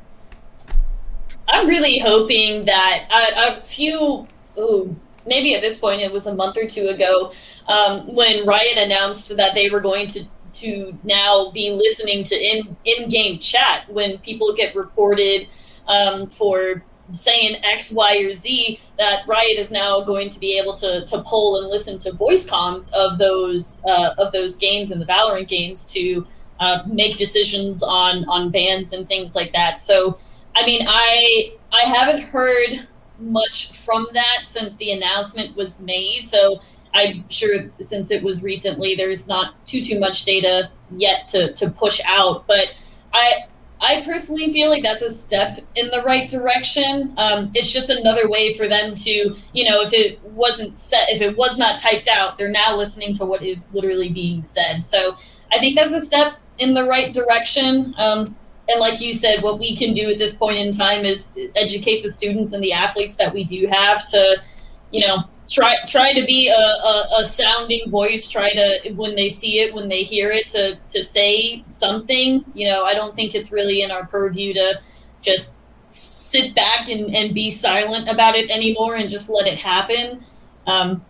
I'm 1.47 1.69
really 1.69 2.01
hoping 2.01 2.65
that 2.65 3.05
a, 3.09 3.61
a 3.61 3.65
few, 3.65 4.27
ooh, 4.59 4.97
maybe 5.27 5.55
at 5.55 5.63
this 5.63 5.79
point 5.79 6.01
it 6.01 6.13
was 6.13 6.27
a 6.27 6.35
month 6.35 6.57
or 6.57 6.67
two 6.67 6.89
ago, 6.89 7.33
um, 7.69 8.13
when 8.13 8.45
Riot 8.45 8.79
announced 8.79 9.37
that 9.37 9.55
they 9.55 9.71
were 9.71 9.81
going 9.81 10.09
to 10.09 10.25
to 10.55 10.99
now 11.05 11.53
be 11.53 11.71
listening 11.71 12.25
to 12.25 12.35
in 12.35 12.77
in 12.85 13.09
game 13.09 13.39
chat 13.39 13.89
when 13.93 14.19
people 14.19 14.53
get 14.55 14.75
reported 14.75 15.47
um, 15.87 16.29
for 16.31 16.83
saying 17.13 17.57
X, 17.65 17.91
Y, 17.93 18.25
or 18.25 18.33
Z. 18.33 18.81
That 18.99 19.27
Riot 19.27 19.59
is 19.59 19.71
now 19.71 20.01
going 20.01 20.29
to 20.31 20.41
be 20.41 20.59
able 20.59 20.75
to 20.75 21.05
to 21.05 21.23
poll 21.23 21.61
and 21.61 21.69
listen 21.69 21.99
to 22.01 22.13
voice 22.13 22.47
comms 22.47 22.93
of 22.95 23.19
those 23.19 23.83
uh, 23.85 24.15
of 24.19 24.33
those 24.33 24.57
games 24.57 24.91
and 24.91 25.01
the 25.01 25.07
Valorant 25.07 25.49
games 25.49 25.85
to 25.87 26.27
uh, 26.61 26.83
make 26.87 27.17
decisions 27.17 27.83
on 27.83 28.25
on 28.27 28.51
bans 28.51 28.93
and 28.93 29.09
things 29.09 29.35
like 29.35 29.53
that. 29.53 29.81
So. 29.81 30.19
I 30.57 30.67
mean, 30.67 30.87
I 30.89 31.53
I 31.73 31.83
haven't 31.83 32.23
heard 32.23 32.89
much 33.21 33.73
from 33.73 34.07
that 34.13 34.41
since 34.45 34.75
the 34.77 34.93
announcement 34.93 35.57
was 35.57 35.79
made. 35.81 36.27
So 36.27 36.61
I'm 36.95 37.29
sure 37.29 37.71
since 37.81 38.11
it 38.11 38.23
was 38.23 38.43
recently, 38.43 38.95
there's 38.95 39.29
not 39.29 39.55
too 39.67 39.83
too 39.83 39.99
much 40.01 40.25
data 40.25 40.71
yet 40.97 41.29
to 41.29 41.53
to 41.55 41.71
push 41.71 42.01
out. 42.07 42.47
But 42.47 42.73
I 43.13 43.43
I 43.81 44.03
personally 44.03 44.53
feel 44.53 44.71
like 44.71 44.83
that's 44.83 45.03
a 45.03 45.11
step 45.11 45.61
in 45.77 45.89
the 45.89 46.03
right 46.03 46.29
direction. 46.29 47.15
Um, 47.17 47.51
it's 47.55 47.73
just 47.73 47.91
another 47.91 48.29
way 48.29 48.55
for 48.55 48.67
them 48.67 48.95
to, 48.97 49.37
you 49.53 49.65
know, 49.65 49.83
if 49.83 49.93
it 49.93 50.23
wasn't 50.25 50.77
set, 50.77 51.11
if 51.11 51.21
it 51.21 51.37
was 51.37 51.59
not 51.59 51.79
typed 51.79 52.09
out, 52.09 52.39
they're 52.39 52.51
now 52.51 52.77
listening 52.77 53.15
to 53.15 53.25
what 53.25 53.43
is 53.43 53.73
literally 53.73 54.09
being 54.09 54.43
said. 54.43 54.85
So 54.85 55.17
I 55.53 55.59
think 55.59 55.77
that's 55.77 55.93
a 55.93 56.01
step 56.01 56.35
in 56.59 56.75
the 56.75 56.85
right 56.85 57.13
direction. 57.13 57.95
Um, 57.99 58.37
and 58.69 58.81
like 58.81 59.01
you 59.01 59.15
said, 59.15 59.43
what 59.43 59.59
we 59.59 59.77
can 59.77 59.93
do 59.93 60.11
at 60.11 60.19
this 60.19 60.35
point 60.35 60.59
in 60.59 60.73
time 60.73 61.05
is 61.05 61.31
educate 61.55 62.03
the 62.03 62.11
students 62.11 62.53
and 62.53 62.63
the 62.63 62.73
athletes 62.73 63.17
that 63.17 63.33
we 63.33 63.45
do 63.45 63.67
have 63.67 64.05
to, 64.07 64.43
you 64.91 65.07
know, 65.07 65.25
try 65.49 65.77
try 65.87 66.13
to 66.13 66.25
be 66.25 66.49
a, 66.49 66.53
a, 66.53 67.21
a, 67.21 67.25
sounding 67.25 67.91
voice. 67.91 68.29
Try 68.29 68.53
to 68.53 68.93
when 68.93 69.17
they 69.17 69.29
see 69.29 69.61
it, 69.61 69.75
when 69.75 69.89
they 69.89 70.03
hear 70.03 70.31
it, 70.31 70.49
to 70.49 70.77
to 70.89 71.03
say 71.03 71.65
something. 71.67 72.45
You 72.55 72.69
know, 72.69 72.85
I 72.85 72.95
don't 72.95 73.17
think 73.17 73.35
it's 73.35 73.51
really 73.51 73.83
in 73.83 73.91
our 73.91 74.07
purview 74.07 74.53
to 74.55 74.81
just 75.21 75.57
sit 75.91 76.55
back 76.55 76.89
and, 76.89 77.15
and 77.15 77.35
be 77.35 77.51
silent 77.51 78.09
about 78.09 78.35
it 78.35 78.51
anymore 78.51 78.97
and 78.97 79.09
just 79.09 79.31
let 79.31 79.47
it 79.47 79.59
happen. 79.59 80.23
Um, 80.67 81.05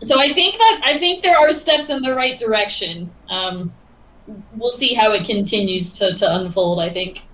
so 0.00 0.20
I 0.20 0.32
think 0.32 0.56
that 0.56 0.80
I 0.84 0.98
think 0.98 1.22
there 1.22 1.38
are 1.38 1.52
steps 1.52 1.90
in 1.90 2.00
the 2.02 2.14
right 2.14 2.38
direction. 2.38 3.10
Um, 3.28 3.72
we'll 4.54 4.70
see 4.70 4.94
how 4.94 5.12
it 5.12 5.26
continues 5.26 5.94
to, 5.94 6.14
to 6.14 6.36
unfold. 6.36 6.80
I 6.80 6.88
think. 6.88 7.24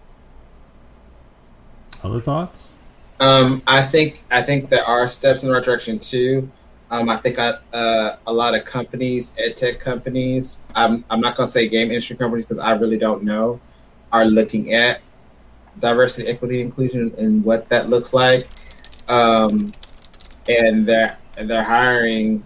Other 2.03 2.21
thoughts? 2.21 2.73
Um, 3.21 3.63
I 3.67 3.83
think 3.83 4.25
I 4.31 4.43
think 4.43 4.71
there 4.71 4.85
are 4.85 5.07
steps 5.07 5.43
in 5.43 5.51
the 5.51 5.55
right 5.55 5.65
direction 5.65 5.99
too. 5.99 6.51
Um, 6.91 7.09
I 7.09 7.19
think 7.19 7.39
I, 7.39 7.55
uh, 7.73 8.17
a 8.27 8.33
lot 8.33 8.55
of 8.55 8.65
companies, 8.65 9.35
ed 9.39 9.57
tech 9.57 9.79
companies, 9.79 10.65
I'm, 10.75 11.05
I'm 11.09 11.21
not 11.21 11.37
going 11.37 11.47
to 11.47 11.53
say 11.53 11.69
game 11.69 11.89
industry 11.89 12.17
companies 12.17 12.47
because 12.47 12.59
I 12.59 12.73
really 12.73 12.99
don't 12.99 13.23
know, 13.23 13.61
are 14.11 14.25
looking 14.25 14.75
at 14.75 15.01
diversity, 15.79 16.27
equity, 16.29 16.61
inclusion, 16.61 17.15
and 17.17 17.45
what 17.45 17.69
that 17.69 17.89
looks 17.89 18.13
like. 18.13 18.49
Um, 19.09 19.73
and 20.49 20.85
they're, 20.85 21.17
they're 21.37 21.63
hiring 21.63 22.45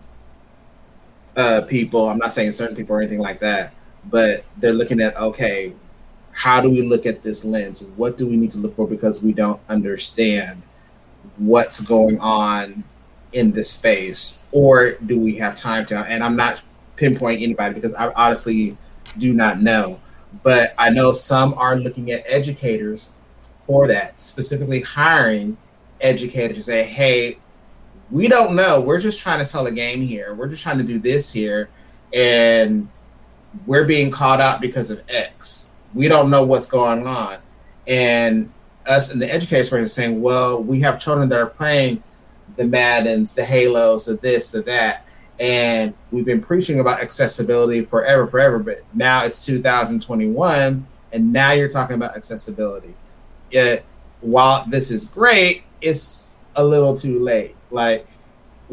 uh, 1.37 1.63
people. 1.63 2.11
I'm 2.11 2.19
not 2.19 2.33
saying 2.33 2.53
certain 2.53 2.77
people 2.77 2.97
or 2.97 3.01
anything 3.01 3.21
like 3.21 3.41
that, 3.41 3.73
but 4.11 4.45
they're 4.59 4.75
looking 4.75 5.01
at 5.01 5.17
okay, 5.17 5.73
how 6.35 6.61
do 6.61 6.69
we 6.69 6.83
look 6.83 7.07
at 7.07 7.23
this 7.23 7.45
lens? 7.45 7.85
What 7.97 8.17
do 8.17 8.27
we 8.27 8.37
need 8.37 8.51
to 8.53 8.59
look 8.59 8.77
for 8.77 8.87
because 8.87 9.23
we 9.23 9.33
don't 9.33 9.61
understand 9.69 10.63
what's 11.37 11.81
going 11.81 12.19
on 12.21 12.85
in 13.33 13.51
this 13.53 13.71
space, 13.71 14.43
or 14.53 14.93
do 14.93 15.19
we 15.19 15.37
have 15.37 15.59
time 15.59 15.87
to? 15.87 15.99
And 15.99 16.23
I'm 16.23 16.37
not 16.37 16.61
pinpointing 16.97 17.43
anybody 17.43 17.75
because 17.75 17.95
I 17.95 18.13
honestly 18.13 18.77
do 19.19 19.33
not 19.33 19.61
know, 19.61 20.01
but 20.43 20.75
I 20.79 20.91
know 20.91 21.13
some 21.13 21.55
are 21.55 21.77
looking 21.77 22.11
at 22.13 22.25
educators 22.27 23.13
for 23.67 23.87
that, 23.89 24.21
specifically 24.21 24.81
hiring 24.81 25.57
educators 26.01 26.59
to 26.59 26.63
say, 26.63 26.85
hey, 26.85 27.39
we 28.11 28.29
don't 28.29 28.55
know. 28.55 28.81
We're 28.81 29.01
just 29.01 29.21
trying 29.21 29.39
to 29.39 29.47
sell 29.47 29.67
a 29.67 29.73
game 29.73 30.01
here. 30.01 30.35
We're 30.35 30.49
just 30.49 30.63
trying 30.63 30.79
to 30.79 30.85
do 30.85 30.99
this 30.99 31.33
here. 31.33 31.69
And 32.13 32.89
we're 33.67 33.85
being 33.85 34.11
caught 34.11 34.41
out 34.41 34.61
because 34.61 34.91
of 34.91 35.03
X. 35.09 35.73
We 35.95 36.09
don't 36.09 36.31
know 36.31 36.45
what's 36.45 36.67
going 36.67 37.07
on. 37.07 37.39
And 37.87 38.53
us 38.87 39.13
in 39.13 39.19
the 39.19 39.31
education 39.31 39.65
space 39.65 39.81
are 39.81 39.89
saying, 39.89 40.21
well, 40.21 40.63
we 40.63 40.81
have 40.81 41.01
children 41.01 41.29
that 41.31 41.39
are 41.39 41.47
playing 41.47 42.03
the 42.57 42.65
Maddens, 42.65 43.35
the 43.35 43.45
Halos, 43.45 44.07
the 44.07 44.15
this, 44.15 44.51
the 44.51 44.63
that. 44.63 45.07
And 45.41 45.95
we've 46.11 46.25
been 46.25 46.43
preaching 46.43 46.81
about 46.81 47.01
accessibility 47.01 47.85
forever, 47.85 48.27
forever. 48.27 48.59
But 48.59 48.85
now 48.95 49.25
it's 49.25 49.45
2021, 49.45 50.87
and 51.13 51.33
now 51.33 51.53
you're 51.53 51.69
talking 51.69 51.97
about 51.97 52.17
accessibility. 52.17 52.95
Yet, 53.51 53.85
while 54.21 54.65
this 54.67 54.91
is 54.91 55.09
great, 55.09 55.65
it's 55.81 56.37
a 56.57 56.65
little 56.65 56.97
too 56.97 57.19
late. 57.19 57.57
Like, 57.71 58.07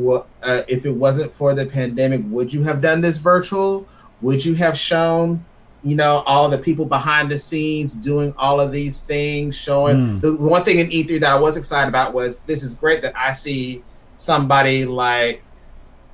uh, 0.08 0.64
if 0.68 0.86
it 0.86 0.92
wasn't 0.92 1.34
for 1.34 1.54
the 1.54 1.66
pandemic? 1.66 2.22
Would 2.26 2.54
you 2.54 2.64
have 2.64 2.82
done 2.82 3.02
this 3.02 3.18
virtual? 3.18 3.88
Would 4.22 4.46
you 4.46 4.54
have 4.56 4.78
shown, 4.78 5.44
you 5.84 5.96
know, 5.96 6.24
all 6.26 6.50
the 6.50 6.58
people 6.58 6.86
behind 6.86 7.30
the 7.30 7.38
scenes 7.38 7.94
doing 7.94 8.34
all 8.38 8.60
of 8.60 8.72
these 8.72 9.02
things? 9.02 9.58
Showing 9.58 9.98
mm. 9.98 10.22
the 10.22 10.36
one 10.36 10.64
thing 10.64 10.80
in 10.80 10.88
E3 10.88 11.20
that 11.22 11.32
I 11.32 11.40
was 11.40 11.58
excited 11.58 11.90
about 11.90 12.14
was 12.14 12.42
this 12.42 12.64
is 12.64 12.78
great 12.78 13.02
that 13.02 13.16
I 13.16 13.32
see 13.32 13.84
somebody 14.16 14.86
like 14.86 15.44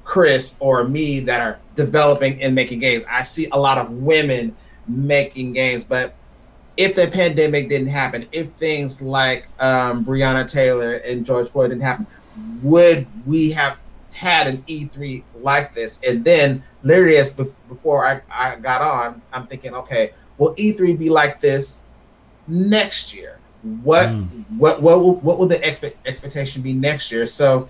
Chris 0.04 0.58
or 0.62 0.86
me 0.86 1.20
that 1.22 1.42
are 1.42 1.60
developing 1.76 2.42
and 2.42 2.56
making 2.56 2.80
games. 2.80 3.04
I 3.10 3.22
see 3.22 3.48
a 3.52 3.60
lot 3.60 3.78
of 3.78 3.92
women 3.92 4.56
making 4.88 5.54
games, 5.54 5.84
but 5.84 6.16
if 6.78 6.96
the 6.96 7.08
pandemic 7.08 7.70
didn't 7.70 7.88
happen, 7.88 8.28
if 8.32 8.52
things 8.54 9.02
like 9.02 9.48
um, 9.60 10.06
Breonna 10.06 10.50
Taylor 10.50 10.94
and 10.94 11.26
George 11.26 11.50
Floyd 11.50 11.72
didn't 11.72 11.82
happen, 11.82 12.06
would 12.62 13.08
we 13.26 13.52
have 13.52 13.78
had 14.18 14.48
an 14.48 14.64
E3 14.68 15.24
like 15.42 15.74
this? 15.74 16.02
And 16.02 16.24
then, 16.24 16.64
literally, 16.84 17.18
as 17.18 17.34
before 17.34 18.06
I, 18.06 18.22
I 18.32 18.56
got 18.56 18.82
on, 18.82 19.22
I'm 19.32 19.48
thinking, 19.48 19.74
okay, 19.74 20.14
will 20.38 20.56
E3 20.56 20.98
be 20.98 21.10
like 21.10 21.42
this 21.42 21.84
next 22.48 23.14
year? 23.14 23.40
What 23.84 24.08
mm. 24.10 24.46
what 24.58 24.82
what 24.82 25.00
will, 25.00 25.16
what 25.16 25.40
will 25.40 25.48
the 25.48 25.66
expect, 25.68 26.06
expectation 26.08 26.62
be 26.62 26.74
next 26.74 27.12
year? 27.12 27.26
So, 27.26 27.70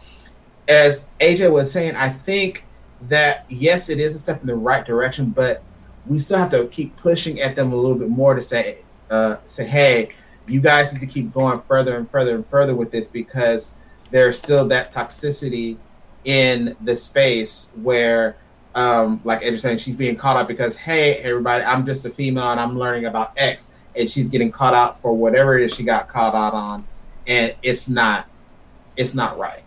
as 0.67 1.07
AJ 1.19 1.51
was 1.51 1.71
saying, 1.71 1.95
I 1.95 2.09
think 2.09 2.65
that 3.09 3.45
yes, 3.49 3.89
it 3.89 3.99
is 3.99 4.15
a 4.15 4.19
step 4.19 4.41
in 4.41 4.47
the 4.47 4.55
right 4.55 4.85
direction, 4.85 5.29
but 5.29 5.63
we 6.05 6.19
still 6.19 6.37
have 6.39 6.51
to 6.51 6.67
keep 6.67 6.95
pushing 6.97 7.41
at 7.41 7.55
them 7.55 7.71
a 7.71 7.75
little 7.75 7.97
bit 7.97 8.09
more 8.09 8.33
to 8.33 8.41
say 8.41 8.79
uh, 9.09 9.37
say, 9.45 9.65
hey, 9.65 10.09
you 10.47 10.61
guys 10.61 10.93
need 10.93 10.99
to 10.99 11.07
keep 11.07 11.33
going 11.33 11.61
further 11.67 11.95
and 11.95 12.09
further 12.09 12.35
and 12.35 12.47
further 12.47 12.75
with 12.75 12.91
this 12.91 13.07
because 13.07 13.77
there's 14.09 14.37
still 14.37 14.67
that 14.67 14.93
toxicity 14.93 15.77
in 16.27 16.75
the 16.81 16.95
space 16.95 17.73
where 17.81 18.35
um, 18.75 19.19
like 19.23 19.41
Ed 19.41 19.59
saying, 19.59 19.79
she's 19.79 19.95
being 19.95 20.15
caught 20.15 20.37
up 20.37 20.47
because, 20.47 20.77
hey, 20.77 21.15
everybody, 21.15 21.63
I'm 21.63 21.83
just 21.83 22.05
a 22.05 22.11
female 22.11 22.51
and 22.51 22.59
I'm 22.59 22.77
learning 22.77 23.05
about 23.05 23.31
X, 23.35 23.73
and 23.95 24.09
she's 24.09 24.29
getting 24.29 24.51
caught 24.51 24.75
out 24.75 25.01
for 25.01 25.13
whatever 25.13 25.57
it 25.57 25.63
is 25.63 25.73
she 25.73 25.83
got 25.83 26.07
caught 26.07 26.35
out 26.35 26.53
on, 26.53 26.85
and 27.25 27.55
it's 27.63 27.89
not, 27.89 28.27
it's 28.95 29.15
not 29.15 29.39
right. 29.39 29.63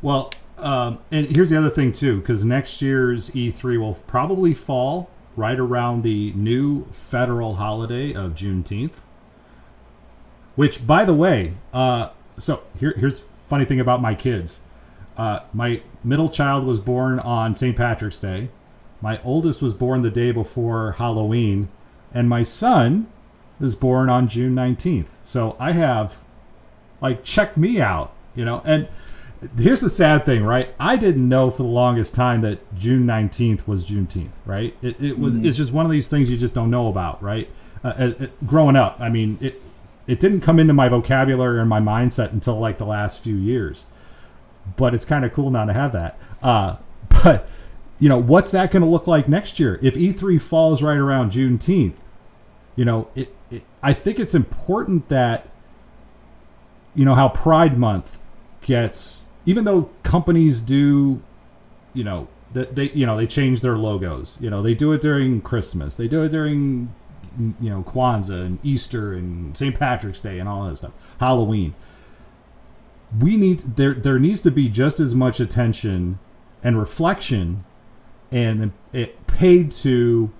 Well, 0.00 0.32
um, 0.56 1.00
and 1.10 1.26
here's 1.36 1.50
the 1.50 1.58
other 1.58 1.68
thing 1.68 1.92
too, 1.92 2.20
because 2.20 2.46
next 2.46 2.80
year's 2.80 3.28
E3 3.30 3.78
will 3.78 3.94
probably 4.06 4.54
fall 4.54 5.10
right 5.36 5.58
around 5.58 6.04
the 6.04 6.32
new 6.32 6.86
federal 6.86 7.56
holiday 7.56 8.14
of 8.14 8.34
Juneteenth. 8.34 9.00
Which, 10.56 10.86
by 10.86 11.04
the 11.04 11.14
way, 11.14 11.54
uh, 11.74 12.08
so 12.38 12.62
here, 12.80 12.94
here's 12.96 13.20
funny 13.20 13.66
thing 13.66 13.80
about 13.80 14.00
my 14.00 14.14
kids. 14.14 14.62
Uh, 15.18 15.40
my 15.52 15.82
middle 16.04 16.28
child 16.28 16.64
was 16.64 16.78
born 16.78 17.18
on 17.18 17.54
St. 17.54 17.76
Patrick's 17.76 18.20
Day. 18.20 18.48
My 19.00 19.20
oldest 19.22 19.60
was 19.60 19.74
born 19.74 20.02
the 20.02 20.10
day 20.10 20.30
before 20.30 20.92
Halloween, 20.92 21.68
and 22.14 22.28
my 22.28 22.44
son 22.44 23.08
is 23.60 23.74
born 23.74 24.08
on 24.08 24.28
June 24.28 24.54
19th. 24.54 25.10
So 25.24 25.56
I 25.58 25.72
have, 25.72 26.18
like, 27.00 27.24
check 27.24 27.56
me 27.56 27.80
out, 27.80 28.12
you 28.36 28.44
know. 28.44 28.62
And 28.64 28.88
here's 29.56 29.80
the 29.80 29.90
sad 29.90 30.24
thing, 30.24 30.44
right? 30.44 30.74
I 30.78 30.96
didn't 30.96 31.28
know 31.28 31.50
for 31.50 31.58
the 31.58 31.68
longest 31.68 32.14
time 32.14 32.40
that 32.42 32.60
June 32.76 33.04
19th 33.04 33.66
was 33.66 33.88
Juneteenth, 33.88 34.32
right? 34.46 34.74
It, 34.82 35.00
it 35.00 35.18
was, 35.18 35.32
mm-hmm. 35.32 35.46
it's 35.46 35.56
just 35.56 35.72
one 35.72 35.84
of 35.84 35.92
these 35.92 36.08
things 36.08 36.30
you 36.30 36.36
just 36.36 36.54
don't 36.54 36.70
know 36.70 36.88
about, 36.88 37.22
right? 37.22 37.48
Uh, 37.82 37.94
it, 37.98 38.20
uh, 38.20 38.24
uh, 38.24 38.28
growing 38.46 38.76
up, 38.76 39.00
I 39.00 39.08
mean, 39.08 39.38
it, 39.40 39.60
it 40.06 40.20
didn't 40.20 40.40
come 40.40 40.58
into 40.58 40.74
my 40.74 40.88
vocabulary 40.88 41.58
or 41.58 41.66
my 41.66 41.80
mindset 41.80 42.32
until 42.32 42.58
like 42.58 42.78
the 42.78 42.86
last 42.86 43.22
few 43.22 43.36
years. 43.36 43.86
But 44.76 44.94
it's 44.94 45.04
kind 45.04 45.24
of 45.24 45.32
cool 45.32 45.50
now 45.50 45.64
to 45.64 45.72
have 45.72 45.92
that. 45.92 46.18
Uh, 46.42 46.76
but 47.22 47.48
you 47.98 48.08
know, 48.08 48.18
what's 48.18 48.50
that 48.52 48.70
going 48.70 48.82
to 48.82 48.88
look 48.88 49.06
like 49.06 49.28
next 49.28 49.58
year 49.58 49.78
if 49.82 49.94
E3 49.94 50.40
falls 50.40 50.82
right 50.82 50.96
around 50.96 51.32
Juneteenth? 51.32 51.96
You 52.76 52.84
know, 52.84 53.08
it, 53.14 53.34
it, 53.50 53.64
I 53.82 53.92
think 53.92 54.20
it's 54.20 54.34
important 54.34 55.08
that 55.08 55.48
you 56.94 57.04
know 57.04 57.14
how 57.14 57.28
Pride 57.28 57.78
Month 57.78 58.18
gets, 58.60 59.26
even 59.46 59.64
though 59.64 59.90
companies 60.02 60.60
do, 60.60 61.22
you 61.92 62.04
know, 62.04 62.28
that 62.52 62.74
they 62.76 62.90
you 62.90 63.04
know 63.06 63.16
they 63.16 63.26
change 63.26 63.60
their 63.60 63.76
logos. 63.76 64.38
You 64.40 64.50
know, 64.50 64.62
they 64.62 64.74
do 64.74 64.92
it 64.92 65.00
during 65.00 65.40
Christmas, 65.40 65.96
they 65.96 66.08
do 66.08 66.22
it 66.22 66.30
during 66.30 66.94
you 67.38 67.70
know 67.70 67.82
Kwanzaa 67.82 68.46
and 68.46 68.58
Easter 68.64 69.12
and 69.12 69.56
St. 69.56 69.78
Patrick's 69.78 70.20
Day 70.20 70.38
and 70.38 70.48
all 70.48 70.68
that 70.68 70.76
stuff, 70.76 70.92
Halloween. 71.20 71.74
We 73.16 73.36
need 73.36 73.60
there 73.76 73.94
there 73.94 74.18
needs 74.18 74.42
to 74.42 74.50
be 74.50 74.68
just 74.68 75.00
as 75.00 75.14
much 75.14 75.40
attention 75.40 76.18
and 76.62 76.78
reflection 76.78 77.64
and 78.30 78.72
it 78.92 79.26
paid 79.26 79.70
to 79.70 80.30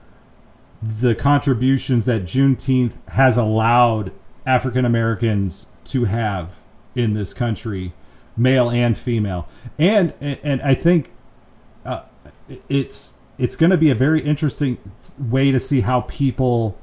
the 0.82 1.14
contributions 1.14 2.04
that 2.06 2.22
Juneteenth 2.22 3.06
has 3.10 3.36
allowed 3.36 4.12
African 4.46 4.84
Americans 4.84 5.66
to 5.84 6.04
have 6.04 6.56
in 6.94 7.14
this 7.14 7.32
country, 7.32 7.92
male 8.36 8.70
and 8.70 8.96
female, 8.96 9.48
and 9.78 10.14
and 10.20 10.62
I 10.62 10.74
think 10.74 11.10
uh, 11.84 12.02
it's 12.68 13.14
it's 13.38 13.56
going 13.56 13.70
to 13.70 13.76
be 13.76 13.90
a 13.90 13.94
very 13.94 14.20
interesting 14.20 14.78
way 15.18 15.50
to 15.50 15.60
see 15.60 15.80
how 15.80 16.02
people 16.02 16.76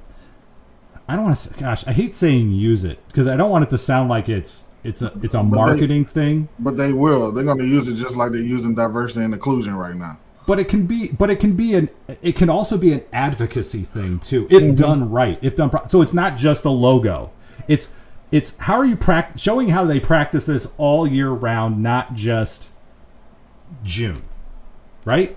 I 1.07 1.15
don't 1.15 1.25
want 1.25 1.37
to. 1.37 1.53
Gosh, 1.59 1.85
I 1.87 1.93
hate 1.93 2.13
saying 2.13 2.51
use 2.51 2.83
it 2.83 2.99
because 3.07 3.27
I 3.27 3.37
don't 3.37 3.49
want 3.49 3.63
it 3.63 3.69
to 3.69 3.77
sound 3.77 4.09
like 4.09 4.27
it's 4.27 4.65
it's 4.85 5.01
a 5.01 5.11
it's 5.21 5.33
a 5.33 5.43
marketing 5.43 6.03
they, 6.03 6.09
thing. 6.09 6.49
But 6.59 6.77
they 6.77 6.93
will. 6.93 7.31
They're 7.31 7.43
going 7.43 7.57
to 7.57 7.65
use 7.65 7.87
it 7.87 7.95
just 7.95 8.15
like 8.15 8.31
they're 8.31 8.41
using 8.41 8.75
diversity 8.75 9.25
and 9.25 9.33
inclusion 9.33 9.75
right 9.75 9.95
now. 9.95 10.19
But 10.47 10.59
it 10.59 10.67
can 10.67 10.85
be. 10.85 11.09
But 11.09 11.29
it 11.29 11.39
can 11.39 11.55
be 11.55 11.73
an. 11.73 11.89
It 12.21 12.35
can 12.35 12.49
also 12.49 12.77
be 12.77 12.93
an 12.93 13.03
advocacy 13.11 13.83
thing 13.83 14.19
too, 14.19 14.47
if 14.49 14.61
mm-hmm. 14.61 14.75
done 14.75 15.09
right. 15.09 15.39
If 15.41 15.55
done. 15.55 15.69
Pro- 15.69 15.87
so 15.87 16.01
it's 16.01 16.13
not 16.13 16.37
just 16.37 16.65
a 16.65 16.69
logo. 16.69 17.31
It's 17.67 17.89
it's 18.31 18.55
how 18.57 18.75
are 18.75 18.85
you 18.85 18.95
pract- 18.95 19.39
showing 19.39 19.69
how 19.69 19.85
they 19.85 19.99
practice 19.99 20.45
this 20.45 20.67
all 20.77 21.07
year 21.07 21.29
round, 21.29 21.81
not 21.81 22.13
just 22.13 22.71
June, 23.83 24.21
right? 25.03 25.35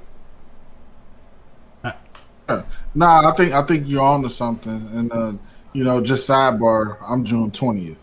Uh, 2.49 2.63
nah, 2.95 3.31
I 3.31 3.35
think 3.35 3.53
I 3.53 3.63
think 3.65 3.87
you're 3.87 4.03
on 4.03 4.23
to 4.23 4.31
something, 4.31 4.91
and 4.95 5.13
uh, 5.13 5.33
you 5.73 5.85
know, 5.85 6.01
just 6.01 6.29
sidebar, 6.29 6.97
I'm 7.07 7.25
June 7.25 7.51
20th. 7.51 7.97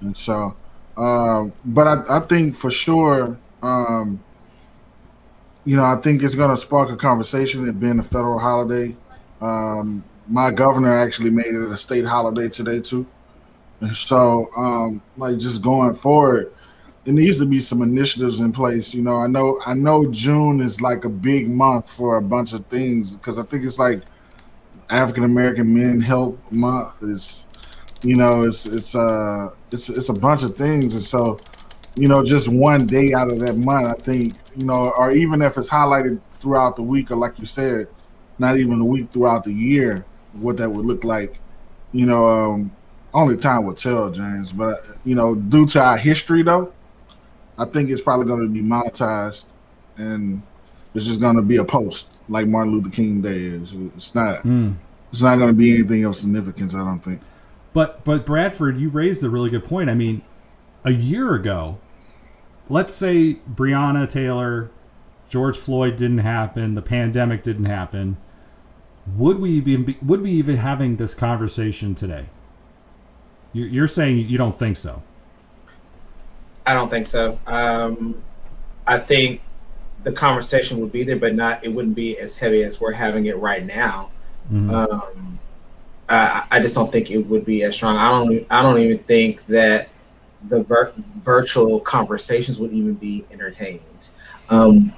And 0.00 0.16
so, 0.16 0.56
um, 1.00 1.52
but 1.64 1.86
I, 1.86 2.18
I 2.18 2.20
think 2.20 2.54
for 2.54 2.70
sure, 2.70 3.38
um, 3.62 4.22
you 5.64 5.76
know, 5.76 5.84
I 5.84 5.96
think 5.96 6.22
it's 6.22 6.34
going 6.34 6.50
to 6.50 6.56
spark 6.56 6.90
a 6.90 6.96
conversation, 6.96 7.68
it 7.68 7.80
being 7.80 7.98
a 7.98 8.02
federal 8.02 8.38
holiday. 8.38 8.96
Um, 9.40 10.04
my 10.28 10.50
governor 10.50 10.92
actually 10.92 11.30
made 11.30 11.46
it 11.46 11.70
a 11.70 11.76
state 11.76 12.04
holiday 12.04 12.48
today, 12.48 12.80
too. 12.80 13.06
And 13.80 13.96
so, 13.96 14.50
um, 14.56 15.02
like, 15.16 15.38
just 15.38 15.62
going 15.62 15.94
forward, 15.94 16.52
it 17.06 17.12
needs 17.12 17.38
to 17.38 17.46
be 17.46 17.60
some 17.60 17.82
initiatives 17.82 18.40
in 18.40 18.52
place. 18.52 18.92
You 18.94 19.02
know, 19.02 19.16
I 19.16 19.26
know 19.26 19.58
I 19.64 19.74
know 19.74 20.10
June 20.10 20.60
is 20.60 20.80
like 20.80 21.04
a 21.04 21.08
big 21.08 21.48
month 21.48 21.90
for 21.90 22.16
a 22.16 22.22
bunch 22.22 22.52
of 22.52 22.66
things 22.66 23.16
because 23.16 23.38
I 23.38 23.42
think 23.44 23.64
it's 23.64 23.78
like 23.78 24.02
African 24.90 25.24
American 25.24 25.72
Men 25.74 26.00
Health 26.00 26.50
Month 26.52 27.02
is, 27.02 27.46
you 28.02 28.16
know, 28.16 28.44
it's 28.44 28.66
it's 28.66 28.94
uh 28.94 29.50
it's 29.70 29.88
it's 29.88 30.08
a 30.08 30.14
bunch 30.14 30.42
of 30.42 30.56
things, 30.56 30.94
and 30.94 31.02
so 31.02 31.40
you 31.96 32.08
know, 32.08 32.24
just 32.24 32.48
one 32.48 32.86
day 32.86 33.12
out 33.12 33.30
of 33.30 33.40
that 33.40 33.56
month, 33.56 33.88
I 33.88 34.02
think 34.02 34.34
you 34.56 34.64
know, 34.64 34.90
or 34.90 35.10
even 35.10 35.42
if 35.42 35.58
it's 35.58 35.68
highlighted 35.68 36.20
throughout 36.40 36.76
the 36.76 36.82
week, 36.82 37.10
or 37.10 37.16
like 37.16 37.38
you 37.38 37.46
said, 37.46 37.88
not 38.38 38.56
even 38.56 38.80
a 38.80 38.84
week 38.84 39.10
throughout 39.10 39.44
the 39.44 39.52
year, 39.52 40.04
what 40.32 40.56
that 40.58 40.70
would 40.70 40.84
look 40.86 41.04
like. 41.04 41.40
You 41.92 42.06
know, 42.06 42.26
um, 42.26 42.72
only 43.12 43.36
time 43.36 43.64
will 43.64 43.74
tell, 43.74 44.10
James. 44.10 44.52
But 44.52 44.86
you 45.04 45.14
know, 45.14 45.34
due 45.34 45.66
to 45.66 45.82
our 45.82 45.96
history, 45.96 46.42
though, 46.42 46.72
I 47.58 47.64
think 47.64 47.90
it's 47.90 48.02
probably 48.02 48.26
going 48.26 48.40
to 48.40 48.48
be 48.48 48.62
monetized, 48.62 49.44
and 49.96 50.42
it's 50.94 51.04
just 51.04 51.20
going 51.20 51.36
to 51.36 51.42
be 51.42 51.56
a 51.56 51.64
post 51.64 52.08
like 52.28 52.46
Martin 52.46 52.72
Luther 52.72 52.90
King 52.90 53.20
Day 53.20 53.44
is. 53.44 53.74
It's 53.96 54.14
not. 54.14 54.42
Mm. 54.44 54.76
It's 55.12 55.22
not 55.22 55.36
going 55.36 55.48
to 55.48 55.54
be 55.54 55.74
anything 55.74 56.04
of 56.04 56.14
significance. 56.14 56.74
I 56.74 56.78
don't 56.78 57.00
think. 57.00 57.20
But 57.72 58.04
but 58.04 58.26
Bradford, 58.26 58.78
you 58.78 58.88
raised 58.88 59.22
a 59.22 59.30
really 59.30 59.50
good 59.50 59.64
point. 59.64 59.90
I 59.90 59.94
mean, 59.94 60.22
a 60.84 60.92
year 60.92 61.34
ago, 61.34 61.78
let's 62.68 62.94
say 62.94 63.38
Breonna 63.52 64.08
Taylor, 64.08 64.70
George 65.28 65.56
Floyd 65.56 65.96
didn't 65.96 66.18
happen, 66.18 66.74
the 66.74 66.82
pandemic 66.82 67.42
didn't 67.42 67.66
happen. 67.66 68.16
Would 69.16 69.40
we 69.40 69.50
even 69.52 69.84
be, 69.84 69.98
would 70.02 70.20
we 70.20 70.30
even 70.32 70.56
having 70.56 70.96
this 70.96 71.14
conversation 71.14 71.94
today? 71.94 72.26
You're 73.52 73.88
saying 73.88 74.28
you 74.28 74.38
don't 74.38 74.56
think 74.56 74.76
so. 74.76 75.02
I 76.64 76.74
don't 76.74 76.88
think 76.88 77.08
so. 77.08 77.38
Um, 77.46 78.22
I 78.86 78.98
think 78.98 79.40
the 80.04 80.12
conversation 80.12 80.78
would 80.80 80.92
be 80.92 81.02
there, 81.02 81.16
but 81.16 81.34
not. 81.34 81.64
It 81.64 81.68
wouldn't 81.68 81.96
be 81.96 82.18
as 82.18 82.38
heavy 82.38 82.62
as 82.62 82.80
we're 82.80 82.92
having 82.92 83.26
it 83.26 83.36
right 83.38 83.64
now. 83.64 84.10
Mm-hmm. 84.52 84.70
Um, 84.70 85.40
I, 86.10 86.44
I, 86.50 86.60
just 86.60 86.74
don't 86.74 86.90
think 86.90 87.10
it 87.10 87.18
would 87.18 87.44
be 87.44 87.62
as 87.62 87.74
strong. 87.74 87.96
I 87.96 88.08
don't. 88.10 88.46
I 88.50 88.62
don't 88.62 88.80
even 88.80 88.98
think 88.98 89.46
that 89.46 89.88
the 90.48 90.64
vir- 90.64 90.92
virtual 91.22 91.78
conversations 91.80 92.58
would 92.58 92.72
even 92.72 92.94
be 92.94 93.24
entertained. 93.30 94.10
Um, 94.48 94.92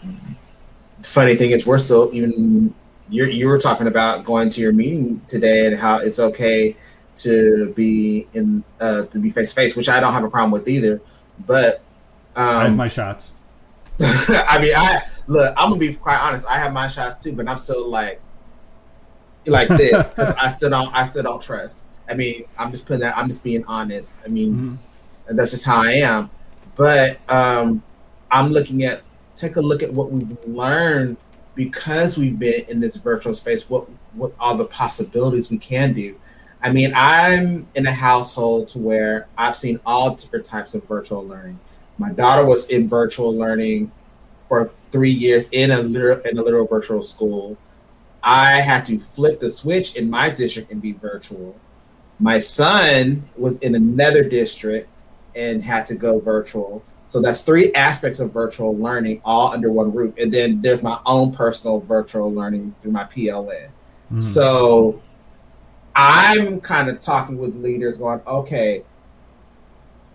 funny 1.02 1.36
thing 1.36 1.50
is, 1.50 1.66
we're 1.66 1.78
still 1.78 2.10
even. 2.14 2.74
You 3.10 3.26
you 3.26 3.46
were 3.46 3.58
talking 3.58 3.88
about 3.88 4.24
going 4.24 4.48
to 4.50 4.60
your 4.62 4.72
meeting 4.72 5.20
today 5.28 5.66
and 5.66 5.78
how 5.78 5.98
it's 5.98 6.18
okay 6.18 6.76
to 7.16 7.72
be 7.74 8.26
in 8.32 8.64
uh, 8.80 9.04
to 9.04 9.18
be 9.18 9.30
face 9.30 9.50
to 9.50 9.54
face, 9.54 9.76
which 9.76 9.90
I 9.90 10.00
don't 10.00 10.14
have 10.14 10.24
a 10.24 10.30
problem 10.30 10.50
with 10.50 10.66
either. 10.66 11.02
But 11.46 11.82
um, 12.36 12.56
I 12.56 12.64
have 12.64 12.76
my 12.76 12.88
shots. 12.88 13.32
I 14.00 14.58
mean, 14.62 14.72
I 14.74 15.02
look. 15.26 15.52
I'm 15.58 15.68
gonna 15.68 15.78
be 15.78 15.94
quite 15.94 16.20
honest. 16.20 16.48
I 16.48 16.58
have 16.58 16.72
my 16.72 16.88
shots 16.88 17.22
too, 17.22 17.34
but 17.34 17.46
I'm 17.48 17.58
still 17.58 17.86
like 17.86 18.22
like 19.46 19.68
this 19.68 20.08
because 20.08 20.32
I 20.42 20.48
still 20.48 20.70
don't. 20.70 20.94
I 20.94 21.04
still 21.04 21.22
don't 21.22 21.42
trust. 21.42 21.86
I 22.08 22.14
mean, 22.14 22.44
I'm 22.58 22.70
just 22.70 22.86
putting 22.86 23.00
that. 23.00 23.16
I'm 23.16 23.28
just 23.28 23.44
being 23.44 23.64
honest. 23.64 24.22
I 24.24 24.28
mean, 24.28 24.54
mm-hmm. 24.54 25.36
that's 25.36 25.50
just 25.50 25.64
how 25.64 25.82
I 25.82 25.92
am. 25.92 26.30
But 26.76 27.18
um, 27.30 27.82
I'm 28.30 28.50
looking 28.50 28.84
at 28.84 29.02
take 29.36 29.56
a 29.56 29.60
look 29.60 29.82
at 29.82 29.92
what 29.92 30.10
we've 30.10 30.36
learned 30.46 31.16
because 31.54 32.18
we've 32.18 32.38
been 32.38 32.64
in 32.68 32.80
this 32.80 32.96
virtual 32.96 33.34
space. 33.34 33.68
What 33.68 33.88
what 34.14 34.32
all 34.38 34.56
the 34.56 34.64
possibilities 34.64 35.50
we 35.50 35.58
can 35.58 35.92
do. 35.92 36.18
I 36.62 36.70
mean, 36.70 36.92
I'm 36.94 37.66
in 37.74 37.86
a 37.86 37.92
household 37.92 38.68
to 38.70 38.78
where 38.78 39.26
I've 39.36 39.56
seen 39.56 39.80
all 39.84 40.14
different 40.14 40.46
types 40.46 40.74
of 40.74 40.84
virtual 40.84 41.26
learning. 41.26 41.58
My 41.98 42.12
daughter 42.12 42.44
was 42.46 42.70
in 42.70 42.88
virtual 42.88 43.34
learning 43.34 43.90
for 44.48 44.70
three 44.92 45.10
years 45.10 45.48
in 45.50 45.70
a 45.72 45.78
literal 45.78 46.20
in 46.20 46.38
a 46.38 46.42
literal 46.42 46.66
virtual 46.66 47.02
school. 47.02 47.56
I 48.22 48.60
had 48.60 48.86
to 48.86 48.98
flip 48.98 49.40
the 49.40 49.50
switch 49.50 49.96
in 49.96 50.08
my 50.08 50.30
district 50.30 50.70
and 50.70 50.80
be 50.80 50.92
virtual. 50.92 51.56
My 52.18 52.38
son 52.38 53.28
was 53.36 53.58
in 53.60 53.74
another 53.74 54.22
district 54.22 54.88
and 55.34 55.62
had 55.62 55.86
to 55.86 55.94
go 55.94 56.20
virtual. 56.20 56.84
So 57.06 57.20
that's 57.20 57.44
three 57.44 57.72
aspects 57.74 58.20
of 58.20 58.32
virtual 58.32 58.76
learning 58.76 59.20
all 59.24 59.52
under 59.52 59.70
one 59.70 59.92
roof. 59.92 60.14
And 60.18 60.32
then 60.32 60.62
there's 60.62 60.82
my 60.82 60.98
own 61.04 61.32
personal 61.32 61.80
virtual 61.80 62.32
learning 62.32 62.74
through 62.80 62.92
my 62.92 63.04
PLN. 63.04 63.68
Mm. 64.12 64.20
So 64.20 65.02
I'm 65.94 66.60
kind 66.60 66.88
of 66.88 67.00
talking 67.00 67.38
with 67.38 67.54
leaders 67.56 67.98
going, 67.98 68.20
okay, 68.26 68.84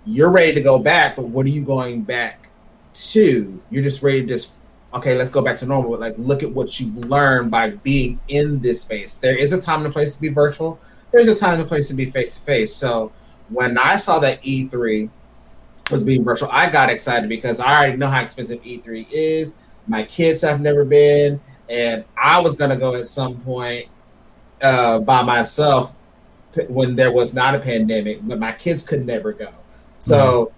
you're 0.05 0.31
ready 0.31 0.53
to 0.53 0.61
go 0.61 0.79
back, 0.79 1.15
but 1.17 1.25
what 1.25 1.45
are 1.45 1.49
you 1.49 1.61
going 1.61 2.01
back 2.03 2.49
to? 2.93 3.61
You're 3.69 3.83
just 3.83 4.01
ready 4.01 4.21
to 4.21 4.27
just, 4.27 4.53
okay, 4.97 5.17
let's 5.17 5.31
go 5.31 5.41
back 5.41 5.57
to 5.59 5.65
normal. 5.65 5.97
Like, 5.97 6.15
look 6.17 6.43
at 6.43 6.51
what 6.51 6.79
you've 6.79 6.97
learned 7.05 7.51
by 7.51 7.71
being 7.71 8.19
in 8.27 8.59
this 8.59 8.81
space. 8.81 9.15
There 9.15 9.35
is 9.35 9.53
a 9.53 9.61
time 9.61 9.79
and 9.79 9.87
a 9.87 9.91
place 9.91 10.15
to 10.15 10.21
be 10.21 10.29
virtual. 10.29 10.79
There's 11.11 11.27
a 11.27 11.35
time 11.35 11.53
and 11.53 11.61
a 11.63 11.65
place 11.65 11.87
to 11.89 11.95
be 11.95 12.11
face 12.11 12.35
to 12.35 12.41
face. 12.41 12.75
So 12.75 13.11
when 13.49 13.77
I 13.77 13.95
saw 13.95 14.19
that 14.19 14.43
E3 14.43 15.09
was 15.89 16.03
being 16.03 16.23
virtual, 16.23 16.49
I 16.51 16.69
got 16.69 16.89
excited 16.89 17.29
because 17.29 17.59
I 17.59 17.77
already 17.77 17.97
know 17.97 18.07
how 18.07 18.21
expensive 18.21 18.61
E3 18.63 19.07
is. 19.11 19.55
My 19.87 20.03
kids 20.03 20.41
have 20.41 20.59
never 20.59 20.83
been, 20.83 21.39
and 21.69 22.03
I 22.17 22.41
was 22.41 22.55
gonna 22.55 22.75
go 22.75 22.95
at 22.95 23.07
some 23.07 23.37
point 23.41 23.87
uh, 24.61 24.99
by 24.99 25.21
myself 25.21 25.93
when 26.67 26.95
there 26.95 27.11
was 27.11 27.33
not 27.33 27.55
a 27.55 27.59
pandemic, 27.59 28.19
but 28.23 28.39
my 28.39 28.51
kids 28.51 28.85
could 28.85 29.05
never 29.05 29.31
go. 29.31 29.49
So 29.99 30.45
mm-hmm. 30.45 30.56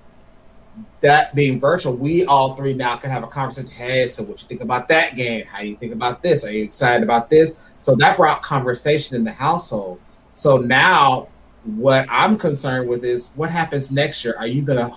That 1.02 1.34
being 1.36 1.60
virtual, 1.60 1.96
we 1.96 2.26
all 2.26 2.56
three 2.56 2.74
now 2.74 2.96
can 2.98 3.10
have 3.10 3.24
a 3.24 3.28
conversation. 3.28 3.70
Hey, 3.70 4.08
so 4.08 4.24
what 4.24 4.42
you 4.42 4.48
think 4.48 4.62
about 4.62 4.88
that 4.90 5.16
game? 5.16 5.46
How 5.46 5.62
do 5.62 5.68
you 5.68 5.76
think 5.76 5.94
about 5.94 6.22
this? 6.22 6.46
Are 6.46 6.52
you 6.52 6.64
excited 6.64 7.04
about 7.04 7.30
this? 7.30 7.62
So 7.78 7.96
that 7.96 8.18
brought 8.18 8.42
conversation 8.42 9.16
in 9.16 9.24
the 9.24 9.32
household. 9.32 10.00
So 10.34 10.58
now 10.58 11.30
what 11.64 12.06
I'm 12.10 12.38
concerned 12.38 12.90
with 12.90 13.04
is 13.04 13.34
what 13.36 13.50
happens 13.50 13.92
next 13.92 14.24
year. 14.26 14.36
Are 14.38 14.48
you 14.48 14.62
gonna 14.62 14.92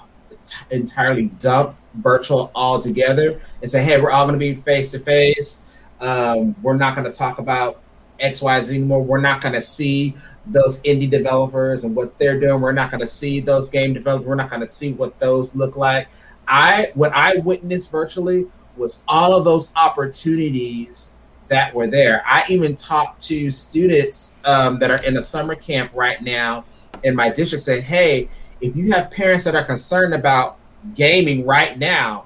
t- 0.46 0.56
entirely 0.70 1.26
dump 1.38 1.76
virtual 1.94 2.50
altogether 2.54 3.40
and 3.60 3.70
say, 3.70 3.82
hey, 3.84 4.00
we're 4.00 4.10
all 4.10 4.26
gonna 4.26 4.38
be 4.38 4.54
face 4.56 4.90
to 4.92 4.98
face? 4.98 5.66
We're 6.00 6.76
not 6.76 6.96
gonna 6.96 7.12
talk 7.12 7.38
about 7.38 7.80
XYZ 8.20 8.70
anymore. 8.70 9.02
We're 9.02 9.20
not 9.20 9.40
going 9.40 9.54
to 9.54 9.60
see 9.60 10.14
those 10.46 10.82
indie 10.82 11.10
developers 11.10 11.84
and 11.84 11.94
what 11.94 12.18
they're 12.18 12.40
doing. 12.40 12.60
We're 12.60 12.72
not 12.72 12.90
going 12.90 13.00
to 13.00 13.06
see 13.06 13.40
those 13.40 13.70
game 13.70 13.94
developers. 13.94 14.26
We're 14.26 14.34
not 14.34 14.50
going 14.50 14.62
to 14.62 14.68
see 14.68 14.92
what 14.92 15.18
those 15.20 15.54
look 15.54 15.76
like. 15.76 16.08
I 16.48 16.90
what 16.94 17.12
I 17.12 17.36
witnessed 17.38 17.90
virtually 17.90 18.46
was 18.76 19.04
all 19.06 19.34
of 19.34 19.44
those 19.44 19.74
opportunities 19.76 21.18
that 21.48 21.74
were 21.74 21.86
there. 21.86 22.22
I 22.26 22.44
even 22.48 22.74
talked 22.76 23.20
to 23.22 23.50
students 23.50 24.38
um, 24.44 24.78
that 24.80 24.90
are 24.90 25.02
in 25.04 25.16
a 25.18 25.22
summer 25.22 25.54
camp 25.54 25.92
right 25.94 26.20
now 26.22 26.64
in 27.04 27.14
my 27.14 27.30
district. 27.30 27.62
Say, 27.62 27.80
hey, 27.80 28.28
if 28.60 28.74
you 28.74 28.90
have 28.92 29.10
parents 29.10 29.44
that 29.44 29.54
are 29.54 29.64
concerned 29.64 30.14
about 30.14 30.58
gaming 30.94 31.46
right 31.46 31.78
now, 31.78 32.24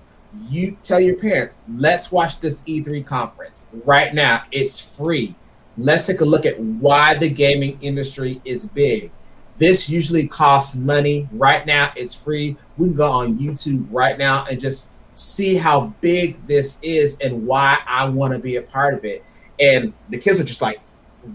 you 0.49 0.77
tell 0.83 1.01
your 1.01 1.17
parents, 1.17 1.57
let's 1.69 2.13
watch 2.13 2.41
this 2.41 2.63
E3 2.65 3.05
conference 3.05 3.67
right 3.85 4.15
now. 4.15 4.45
It's 4.51 4.81
free 4.81 5.35
let's 5.79 6.07
take 6.07 6.21
a 6.21 6.25
look 6.25 6.47
at 6.47 6.59
why 6.59 7.15
the 7.15 7.29
gaming 7.29 7.79
industry 7.83 8.41
is 8.45 8.69
big. 8.69 9.11
This 9.59 9.89
usually 9.89 10.29
costs 10.29 10.77
money. 10.77 11.29
Right 11.33 11.67
now, 11.67 11.93
it's 11.97 12.15
free. 12.15 12.57
We 12.77 12.89
can 12.89 12.97
go 12.97 13.11
on 13.11 13.39
YouTube 13.39 13.87
right 13.91 14.19
now 14.19 14.47
and 14.47 14.61
just 14.61 14.93
see 15.15 15.57
how 15.57 15.95
big 16.01 16.47
this 16.47 16.79
is 16.83 17.17
and 17.19 17.47
why 17.47 17.79
I 17.87 18.07
want 18.09 18.33
to 18.35 18.39
be 18.39 18.57
a 18.57 18.63
part 18.63 18.95
of 18.95 19.05
it. 19.05 19.25
And 19.59 19.95
the 20.11 20.19
kids 20.19 20.39
are 20.39 20.45
just 20.45 20.61
like 20.61 20.81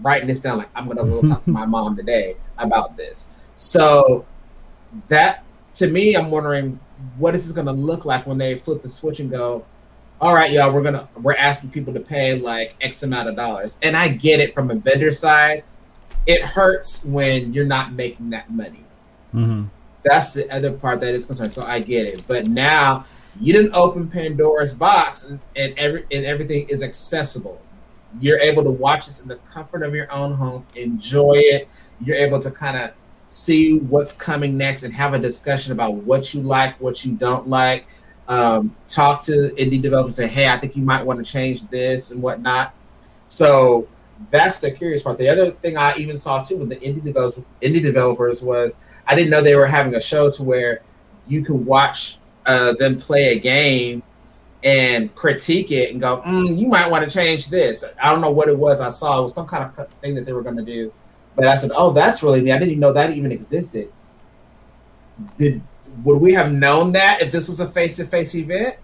writing 0.00 0.28
this 0.28 0.40
down, 0.40 0.58
like, 0.58 0.70
I'm 0.74 0.86
going 0.86 0.98
to 0.98 1.04
go 1.04 1.28
talk 1.28 1.42
to 1.44 1.50
my 1.50 1.66
mom 1.66 1.96
today 1.96 2.36
about 2.58 2.96
this. 2.96 3.30
So, 3.56 4.24
that 5.08 5.44
to 5.74 5.88
me, 5.88 6.14
I'm 6.14 6.30
wondering 6.30 6.78
what 7.18 7.34
is 7.34 7.46
this 7.46 7.54
going 7.54 7.66
to 7.66 7.72
look 7.72 8.04
like 8.04 8.26
when 8.26 8.38
they 8.38 8.58
flip 8.58 8.82
the 8.82 8.88
switch 8.88 9.20
and 9.20 9.30
go, 9.30 9.64
all 10.22 10.34
right, 10.34 10.52
y'all, 10.52 10.72
we're 10.72 10.84
gonna 10.84 11.08
we're 11.20 11.34
asking 11.34 11.70
people 11.70 11.92
to 11.92 11.98
pay 11.98 12.38
like 12.38 12.76
X 12.80 13.02
amount 13.02 13.28
of 13.28 13.34
dollars. 13.34 13.76
And 13.82 13.96
I 13.96 14.06
get 14.06 14.38
it 14.38 14.54
from 14.54 14.70
a 14.70 14.76
vendor 14.76 15.12
side. 15.12 15.64
It 16.26 16.42
hurts 16.42 17.04
when 17.04 17.52
you're 17.52 17.66
not 17.66 17.92
making 17.92 18.30
that 18.30 18.48
money. 18.48 18.84
Mm-hmm. 19.34 19.64
That's 20.04 20.32
the 20.32 20.48
other 20.54 20.72
part 20.72 21.00
that 21.00 21.12
is 21.12 21.26
concerned. 21.26 21.52
So 21.52 21.64
I 21.64 21.80
get 21.80 22.06
it. 22.06 22.24
But 22.28 22.46
now 22.46 23.04
you 23.40 23.52
didn't 23.52 23.74
open 23.74 24.08
Pandora's 24.08 24.74
box 24.74 25.24
and, 25.24 25.40
and 25.56 25.76
every 25.76 26.06
and 26.12 26.24
everything 26.24 26.68
is 26.68 26.84
accessible. 26.84 27.60
You're 28.20 28.38
able 28.38 28.62
to 28.62 28.70
watch 28.70 29.06
this 29.06 29.20
in 29.20 29.26
the 29.26 29.40
comfort 29.52 29.82
of 29.82 29.92
your 29.92 30.10
own 30.12 30.34
home, 30.34 30.64
enjoy 30.76 31.34
it. 31.34 31.68
You're 32.00 32.16
able 32.16 32.40
to 32.42 32.50
kind 32.52 32.76
of 32.76 32.92
see 33.26 33.78
what's 33.78 34.12
coming 34.12 34.56
next 34.56 34.84
and 34.84 34.94
have 34.94 35.14
a 35.14 35.18
discussion 35.18 35.72
about 35.72 35.94
what 35.94 36.32
you 36.32 36.42
like, 36.42 36.80
what 36.80 37.04
you 37.04 37.14
don't 37.14 37.48
like 37.48 37.86
um, 38.28 38.74
talk 38.86 39.22
to 39.22 39.52
indie 39.58 39.80
developers 39.80 40.18
and 40.18 40.28
say, 40.28 40.34
hey, 40.34 40.48
I 40.48 40.58
think 40.58 40.76
you 40.76 40.82
might 40.82 41.04
want 41.04 41.24
to 41.24 41.30
change 41.30 41.66
this 41.68 42.12
and 42.12 42.22
whatnot. 42.22 42.74
So 43.26 43.88
that's 44.30 44.60
the 44.60 44.70
curious 44.70 45.02
part. 45.02 45.18
The 45.18 45.28
other 45.28 45.50
thing 45.50 45.76
I 45.76 45.94
even 45.96 46.16
saw 46.16 46.42
too 46.42 46.58
with 46.58 46.68
the 46.68 46.76
indie 46.76 47.02
developers, 47.02 47.44
indie 47.60 47.82
developers 47.82 48.42
was 48.42 48.76
I 49.06 49.14
didn't 49.14 49.30
know 49.30 49.42
they 49.42 49.56
were 49.56 49.66
having 49.66 49.94
a 49.94 50.00
show 50.00 50.30
to 50.30 50.42
where 50.42 50.82
you 51.26 51.42
can 51.44 51.64
watch 51.64 52.18
uh, 52.46 52.72
them 52.74 52.98
play 52.98 53.36
a 53.36 53.38
game 53.38 54.02
and 54.64 55.12
critique 55.14 55.72
it 55.72 55.90
and 55.90 56.00
go, 56.00 56.22
mm, 56.22 56.56
you 56.56 56.68
might 56.68 56.88
want 56.88 57.04
to 57.04 57.10
change 57.10 57.48
this. 57.48 57.84
I 58.00 58.10
don't 58.10 58.20
know 58.20 58.30
what 58.30 58.48
it 58.48 58.56
was 58.56 58.80
I 58.80 58.90
saw. 58.90 59.20
It 59.20 59.24
was 59.24 59.34
some 59.34 59.46
kind 59.46 59.70
of 59.76 59.88
thing 59.94 60.14
that 60.14 60.24
they 60.24 60.32
were 60.32 60.42
going 60.42 60.56
to 60.56 60.64
do. 60.64 60.92
But 61.34 61.46
I 61.46 61.56
said, 61.56 61.72
oh, 61.74 61.92
that's 61.92 62.22
really 62.22 62.40
neat. 62.42 62.52
I 62.52 62.58
didn't 62.58 62.70
even 62.70 62.80
know 62.80 62.92
that 62.92 63.10
even 63.10 63.32
existed. 63.32 63.92
Did 65.36 65.62
would 66.04 66.20
we 66.20 66.32
have 66.32 66.52
known 66.52 66.92
that 66.92 67.20
if 67.20 67.32
this 67.32 67.48
was 67.48 67.60
a 67.60 67.68
face-to-face 67.68 68.34
event? 68.34 68.76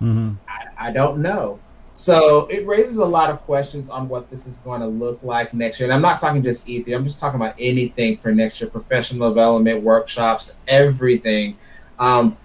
Mm-hmm. 0.00 0.32
I, 0.48 0.88
I 0.88 0.90
don't 0.90 1.18
know. 1.18 1.58
So 1.92 2.46
it 2.46 2.66
raises 2.66 2.96
a 2.96 3.04
lot 3.04 3.28
of 3.28 3.42
questions 3.42 3.90
on 3.90 4.08
what 4.08 4.30
this 4.30 4.46
is 4.46 4.58
going 4.58 4.80
to 4.80 4.86
look 4.86 5.22
like 5.22 5.52
next 5.52 5.78
year. 5.78 5.86
And 5.88 5.94
I'm 5.94 6.00
not 6.00 6.20
talking 6.20 6.42
just 6.42 6.66
E3, 6.66 6.96
I'm 6.96 7.04
just 7.04 7.20
talking 7.20 7.38
about 7.38 7.54
anything 7.58 8.16
for 8.16 8.32
next 8.32 8.60
year 8.60 8.70
professional 8.70 9.28
development, 9.28 9.82
workshops, 9.82 10.56
everything. 10.66 11.58
Um, 11.98 12.36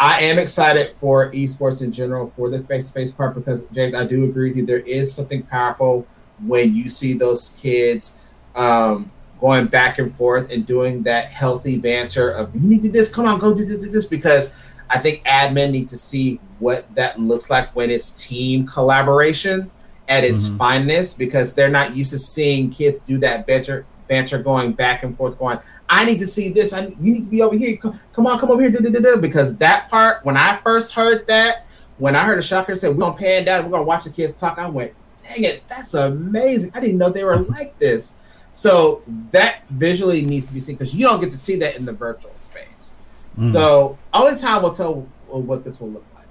I 0.00 0.20
am 0.22 0.38
excited 0.38 0.94
for 0.96 1.30
esports 1.32 1.82
in 1.82 1.92
general 1.92 2.32
for 2.36 2.50
the 2.50 2.62
face 2.64 2.88
to 2.88 2.94
face 2.94 3.12
part 3.12 3.34
because, 3.34 3.66
James, 3.66 3.94
I 3.94 4.04
do 4.04 4.24
agree 4.24 4.50
with 4.50 4.58
you. 4.58 4.66
There 4.66 4.78
is 4.80 5.12
something 5.12 5.42
powerful 5.44 6.06
when 6.44 6.74
you 6.74 6.90
see 6.90 7.14
those 7.14 7.56
kids 7.60 8.20
um, 8.54 9.10
going 9.40 9.66
back 9.66 9.98
and 9.98 10.14
forth 10.16 10.50
and 10.50 10.66
doing 10.66 11.02
that 11.04 11.26
healthy 11.26 11.78
banter 11.78 12.30
of 12.30 12.54
you 12.54 12.62
need 12.62 12.78
to 12.78 12.82
do 12.84 12.92
this, 12.92 13.14
come 13.14 13.26
on, 13.26 13.38
go 13.38 13.54
do 13.54 13.64
this, 13.64 13.92
this, 13.92 14.06
because 14.06 14.54
I 14.90 14.98
think 14.98 15.24
admin 15.24 15.70
need 15.70 15.88
to 15.90 15.98
see 15.98 16.40
what 16.58 16.92
that 16.94 17.20
looks 17.20 17.50
like 17.50 17.74
when 17.76 17.90
it's 17.90 18.26
team 18.26 18.66
collaboration 18.66 19.70
at 20.08 20.24
its 20.24 20.48
mm-hmm. 20.48 20.56
finest 20.58 21.18
because 21.18 21.54
they're 21.54 21.68
not 21.70 21.94
used 21.94 22.12
to 22.12 22.18
seeing 22.18 22.70
kids 22.70 23.00
do 23.00 23.18
that 23.18 23.46
banter 23.46 23.84
banter 24.08 24.42
going 24.42 24.72
back 24.72 25.02
and 25.02 25.16
forth 25.16 25.38
going 25.38 25.58
I 25.90 26.04
need 26.04 26.18
to 26.18 26.26
see 26.26 26.50
this. 26.50 26.72
I 26.72 26.86
you 26.86 27.12
need 27.12 27.24
to 27.24 27.30
be 27.30 27.42
over 27.42 27.56
here. 27.56 27.76
Come, 27.76 27.98
come 28.12 28.26
on, 28.26 28.38
come 28.38 28.50
over 28.50 28.60
here. 28.60 28.70
Da, 28.70 28.80
da, 28.80 29.00
da, 29.00 29.16
because 29.16 29.56
that 29.58 29.88
part, 29.88 30.24
when 30.24 30.36
I 30.36 30.58
first 30.58 30.92
heard 30.92 31.26
that, 31.28 31.64
when 31.96 32.14
I 32.14 32.24
heard 32.24 32.38
a 32.38 32.42
shocker 32.42 32.76
say 32.76 32.88
we're 32.88 32.94
gonna 32.94 33.16
pan 33.16 33.44
down, 33.44 33.64
we're 33.64 33.70
gonna 33.70 33.84
watch 33.84 34.04
the 34.04 34.10
kids 34.10 34.36
talk, 34.36 34.58
I 34.58 34.68
went, 34.68 34.92
dang 35.22 35.44
it, 35.44 35.62
that's 35.68 35.94
amazing. 35.94 36.72
I 36.74 36.80
didn't 36.80 36.98
know 36.98 37.10
they 37.10 37.24
were 37.24 37.38
like 37.38 37.78
this. 37.78 38.16
So 38.58 39.02
that 39.30 39.60
visually 39.70 40.22
needs 40.22 40.48
to 40.48 40.54
be 40.54 40.58
seen 40.58 40.74
because 40.74 40.92
you 40.92 41.06
don't 41.06 41.20
get 41.20 41.30
to 41.30 41.36
see 41.36 41.54
that 41.60 41.76
in 41.76 41.84
the 41.84 41.92
virtual 41.92 42.32
space. 42.34 43.02
Mm. 43.38 43.52
So 43.52 43.96
only 44.12 44.36
time 44.36 44.64
will 44.64 44.74
tell 44.74 45.06
what 45.28 45.62
this 45.62 45.80
will 45.80 45.90
look 45.90 46.04
like. 46.16 46.26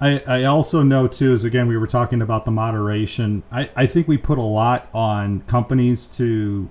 I, 0.00 0.42
I 0.42 0.44
also 0.44 0.84
know 0.84 1.08
too 1.08 1.32
is 1.32 1.42
again 1.42 1.66
we 1.66 1.76
were 1.76 1.88
talking 1.88 2.22
about 2.22 2.44
the 2.44 2.52
moderation. 2.52 3.42
I, 3.50 3.68
I 3.74 3.86
think 3.86 4.06
we 4.06 4.16
put 4.16 4.38
a 4.38 4.42
lot 4.42 4.88
on 4.94 5.40
companies 5.48 6.06
to 6.10 6.68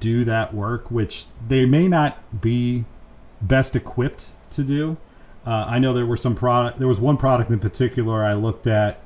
do 0.00 0.24
that 0.24 0.52
work, 0.52 0.90
which 0.90 1.26
they 1.46 1.66
may 1.66 1.86
not 1.86 2.40
be 2.40 2.86
best 3.40 3.76
equipped 3.76 4.30
to 4.50 4.64
do. 4.64 4.96
Uh, 5.46 5.64
I 5.68 5.78
know 5.78 5.92
there 5.92 6.06
were 6.06 6.16
some 6.16 6.34
product. 6.34 6.80
There 6.80 6.88
was 6.88 7.00
one 7.00 7.16
product 7.16 7.52
in 7.52 7.60
particular 7.60 8.24
I 8.24 8.34
looked 8.34 8.66
at 8.66 8.98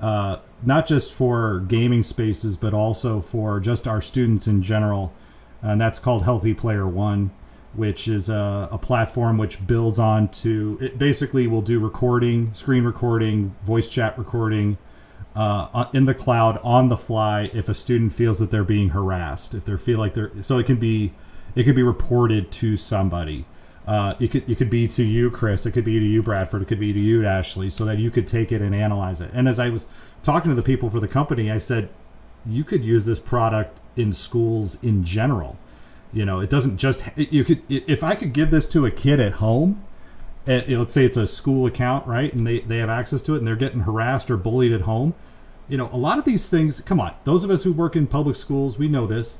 uh, 0.00 0.38
not 0.62 0.86
just 0.86 1.12
for 1.12 1.60
gaming 1.60 2.02
spaces, 2.02 2.56
but 2.56 2.74
also 2.74 3.20
for 3.20 3.60
just 3.60 3.86
our 3.86 4.02
students 4.02 4.46
in 4.46 4.62
general. 4.62 5.12
And 5.62 5.80
that's 5.80 5.98
called 5.98 6.22
Healthy 6.24 6.54
Player 6.54 6.86
One, 6.86 7.30
which 7.74 8.08
is 8.08 8.28
a, 8.28 8.68
a 8.70 8.78
platform 8.78 9.38
which 9.38 9.66
builds 9.66 9.98
on 9.98 10.28
to 10.28 10.78
it 10.80 10.98
basically 10.98 11.46
will 11.46 11.62
do 11.62 11.78
recording, 11.78 12.52
screen 12.54 12.84
recording, 12.84 13.54
voice 13.64 13.88
chat 13.88 14.16
recording 14.18 14.78
uh, 15.38 15.84
in 15.94 16.04
the 16.04 16.14
cloud 16.14 16.58
on 16.64 16.88
the 16.88 16.96
fly 16.96 17.50
if 17.54 17.68
a 17.68 17.74
student 17.74 18.12
feels 18.12 18.40
that 18.40 18.50
they're 18.50 18.64
being 18.64 18.90
harassed, 18.90 19.54
if 19.54 19.64
they 19.64 19.76
feel 19.76 19.98
like 19.98 20.14
they're 20.14 20.32
so 20.42 20.58
it 20.58 20.66
can 20.66 20.76
be 20.76 21.12
it 21.54 21.64
could 21.64 21.76
be 21.76 21.82
reported 21.82 22.50
to 22.52 22.76
somebody. 22.76 23.46
Uh, 23.86 24.14
it 24.20 24.30
could 24.30 24.48
it 24.50 24.58
could 24.58 24.68
be 24.68 24.88
to 24.88 25.04
you, 25.04 25.30
Chris. 25.30 25.64
It 25.64 25.72
could 25.72 25.84
be 25.84 25.98
to 25.98 26.04
you, 26.04 26.22
Bradford. 26.22 26.62
It 26.62 26.68
could 26.68 26.80
be 26.80 26.92
to 26.92 26.98
you, 26.98 27.24
Ashley, 27.24 27.70
so 27.70 27.84
that 27.84 27.98
you 27.98 28.10
could 28.10 28.26
take 28.26 28.52
it 28.52 28.60
and 28.60 28.74
analyze 28.74 29.20
it. 29.20 29.30
And 29.32 29.48
as 29.48 29.58
I 29.60 29.68
was 29.68 29.86
talking 30.28 30.50
to 30.50 30.54
the 30.54 30.62
people 30.62 30.90
for 30.90 31.00
the 31.00 31.08
company, 31.08 31.50
I 31.50 31.56
said 31.56 31.88
you 32.44 32.62
could 32.62 32.84
use 32.84 33.06
this 33.06 33.18
product 33.18 33.80
in 33.96 34.12
schools 34.12 34.76
in 34.82 35.02
general. 35.02 35.56
You 36.12 36.26
know, 36.26 36.40
it 36.40 36.50
doesn't 36.50 36.76
just 36.76 37.02
you 37.16 37.44
could 37.44 37.62
if 37.68 38.04
I 38.04 38.14
could 38.14 38.34
give 38.34 38.50
this 38.50 38.68
to 38.68 38.84
a 38.84 38.90
kid 38.90 39.20
at 39.20 39.34
home. 39.34 39.82
Eh, 40.46 40.58
at, 40.58 40.68
let's 40.68 40.92
say 40.92 41.06
it's 41.06 41.16
a 41.16 41.26
school 41.26 41.64
account, 41.64 42.06
right? 42.06 42.32
And 42.34 42.46
they, 42.46 42.60
they 42.60 42.76
have 42.76 42.90
access 42.90 43.22
to 43.22 43.34
it 43.34 43.38
and 43.38 43.46
they're 43.46 43.56
getting 43.56 43.80
harassed 43.80 44.30
or 44.30 44.36
bullied 44.36 44.72
at 44.72 44.82
home. 44.82 45.14
You 45.66 45.78
know, 45.78 45.88
a 45.92 45.96
lot 45.96 46.18
of 46.18 46.24
these 46.24 46.48
things, 46.50 46.80
come 46.82 47.00
on, 47.00 47.14
those 47.24 47.42
of 47.42 47.50
us 47.50 47.64
who 47.64 47.72
work 47.72 47.96
in 47.96 48.06
public 48.06 48.36
schools, 48.36 48.78
we 48.78 48.88
know 48.88 49.06
this 49.06 49.38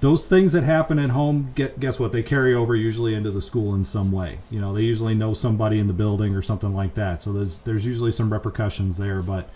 those 0.00 0.28
things 0.28 0.52
that 0.52 0.62
happen 0.62 0.98
at 0.98 1.10
home 1.10 1.52
get 1.54 1.80
guess 1.80 1.98
what 1.98 2.12
they 2.12 2.22
carry 2.22 2.52
over 2.52 2.76
usually 2.76 3.14
into 3.14 3.30
the 3.30 3.40
school 3.40 3.74
in 3.74 3.82
some 3.82 4.12
way 4.12 4.36
you 4.50 4.60
know 4.60 4.74
they 4.74 4.82
usually 4.82 5.14
know 5.14 5.32
somebody 5.32 5.78
in 5.78 5.86
the 5.86 5.92
building 5.94 6.34
or 6.34 6.42
something 6.42 6.74
like 6.74 6.92
that 6.94 7.18
so 7.18 7.32
there's 7.32 7.60
there's 7.60 7.86
usually 7.86 8.12
some 8.12 8.30
repercussions 8.30 8.98
there 8.98 9.22
but 9.22 9.48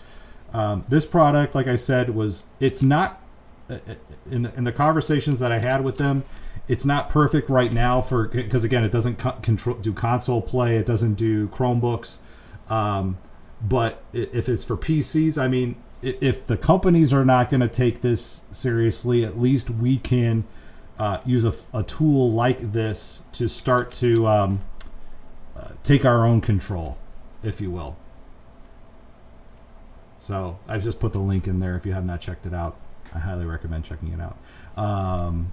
um, 0.53 0.83
this 0.89 1.05
product 1.05 1.55
like 1.55 1.67
i 1.67 1.75
said 1.75 2.13
was 2.13 2.45
it's 2.59 2.81
not 2.83 3.21
uh, 3.69 3.75
uh, 3.87 3.95
in 4.29 4.43
the, 4.43 4.53
in 4.55 4.63
the 4.63 4.71
conversations 4.71 5.39
that 5.39 5.51
i 5.51 5.59
had 5.59 5.83
with 5.83 5.97
them 5.97 6.23
it's 6.67 6.85
not 6.85 7.09
perfect 7.09 7.49
right 7.49 7.73
now 7.73 8.01
for 8.01 8.27
because 8.27 8.63
again 8.63 8.83
it 8.83 8.91
doesn't 8.91 9.17
co- 9.17 9.37
control 9.41 9.75
do 9.77 9.93
console 9.93 10.41
play 10.41 10.77
it 10.77 10.85
doesn't 10.85 11.15
do 11.15 11.47
chromebooks 11.49 12.17
um, 12.69 13.17
but 13.61 14.03
if 14.13 14.47
it's 14.49 14.63
for 14.63 14.77
pcs 14.77 15.37
i 15.37 15.47
mean 15.47 15.75
if 16.01 16.45
the 16.47 16.57
companies 16.57 17.13
are 17.13 17.25
not 17.25 17.49
going 17.49 17.61
to 17.61 17.67
take 17.67 18.01
this 18.01 18.41
seriously, 18.51 19.23
at 19.23 19.39
least 19.39 19.69
we 19.69 19.97
can 19.97 20.43
uh, 20.97 21.19
use 21.25 21.45
a, 21.45 21.53
a, 21.73 21.83
tool 21.83 22.31
like 22.31 22.73
this 22.73 23.23
to 23.31 23.47
start 23.47 23.91
to 23.91 24.27
um, 24.27 24.61
uh, 25.55 25.69
take 25.83 26.05
our 26.05 26.25
own 26.25 26.41
control, 26.41 26.97
if 27.43 27.61
you 27.61 27.71
will. 27.71 27.95
So 30.21 30.59
I've 30.67 30.83
just 30.83 30.99
put 30.99 31.13
the 31.13 31.19
link 31.19 31.47
in 31.47 31.59
there 31.59 31.75
if 31.75 31.85
you 31.85 31.93
have 31.93 32.05
not 32.05 32.21
checked 32.21 32.45
it 32.45 32.53
out. 32.53 32.77
I 33.13 33.19
highly 33.19 33.45
recommend 33.45 33.83
checking 33.85 34.13
it 34.13 34.19
out. 34.21 34.37
Um, 34.77 35.51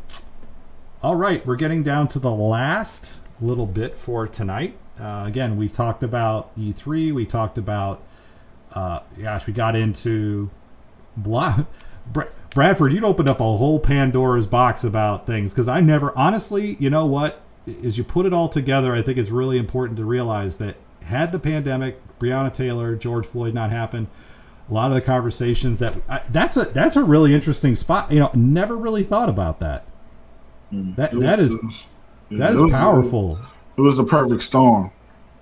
all 1.02 1.16
right, 1.16 1.44
we're 1.46 1.56
getting 1.56 1.82
down 1.82 2.06
to 2.08 2.18
the 2.18 2.30
last 2.30 3.16
little 3.40 3.66
bit 3.66 3.96
for 3.96 4.28
tonight. 4.28 4.76
Uh, 5.00 5.24
again, 5.26 5.56
we've 5.56 5.72
talked 5.72 6.02
about 6.02 6.54
E3, 6.56 7.14
we 7.14 7.24
talked 7.24 7.56
about 7.56 8.02
uh, 8.74 9.00
gosh, 9.20 9.46
we 9.46 9.54
got 9.54 9.74
into 9.74 10.50
blah. 11.16 11.64
Bradford, 12.50 12.92
you'd 12.92 13.04
opened 13.04 13.28
up 13.28 13.40
a 13.40 13.56
whole 13.56 13.80
Pandora's 13.80 14.46
box 14.46 14.84
about 14.84 15.26
things 15.26 15.52
because 15.52 15.68
I 15.68 15.80
never, 15.80 16.16
honestly, 16.16 16.76
you 16.78 16.90
know 16.90 17.06
what? 17.06 17.40
As 17.82 17.98
you 17.98 18.04
put 18.04 18.26
it 18.26 18.32
all 18.32 18.48
together, 18.48 18.94
I 18.94 19.02
think 19.02 19.18
it's 19.18 19.30
really 19.30 19.58
important 19.58 19.96
to 19.98 20.04
realize 20.04 20.58
that 20.58 20.76
had 21.04 21.32
the 21.32 21.38
pandemic, 21.38 21.98
Breonna 22.18 22.52
Taylor, 22.52 22.96
George 22.96 23.26
Floyd 23.26 23.54
not 23.54 23.70
happened, 23.70 24.08
a 24.68 24.74
lot 24.74 24.90
of 24.90 24.94
the 24.94 25.00
conversations 25.00 25.78
that 25.78 25.96
I, 26.08 26.22
that's 26.30 26.56
a 26.56 26.64
that's 26.66 26.96
a 26.96 27.04
really 27.04 27.34
interesting 27.34 27.76
spot. 27.76 28.12
You 28.12 28.20
know, 28.20 28.30
never 28.34 28.76
really 28.76 29.04
thought 29.04 29.28
about 29.28 29.60
that. 29.60 29.86
Mm. 30.72 30.96
That 30.96 31.14
was, 31.14 31.22
that 31.22 31.38
is 31.38 31.54
was, 31.54 31.86
that 32.30 32.54
is 32.54 32.70
powerful. 32.72 33.38
it 33.76 33.80
was 33.80 33.98
a 33.98 34.04
perfect 34.04 34.42
storm. 34.42 34.90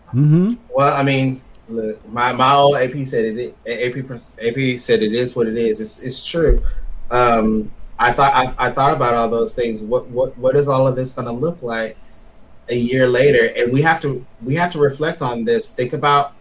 Mm-hmm. 0.08 0.54
Well, 0.70 0.94
I 0.94 1.02
mean, 1.02 1.42
Look, 1.68 2.08
my 2.12 2.32
my 2.32 2.54
old 2.54 2.76
AP 2.76 3.06
said 3.06 3.36
it. 3.36 3.56
AP 3.66 3.96
AP 4.40 4.80
said 4.80 5.02
it 5.02 5.12
is 5.12 5.34
what 5.34 5.48
it 5.48 5.58
is. 5.58 5.80
It's 5.80 6.02
it's 6.02 6.24
true. 6.24 6.64
Um, 7.10 7.72
I 7.98 8.12
thought 8.12 8.34
I, 8.34 8.54
I 8.68 8.70
thought 8.70 8.94
about 8.94 9.14
all 9.14 9.28
those 9.28 9.54
things. 9.54 9.80
What 9.80 10.06
what 10.08 10.36
what 10.38 10.54
is 10.54 10.68
all 10.68 10.86
of 10.86 10.94
this 10.94 11.14
going 11.14 11.26
to 11.26 11.32
look 11.32 11.62
like 11.62 11.96
a 12.68 12.76
year 12.76 13.08
later? 13.08 13.52
And 13.56 13.72
we 13.72 13.82
have 13.82 14.00
to 14.02 14.24
we 14.42 14.54
have 14.54 14.70
to 14.72 14.78
reflect 14.78 15.22
on 15.22 15.44
this. 15.44 15.70
Think 15.74 15.92
about 15.92 16.34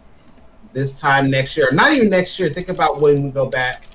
this 0.75 0.99
time 0.99 1.31
next 1.31 1.55
year. 1.55 1.69
Not 1.71 1.93
even 1.93 2.09
next 2.09 2.37
year. 2.37 2.49
Think 2.49 2.69
about 2.69 2.99
when 2.99 3.23
we 3.23 3.31
go 3.31 3.47
back 3.47 3.87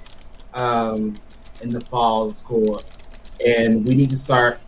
um, 0.55 1.16
in 1.61 1.70
the 1.70 1.81
fall 1.83 2.28
of 2.28 2.35
school, 2.35 2.83
and 3.47 3.87
we 3.87 3.95
need 3.95 4.11
to 4.11 4.16
start 4.16 4.59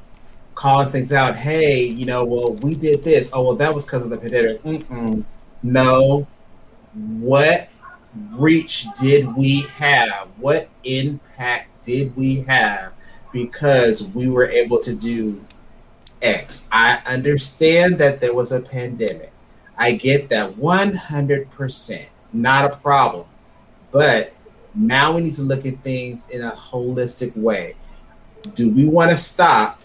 calling 0.55 0.91
things 0.91 1.13
out. 1.13 1.35
Hey, 1.35 1.85
you 1.85 2.05
know, 2.05 2.25
well, 2.25 2.53
we 2.53 2.75
did 2.75 3.03
this. 3.03 3.33
Oh, 3.35 3.43
well, 3.43 3.57
that 3.57 3.75
was 3.75 3.87
because 3.87 4.05
of 4.05 4.11
the 4.11 4.19
pandemic. 4.19 4.63
Mm-mm. 4.63 5.25
No, 5.63 6.27
what 6.95 7.69
reach 8.33 8.87
did 9.01 9.35
we 9.35 9.63
have? 9.79 10.29
What 10.37 10.69
impact 10.85 11.71
did 11.83 12.15
we 12.15 12.43
have 12.43 12.93
because 13.33 14.09
we 14.11 14.29
were 14.29 14.47
able 14.47 14.81
to 14.81 14.95
do 14.95 15.43
X? 16.21 16.69
I 16.71 17.01
understand 17.07 17.97
that 17.99 18.21
there 18.21 18.35
was 18.35 18.53
a 18.53 18.61
pandemic. 18.61 19.32
I 19.77 19.93
get 19.93 20.29
that 20.31 20.53
100%, 20.55 22.07
not 22.33 22.64
a 22.64 22.77
problem. 22.77 23.27
But 23.91 24.33
now 24.75 25.14
we 25.14 25.23
need 25.23 25.35
to 25.35 25.43
look 25.43 25.66
at 25.66 25.79
things 25.81 26.29
in 26.31 26.43
a 26.43 26.53
holistic 26.53 27.37
way. 27.37 27.75
Do 28.55 28.70
we 28.70 28.87
want 28.87 29.11
to 29.11 29.16
stop 29.16 29.81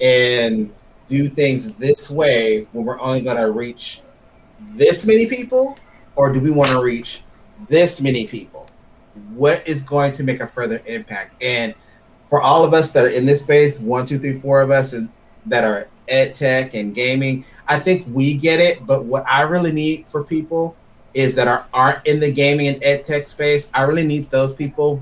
and 0.00 0.72
do 1.08 1.28
things 1.28 1.74
this 1.74 2.10
way 2.10 2.66
when 2.72 2.84
we're 2.84 3.00
only 3.00 3.20
going 3.20 3.36
to 3.36 3.50
reach 3.50 4.00
this 4.60 5.06
many 5.06 5.26
people? 5.26 5.76
or 6.20 6.30
do 6.30 6.38
we 6.38 6.50
want 6.50 6.70
to 6.70 6.82
reach 6.82 7.22
this 7.68 8.00
many 8.02 8.26
people? 8.26 8.68
What 9.30 9.66
is 9.66 9.82
going 9.82 10.12
to 10.12 10.22
make 10.22 10.40
a 10.40 10.46
further 10.46 10.82
impact? 10.84 11.42
And 11.42 11.74
for 12.28 12.42
all 12.42 12.62
of 12.62 12.74
us 12.74 12.92
that 12.92 13.04
are 13.06 13.08
in 13.08 13.24
this 13.24 13.42
space, 13.42 13.80
one, 13.80 14.04
two, 14.04 14.18
three, 14.18 14.38
four 14.38 14.60
of 14.60 14.70
us, 14.70 14.92
and 14.92 15.08
that 15.46 15.64
are 15.64 15.88
ed 16.08 16.34
tech 16.34 16.74
and 16.74 16.94
gaming, 16.94 17.46
I 17.70 17.78
think 17.78 18.04
we 18.12 18.36
get 18.36 18.58
it, 18.58 18.84
but 18.84 19.04
what 19.04 19.24
I 19.28 19.42
really 19.42 19.70
need 19.70 20.06
for 20.08 20.24
people 20.24 20.74
is 21.14 21.36
that 21.36 21.46
are 21.46 21.66
aren't 21.72 22.04
in 22.04 22.18
the 22.18 22.32
gaming 22.32 22.66
and 22.66 22.82
ed 22.82 23.04
tech 23.04 23.28
space. 23.28 23.70
I 23.72 23.82
really 23.82 24.04
need 24.04 24.28
those 24.30 24.52
people, 24.52 25.00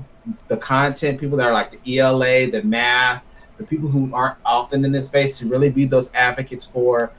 the 0.49 0.57
content 0.57 1.19
people 1.19 1.35
that 1.39 1.47
are 1.47 1.51
like 1.51 1.71
the 1.71 1.97
ELA, 1.97 2.51
the 2.51 2.61
math, 2.61 3.23
the 3.57 3.63
people 3.63 3.89
who 3.89 4.13
aren't 4.13 4.37
often 4.45 4.85
in 4.85 4.91
this 4.91 5.07
space 5.07 5.39
to 5.39 5.47
really 5.47 5.71
be 5.71 5.85
those 5.85 6.13
advocates 6.13 6.63
for 6.63 7.11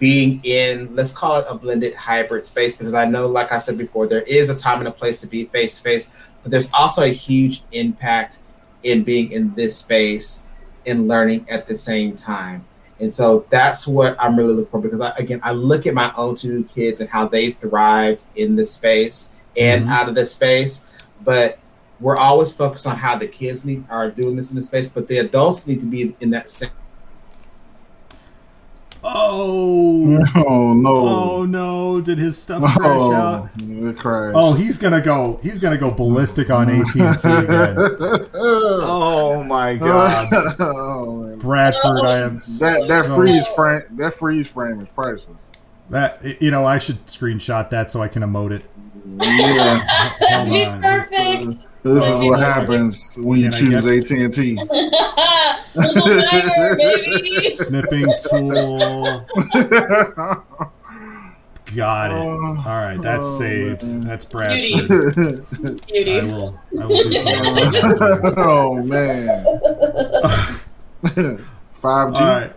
being 0.00 0.40
in 0.42 0.92
let's 0.96 1.16
call 1.16 1.38
it 1.38 1.46
a 1.48 1.54
blended 1.54 1.94
hybrid 1.94 2.44
space 2.44 2.76
because 2.76 2.94
I 2.94 3.04
know, 3.04 3.28
like 3.28 3.52
I 3.52 3.58
said 3.58 3.78
before, 3.78 4.08
there 4.08 4.22
is 4.22 4.50
a 4.50 4.56
time 4.56 4.80
and 4.80 4.88
a 4.88 4.92
place 4.92 5.20
to 5.20 5.28
be 5.28 5.44
face 5.44 5.76
to 5.76 5.84
face, 5.84 6.12
but 6.42 6.50
there's 6.50 6.72
also 6.72 7.04
a 7.04 7.14
huge 7.14 7.62
impact 7.70 8.40
in 8.82 9.04
being 9.04 9.30
in 9.30 9.54
this 9.54 9.76
space 9.76 10.48
and 10.84 11.06
learning 11.06 11.46
at 11.48 11.68
the 11.68 11.76
same 11.76 12.16
time. 12.16 12.64
And 13.02 13.12
so 13.12 13.44
that's 13.50 13.86
what 13.86 14.16
I'm 14.20 14.36
really 14.36 14.54
looking 14.54 14.70
for 14.70 14.80
because 14.80 15.00
I, 15.00 15.10
again, 15.16 15.40
I 15.42 15.50
look 15.50 15.88
at 15.88 15.92
my 15.92 16.12
own 16.16 16.36
two 16.36 16.62
kids 16.72 17.00
and 17.00 17.10
how 17.10 17.26
they 17.26 17.50
thrived 17.50 18.22
in 18.36 18.54
this 18.54 18.72
space 18.72 19.34
and 19.56 19.86
Mhm. 19.86 19.90
out 19.90 20.08
of 20.08 20.14
this 20.14 20.32
space. 20.32 20.84
But 21.24 21.58
we're 21.98 22.16
always 22.16 22.52
focused 22.52 22.86
on 22.86 22.96
how 22.96 23.18
the 23.18 23.26
kids 23.26 23.64
need 23.64 23.84
are 23.90 24.08
doing 24.08 24.36
this 24.36 24.50
in 24.50 24.56
the 24.56 24.62
space, 24.62 24.86
but 24.86 25.08
the 25.08 25.18
adults 25.18 25.66
need 25.66 25.80
to 25.80 25.86
be 25.86 26.14
in 26.20 26.30
that 26.30 26.48
same. 26.48 26.70
Oh, 29.04 30.24
Oh 30.36 30.74
no! 30.74 30.90
oh 30.90 31.44
no! 31.44 32.00
Did 32.00 32.18
his 32.18 32.38
stuff 32.38 32.62
oh, 32.66 32.78
crash 32.78 32.96
Oh, 33.00 33.12
out? 33.12 33.50
it 33.58 33.96
crashed. 33.98 34.36
Oh, 34.36 34.54
he's 34.54 34.78
gonna 34.78 35.00
go. 35.00 35.40
He's 35.42 35.58
gonna 35.58 35.78
go 35.78 35.90
ballistic 35.90 36.50
on 36.50 36.70
AT 36.80 36.94
and 36.96 37.18
T 37.18 37.28
again. 37.28 37.74
Oh 38.34 39.42
my 39.44 39.76
god, 39.76 40.28
oh. 40.60 41.36
Bradford! 41.38 42.00
I 42.00 42.18
am 42.20 42.36
That 42.60 42.84
that 42.88 43.06
so- 43.06 43.14
freeze 43.16 43.46
frame 43.48 43.82
that 43.92 44.14
freeze 44.14 44.50
frame 44.50 44.80
is 44.80 44.88
priceless. 44.90 45.50
That 45.90 46.40
you 46.40 46.50
know, 46.50 46.64
I 46.64 46.78
should 46.78 47.04
screenshot 47.06 47.68
that 47.70 47.90
so 47.90 48.00
I 48.02 48.08
can 48.08 48.22
emote 48.22 48.52
it. 48.52 48.64
Yeah, 49.04 50.44
Be 50.44 50.64
on. 50.64 50.80
perfect. 50.82 51.66
this 51.82 52.08
is 52.08 52.24
what 52.24 52.38
happens 52.40 53.16
when 53.18 53.40
you 53.40 53.50
choose 53.50 53.84
AT 53.84 54.10
and 54.18 54.32
T. 54.32 54.54
Little 55.74 56.22
timer, 56.22 56.76
baby. 56.76 57.40
Snipping 57.50 58.12
tool. 58.30 59.26
Got 61.74 62.10
it. 62.10 62.14
Oh. 62.16 62.62
All 62.66 62.80
right, 62.80 63.00
that's 63.00 63.26
Oh, 63.26 63.38
saved. 63.38 63.82
man. 63.84 64.00
That's 64.02 64.24
Beauty. 64.26 64.86
Bradford. 64.86 65.46
I 65.52 65.70
Beauty. 65.90 66.20
will. 66.26 66.60
I 66.80 66.84
will 66.86 67.02
do 67.02 67.12
something. 67.12 68.34
oh 68.36 68.74
man, 68.84 69.44
five 71.72 72.12
G. 72.14 72.20
All 72.22 72.28
right. 72.28 72.52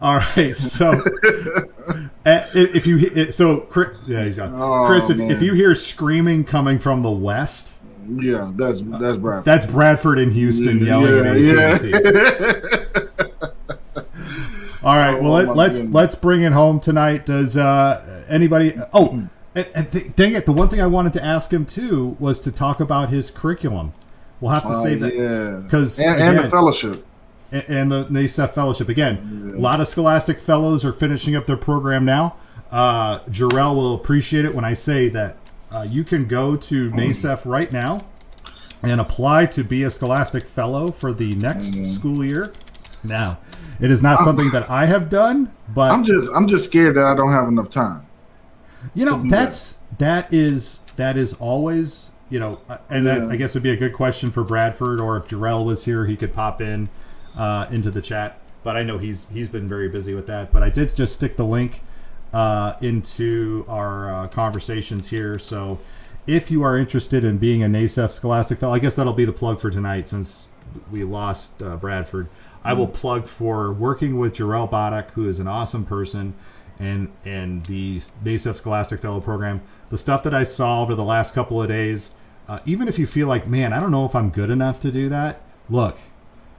All 0.00 0.16
right. 0.16 0.54
So, 0.54 0.90
uh, 2.26 2.44
if 2.54 2.86
you 2.86 3.30
so, 3.32 3.60
Chris, 3.60 3.88
yeah, 4.06 4.24
he's 4.24 4.34
gone. 4.36 4.54
Oh, 4.54 4.84
Chris, 4.86 5.08
if, 5.10 5.18
if 5.18 5.40
you 5.42 5.54
hear 5.54 5.74
screaming 5.74 6.44
coming 6.44 6.78
from 6.78 7.02
the 7.02 7.10
west, 7.10 7.78
Yeah, 8.08 8.52
that's 8.54 8.82
that's 8.82 9.16
Bradford. 9.18 9.44
that's 9.44 9.66
Bradford 9.66 10.18
in 10.18 10.30
Houston 10.32 10.84
yelling 10.84 11.26
at 11.26 11.36
AT&T. 11.36 11.92
All 14.82 14.96
right. 14.96 15.20
Well, 15.20 15.32
Oh, 15.32 15.36
let, 15.36 15.46
my 15.46 15.52
let's 15.54 15.84
let's 15.86 16.14
bring 16.14 16.42
it 16.42 16.52
home 16.52 16.78
tonight. 16.78 17.26
Does 17.26 17.56
uh, 17.56 18.24
anybody? 18.28 18.74
Oh, 18.92 19.28
and, 19.54 19.66
and 19.74 19.90
th- 19.90 20.14
dang 20.14 20.34
it! 20.34 20.44
The 20.46 20.52
one 20.52 20.68
thing 20.68 20.80
I 20.80 20.86
wanted 20.86 21.12
to 21.14 21.24
ask 21.24 21.52
him 21.52 21.64
too 21.66 22.16
was 22.20 22.38
to 22.42 22.52
talk 22.52 22.78
about 22.80 23.08
his 23.08 23.30
curriculum. 23.30 23.94
We'll 24.40 24.52
have 24.52 24.62
to 24.64 24.74
Oh, 24.74 24.82
save 24.84 25.00
that 25.00 25.16
yeah, 25.16 25.60
because 25.64 25.98
and, 25.98 26.22
and 26.22 26.38
the 26.38 26.50
fellowship. 26.50 27.04
And 27.52 27.90
the 27.90 28.04
NASEF 28.06 28.50
Fellowship. 28.50 28.88
Again, 28.88 29.52
a 29.56 29.60
lot 29.60 29.80
of 29.80 29.88
Scholastic 29.88 30.38
Fellows 30.38 30.84
are 30.84 30.92
finishing 30.92 31.36
up 31.36 31.46
their 31.46 31.56
program 31.56 32.04
now. 32.04 32.36
Uh, 32.70 33.20
Jarrell 33.24 33.74
will 33.76 33.94
appreciate 33.94 34.44
it 34.44 34.54
when 34.54 34.64
I 34.64 34.74
say 34.74 35.08
that 35.10 35.36
uh, 35.70 35.86
you 35.88 36.04
can 36.04 36.26
go 36.26 36.56
to 36.56 36.90
NASEF 36.90 37.42
right 37.44 37.70
now 37.72 38.04
and 38.82 39.00
apply 39.00 39.46
to 39.46 39.64
be 39.64 39.82
a 39.84 39.90
Scholastic 39.90 40.44
Fellow 40.44 40.88
for 40.88 41.12
the 41.12 41.32
next 41.36 41.86
school 41.86 42.24
year. 42.24 42.52
Now, 43.04 43.38
it 43.80 43.90
is 43.90 44.02
not 44.02 44.20
something 44.20 44.50
that 44.50 44.68
I 44.68 44.86
have 44.86 45.08
done, 45.08 45.52
but 45.72 45.92
I'm 45.92 46.02
just 46.02 46.30
I'm 46.34 46.46
just 46.48 46.64
scared 46.64 46.96
that 46.96 47.04
I 47.04 47.14
don't 47.14 47.30
have 47.32 47.46
enough 47.48 47.70
time. 47.70 48.06
you 48.94 49.04
know 49.04 49.22
that's 49.28 49.78
that 49.98 50.32
is 50.32 50.80
that 50.96 51.16
is 51.16 51.34
always 51.34 52.10
you 52.30 52.38
know 52.38 52.60
and 52.88 53.06
that 53.06 53.22
i 53.28 53.36
guess 53.36 53.54
would 53.54 53.62
be 53.62 53.70
a 53.70 53.76
good 53.76 53.92
question 53.92 54.30
for 54.30 54.44
bradford 54.44 55.00
or 55.00 55.16
if 55.16 55.26
jarrell 55.26 55.64
was 55.64 55.84
here 55.84 56.06
he 56.06 56.16
could 56.16 56.32
pop 56.32 56.60
in 56.60 56.88
uh, 57.36 57.66
into 57.70 57.90
the 57.90 58.02
chat 58.02 58.38
but 58.62 58.76
i 58.76 58.82
know 58.82 58.98
he's 58.98 59.26
he's 59.32 59.48
been 59.48 59.68
very 59.68 59.88
busy 59.88 60.14
with 60.14 60.26
that 60.26 60.52
but 60.52 60.62
i 60.62 60.68
did 60.68 60.94
just 60.94 61.14
stick 61.14 61.36
the 61.36 61.44
link 61.44 61.82
uh, 62.32 62.74
into 62.82 63.64
our 63.68 64.12
uh, 64.12 64.28
conversations 64.28 65.08
here 65.08 65.38
so 65.38 65.78
if 66.26 66.50
you 66.50 66.62
are 66.62 66.76
interested 66.76 67.24
in 67.24 67.38
being 67.38 67.62
a 67.62 67.66
NASEF 67.66 68.10
Scholastic 68.10 68.58
Fellow, 68.58 68.74
I 68.74 68.78
guess 68.78 68.96
that'll 68.96 69.12
be 69.12 69.24
the 69.24 69.32
plug 69.32 69.60
for 69.60 69.70
tonight 69.70 70.08
since 70.08 70.48
we 70.90 71.04
lost 71.04 71.62
uh, 71.62 71.76
Bradford. 71.76 72.28
I 72.64 72.72
will 72.72 72.88
plug 72.88 73.26
for 73.26 73.72
working 73.72 74.18
with 74.18 74.34
Jarrell 74.34 74.68
Boddock, 74.68 75.10
who 75.12 75.28
is 75.28 75.38
an 75.38 75.46
awesome 75.46 75.84
person, 75.84 76.34
and 76.80 77.12
and 77.24 77.64
the 77.66 78.00
NASEF 78.24 78.56
Scholastic 78.56 79.00
Fellow 79.00 79.20
program. 79.20 79.62
The 79.88 79.98
stuff 79.98 80.24
that 80.24 80.34
I 80.34 80.42
saw 80.42 80.82
over 80.82 80.96
the 80.96 81.04
last 81.04 81.32
couple 81.32 81.62
of 81.62 81.68
days, 81.68 82.14
uh, 82.48 82.58
even 82.66 82.88
if 82.88 82.98
you 82.98 83.06
feel 83.06 83.28
like, 83.28 83.46
man, 83.46 83.72
I 83.72 83.78
don't 83.78 83.92
know 83.92 84.04
if 84.04 84.16
I'm 84.16 84.30
good 84.30 84.50
enough 84.50 84.80
to 84.80 84.90
do 84.90 85.08
that. 85.10 85.42
Look, 85.70 85.96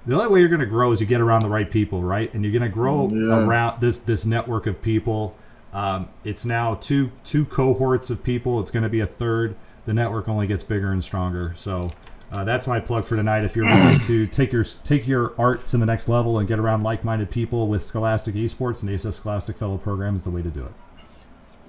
the 0.07 0.15
only 0.15 0.27
way 0.33 0.39
you're 0.39 0.49
going 0.49 0.61
to 0.61 0.65
grow 0.65 0.91
is 0.91 0.99
you 1.01 1.05
get 1.07 1.21
around 1.21 1.41
the 1.41 1.49
right 1.49 1.69
people, 1.69 2.01
right? 2.01 2.33
And 2.33 2.43
you're 2.43 2.51
going 2.57 2.69
to 2.69 2.73
grow 2.73 3.07
Yeah. 3.09 3.45
around 3.45 3.81
this 3.81 3.99
this 3.99 4.25
network 4.25 4.65
of 4.65 4.81
people. 4.81 5.35
Um, 5.73 6.07
it's 6.23 6.45
now 6.45 6.75
two 6.75 7.11
two 7.23 7.45
cohorts 7.45 8.09
of 8.09 8.23
people. 8.23 8.59
It's 8.61 8.71
going 8.71 8.83
to 8.83 8.89
be 8.89 9.01
a 9.01 9.05
third. 9.05 9.55
The 9.85 9.93
network 9.93 10.27
only 10.27 10.47
gets 10.47 10.63
bigger 10.63 10.91
and 10.91 11.03
stronger. 11.03 11.53
So 11.55 11.91
uh, 12.31 12.43
that's 12.43 12.67
my 12.67 12.79
plug 12.79 13.05
for 13.05 13.15
tonight. 13.15 13.43
If 13.43 13.55
you're 13.55 13.65
ready 13.65 13.99
to 14.05 14.27
take 14.27 14.51
your 14.51 14.63
take 14.63 15.07
your 15.07 15.33
art 15.37 15.65
to 15.67 15.77
the 15.77 15.85
next 15.85 16.09
level 16.09 16.39
and 16.39 16.47
get 16.47 16.59
around 16.59 16.83
like-minded 16.83 17.29
people 17.29 17.67
with 17.67 17.83
Scholastic 17.83 18.35
Esports, 18.35 18.81
and 18.83 18.93
ASA 18.93 19.13
Scholastic 19.13 19.57
Fellow 19.57 19.77
Program 19.77 20.15
is 20.15 20.23
the 20.23 20.31
way 20.31 20.41
to 20.41 20.49
do 20.49 20.63
it. 20.65 20.73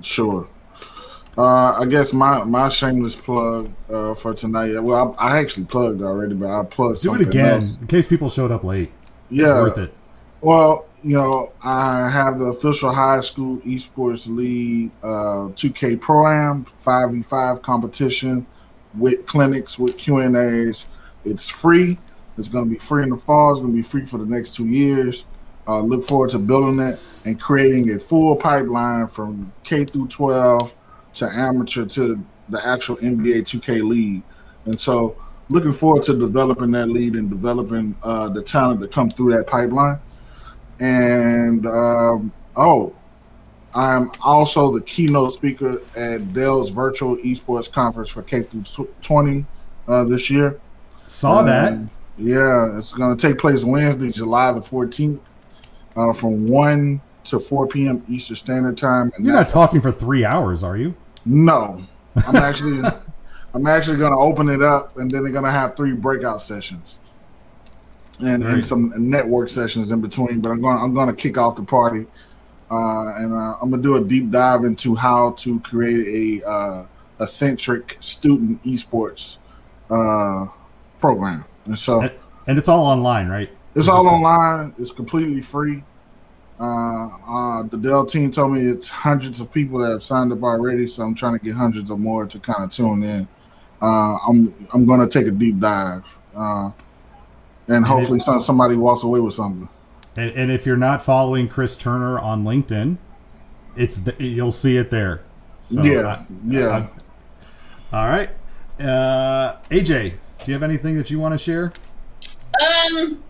Sure. 0.04 0.48
Uh, 1.38 1.78
I 1.80 1.84
guess 1.86 2.12
my, 2.12 2.42
my 2.42 2.68
shameless 2.68 3.14
plug 3.14 3.70
uh, 3.88 4.12
for 4.14 4.34
tonight. 4.34 4.78
Well, 4.80 5.14
I, 5.20 5.34
I 5.36 5.38
actually 5.38 5.66
plugged 5.66 6.02
already, 6.02 6.34
but 6.34 6.50
I 6.50 6.64
plugged 6.64 7.00
Do 7.02 7.14
it 7.14 7.20
again 7.20 7.54
else. 7.54 7.78
in 7.78 7.86
case 7.86 8.08
people 8.08 8.28
showed 8.28 8.50
up 8.50 8.64
late. 8.64 8.90
It's 9.30 9.40
Yeah. 9.42 9.60
worth 9.62 9.78
it. 9.78 9.94
Well, 10.40 10.86
you 11.04 11.16
know, 11.16 11.52
I 11.62 12.08
have 12.08 12.40
the 12.40 12.46
official 12.46 12.92
high 12.92 13.20
school 13.20 13.58
esports 13.58 14.26
league 14.28 14.90
uh, 15.00 15.48
2K 15.54 16.00
Pro 16.00 16.26
Am 16.26 16.64
5v5 16.64 17.62
competition 17.62 18.44
with 18.96 19.24
clinics 19.26 19.78
with 19.78 19.96
Q 19.96 20.16
and 20.18 20.36
A's. 20.36 20.86
It's 21.24 21.48
free. 21.48 21.98
It's 22.36 22.48
going 22.48 22.64
to 22.64 22.70
be 22.70 22.78
free 22.78 23.04
in 23.04 23.10
the 23.10 23.16
fall. 23.16 23.52
It's 23.52 23.60
going 23.60 23.72
to 23.72 23.76
be 23.76 23.82
free 23.82 24.04
for 24.06 24.18
the 24.18 24.26
next 24.26 24.56
two 24.56 24.66
years. 24.66 25.24
Uh, 25.68 25.80
look 25.82 26.02
forward 26.04 26.30
to 26.30 26.38
building 26.40 26.80
it 26.80 26.98
and 27.24 27.38
creating 27.38 27.90
a 27.92 27.98
full 27.98 28.34
pipeline 28.34 29.06
from 29.06 29.52
K 29.62 29.84
through 29.84 30.08
12 30.08 30.74
to 31.18 31.30
amateur 31.30 31.84
to 31.86 32.24
the 32.48 32.66
actual 32.66 32.96
NBA 32.96 33.42
2K 33.42 33.86
league. 33.86 34.22
And 34.64 34.80
so, 34.80 35.16
looking 35.48 35.72
forward 35.72 36.02
to 36.04 36.18
developing 36.18 36.70
that 36.72 36.88
lead 36.88 37.14
and 37.14 37.30
developing 37.30 37.94
uh, 38.02 38.28
the 38.28 38.42
talent 38.42 38.80
to 38.80 38.88
come 38.88 39.08
through 39.08 39.32
that 39.32 39.46
pipeline 39.46 39.98
and 40.80 41.66
um, 41.66 42.32
oh, 42.56 42.94
I'm 43.74 44.10
also 44.22 44.72
the 44.72 44.80
keynote 44.80 45.32
speaker 45.32 45.82
at 45.96 46.32
Dell's 46.32 46.70
virtual 46.70 47.16
esports 47.18 47.70
conference 47.70 48.08
for 48.08 48.22
K 48.22 48.42
through 48.42 48.88
20 49.00 49.44
uh, 49.86 50.04
this 50.04 50.30
year. 50.30 50.60
Saw 51.06 51.42
that. 51.42 51.72
Um, 51.72 51.90
yeah, 52.16 52.76
it's 52.76 52.92
going 52.92 53.16
to 53.16 53.28
take 53.28 53.38
place 53.38 53.64
Wednesday, 53.64 54.10
July 54.10 54.52
the 54.52 54.60
14th, 54.60 55.20
uh, 55.96 56.12
from 56.12 56.48
1 56.48 57.00
to 57.24 57.38
4 57.38 57.68
p.m. 57.68 58.04
Eastern 58.08 58.36
Standard 58.36 58.76
Time. 58.76 59.12
And 59.16 59.24
You're 59.24 59.34
not 59.34 59.48
talking 59.48 59.80
for 59.80 59.92
three 59.92 60.24
hours, 60.24 60.64
are 60.64 60.76
you? 60.76 60.96
No, 61.28 61.82
I'm 62.26 62.36
actually, 62.36 62.80
I'm 63.54 63.66
actually 63.66 63.98
going 63.98 64.12
to 64.12 64.18
open 64.18 64.48
it 64.48 64.62
up, 64.62 64.96
and 64.96 65.10
then 65.10 65.22
they're 65.22 65.32
going 65.32 65.44
to 65.44 65.50
have 65.50 65.76
three 65.76 65.92
breakout 65.92 66.40
sessions, 66.42 66.98
and, 68.20 68.44
Right. 68.44 68.54
and 68.54 68.66
some 68.66 68.92
network 68.96 69.48
sessions 69.48 69.90
in 69.90 70.00
between. 70.00 70.40
But 70.40 70.50
I'm 70.50 70.60
going, 70.60 70.78
I'm 70.78 70.94
going 70.94 71.08
to 71.08 71.14
kick 71.14 71.36
off 71.38 71.56
the 71.56 71.62
party, 71.62 72.06
uh, 72.70 73.14
and 73.16 73.32
uh, 73.34 73.56
I'm 73.60 73.70
going 73.70 73.82
to 73.82 73.88
do 73.88 73.96
a 73.96 74.00
deep 74.04 74.30
dive 74.30 74.64
into 74.64 74.94
how 74.94 75.32
to 75.32 75.60
create 75.60 76.40
a 76.42 76.48
uh, 76.48 76.86
a 77.20 77.26
centric 77.26 77.96
student 78.00 78.62
esports 78.64 79.38
uh, 79.90 80.46
program. 81.00 81.44
And 81.66 81.78
so 81.78 82.00
And- 82.46 82.58
it's 82.58 82.68
all 82.68 82.84
online, 82.86 83.28
right? 83.28 83.50
it's 83.74 83.86
It's 83.86 83.88
all 83.88 84.08
online. 84.08 84.74
It's 84.78 84.92
completely 84.92 85.42
free. 85.42 85.82
Uh, 86.60 87.08
uh, 87.28 87.62
the 87.62 87.76
Dell 87.76 88.04
team 88.04 88.30
told 88.30 88.52
me 88.52 88.66
it's 88.66 88.88
hundreds 88.88 89.40
of 89.40 89.52
people 89.52 89.78
that 89.78 89.90
have 89.90 90.02
signed 90.02 90.32
up 90.32 90.42
already, 90.42 90.86
so 90.86 91.04
I'm 91.04 91.14
trying 91.14 91.38
to 91.38 91.44
get 91.44 91.54
hundreds 91.54 91.90
or 91.90 91.98
more 91.98 92.26
to 92.26 92.38
kind 92.40 92.64
of 92.64 92.70
tune 92.70 93.02
in. 93.02 93.28
Uh, 93.80 94.16
I'm 94.26 94.52
I'm 94.74 94.84
going 94.84 95.00
to 95.00 95.06
take 95.06 95.28
a 95.28 95.30
deep 95.30 95.60
dive, 95.60 96.04
uh, 96.36 96.70
and 97.68 97.84
hopefully 97.84 98.18
some, 98.18 98.40
somebody 98.40 98.74
walks 98.74 99.04
away 99.04 99.20
with 99.20 99.34
something. 99.34 99.68
And, 100.16 100.32
and 100.32 100.50
if 100.50 100.66
you're 100.66 100.76
not 100.76 101.00
following 101.00 101.46
Chris 101.46 101.76
Turner 101.76 102.18
on 102.18 102.42
LinkedIn, 102.42 102.96
it's 103.76 104.00
the, 104.00 104.16
you'll 104.18 104.50
see 104.50 104.76
it 104.78 104.90
there. 104.90 105.22
So, 105.62 105.82
yeah, 105.82 106.00
uh, 106.00 106.24
yeah. 106.44 106.66
uh, 106.66 106.86
all 107.92 108.08
right, 108.08 108.30
uh, 108.80 109.58
AJ, 109.70 110.10
do 110.10 110.44
you 110.46 110.54
have 110.54 110.64
anything 110.64 110.96
that 110.96 111.08
you 111.08 111.20
want 111.20 111.34
to 111.34 111.38
share? 111.38 111.72
Um, 112.26 112.42
I 112.60 112.88
don't 112.90 113.22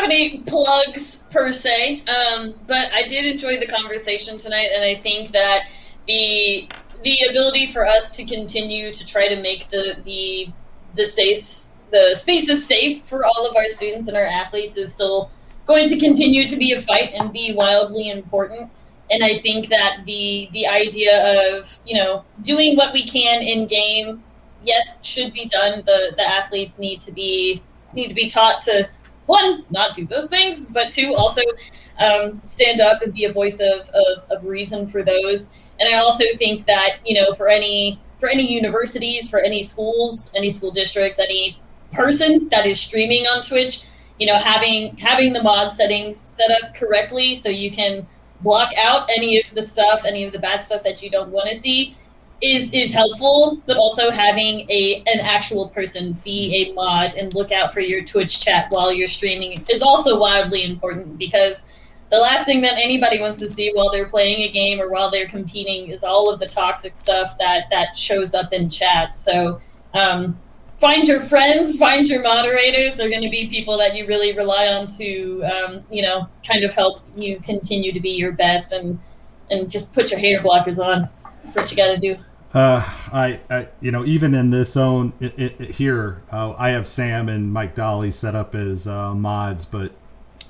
have 0.00 0.10
any 0.10 0.38
plugs 0.38 1.22
per 1.30 1.52
se, 1.52 2.02
um, 2.06 2.54
but 2.66 2.90
I 2.92 3.02
did 3.02 3.26
enjoy 3.26 3.58
the 3.58 3.66
conversation 3.66 4.38
tonight, 4.38 4.68
and 4.74 4.84
I 4.84 4.94
think 4.96 5.32
that 5.32 5.68
the 6.06 6.68
the 7.02 7.18
ability 7.30 7.66
for 7.66 7.86
us 7.86 8.10
to 8.10 8.24
continue 8.24 8.92
to 8.92 9.06
try 9.06 9.28
to 9.28 9.40
make 9.40 9.68
the 9.70 9.98
the 10.04 10.48
the 10.94 11.04
safe 11.04 11.74
the 11.90 12.14
spaces 12.14 12.66
safe 12.66 13.04
for 13.04 13.24
all 13.24 13.46
of 13.48 13.56
our 13.56 13.68
students 13.68 14.06
and 14.08 14.16
our 14.16 14.24
athletes 14.24 14.76
is 14.76 14.92
still 14.94 15.30
going 15.66 15.88
to 15.88 15.98
continue 15.98 16.46
to 16.46 16.56
be 16.56 16.72
a 16.72 16.80
fight 16.80 17.10
and 17.14 17.32
be 17.32 17.52
wildly 17.52 18.10
important. 18.10 18.70
And 19.10 19.24
I 19.24 19.38
think 19.38 19.68
that 19.68 20.02
the 20.06 20.48
the 20.52 20.66
idea 20.66 21.56
of 21.56 21.78
you 21.84 21.96
know 21.96 22.24
doing 22.42 22.76
what 22.76 22.92
we 22.92 23.04
can 23.04 23.42
in 23.42 23.66
game, 23.66 24.22
yes, 24.64 25.04
should 25.04 25.32
be 25.32 25.46
done. 25.46 25.82
The 25.84 26.14
the 26.16 26.28
athletes 26.28 26.78
need 26.78 27.00
to 27.02 27.12
be 27.12 27.62
need 27.92 28.08
to 28.08 28.14
be 28.14 28.28
taught 28.28 28.60
to 28.62 28.88
one 29.30 29.64
not 29.70 29.94
do 29.94 30.06
those 30.06 30.28
things, 30.28 30.64
but 30.64 30.90
two 30.90 31.14
also 31.14 31.42
um, 31.98 32.40
stand 32.42 32.80
up 32.80 33.02
and 33.02 33.14
be 33.14 33.24
a 33.24 33.32
voice 33.32 33.60
of, 33.60 33.88
of, 33.90 34.30
of 34.30 34.44
reason 34.44 34.86
for 34.88 35.02
those. 35.02 35.48
And 35.78 35.94
I 35.94 35.98
also 35.98 36.24
think 36.34 36.66
that 36.66 36.98
you 37.04 37.14
know 37.14 37.32
for 37.34 37.48
any 37.48 38.00
for 38.18 38.28
any 38.28 38.52
universities, 38.52 39.30
for 39.30 39.40
any 39.40 39.62
schools, 39.62 40.30
any 40.34 40.50
school 40.50 40.70
districts, 40.70 41.18
any 41.18 41.58
person 41.92 42.48
that 42.50 42.66
is 42.66 42.78
streaming 42.78 43.24
on 43.26 43.42
Twitch, 43.42 43.82
you 44.18 44.26
know, 44.26 44.36
having 44.36 44.96
having 44.96 45.32
the 45.32 45.42
mod 45.42 45.72
settings 45.72 46.18
set 46.28 46.50
up 46.50 46.74
correctly 46.74 47.34
so 47.34 47.48
you 47.48 47.70
can 47.70 48.06
block 48.42 48.72
out 48.76 49.08
any 49.16 49.40
of 49.40 49.54
the 49.54 49.62
stuff, 49.62 50.04
any 50.04 50.24
of 50.24 50.32
the 50.32 50.38
bad 50.38 50.62
stuff 50.62 50.82
that 50.82 51.02
you 51.02 51.10
don't 51.10 51.30
want 51.30 51.48
to 51.48 51.54
see 51.54 51.96
is 52.42 52.70
is 52.72 52.92
helpful, 52.92 53.60
but 53.66 53.76
also 53.76 54.10
having 54.10 54.70
a 54.70 55.02
an 55.06 55.20
actual 55.20 55.68
person 55.68 56.12
be 56.24 56.54
a 56.54 56.72
mod 56.74 57.14
and 57.14 57.34
look 57.34 57.52
out 57.52 57.72
for 57.72 57.80
your 57.80 58.02
Twitch 58.02 58.40
chat 58.40 58.70
while 58.70 58.92
you're 58.92 59.08
streaming 59.08 59.64
is 59.68 59.82
also 59.82 60.18
wildly 60.18 60.64
important 60.64 61.18
because 61.18 61.66
the 62.10 62.18
last 62.18 62.44
thing 62.44 62.60
that 62.62 62.76
anybody 62.76 63.20
wants 63.20 63.38
to 63.38 63.48
see 63.48 63.70
while 63.74 63.90
they're 63.90 64.08
playing 64.08 64.42
a 64.42 64.48
game 64.48 64.80
or 64.80 64.90
while 64.90 65.10
they're 65.10 65.28
competing 65.28 65.88
is 65.88 66.02
all 66.02 66.32
of 66.32 66.40
the 66.40 66.46
toxic 66.46 66.96
stuff 66.96 67.38
that 67.38 67.70
that 67.70 67.96
shows 67.96 68.34
up 68.34 68.52
in 68.52 68.68
chat. 68.68 69.16
So 69.16 69.60
um, 69.94 70.38
find 70.78 71.06
your 71.06 71.20
friends, 71.20 71.78
find 71.78 72.08
your 72.08 72.22
moderators. 72.22 72.96
They're 72.96 73.10
going 73.10 73.22
to 73.22 73.30
be 73.30 73.48
people 73.48 73.78
that 73.78 73.94
you 73.94 74.06
really 74.06 74.36
rely 74.36 74.66
on 74.68 74.86
to, 74.98 75.42
um, 75.44 75.84
you 75.90 76.02
know, 76.02 76.26
kind 76.46 76.64
of 76.64 76.72
help 76.72 77.00
you 77.16 77.38
continue 77.40 77.92
to 77.92 78.00
be 78.00 78.10
your 78.10 78.32
best 78.32 78.72
and 78.72 78.98
and 79.50 79.70
just 79.70 79.92
put 79.92 80.10
your 80.10 80.18
hater 80.18 80.42
blockers 80.42 80.84
on. 80.84 81.08
That's 81.44 81.56
what 81.56 81.70
you 81.70 81.76
got 81.76 81.94
to 81.94 81.96
do. 81.96 82.16
Uh, 82.52 82.82
I, 83.12 83.40
I, 83.48 83.68
you 83.80 83.92
know, 83.92 84.04
even 84.04 84.34
in 84.34 84.50
this 84.50 84.72
zone 84.72 85.12
it, 85.20 85.38
it, 85.38 85.60
it 85.60 85.70
here, 85.72 86.22
uh, 86.32 86.54
I 86.58 86.70
have 86.70 86.86
Sam 86.86 87.28
and 87.28 87.52
Mike 87.52 87.76
Dolly 87.76 88.10
set 88.10 88.34
up 88.34 88.54
as 88.54 88.88
uh, 88.88 89.14
mods, 89.14 89.64
but 89.64 89.92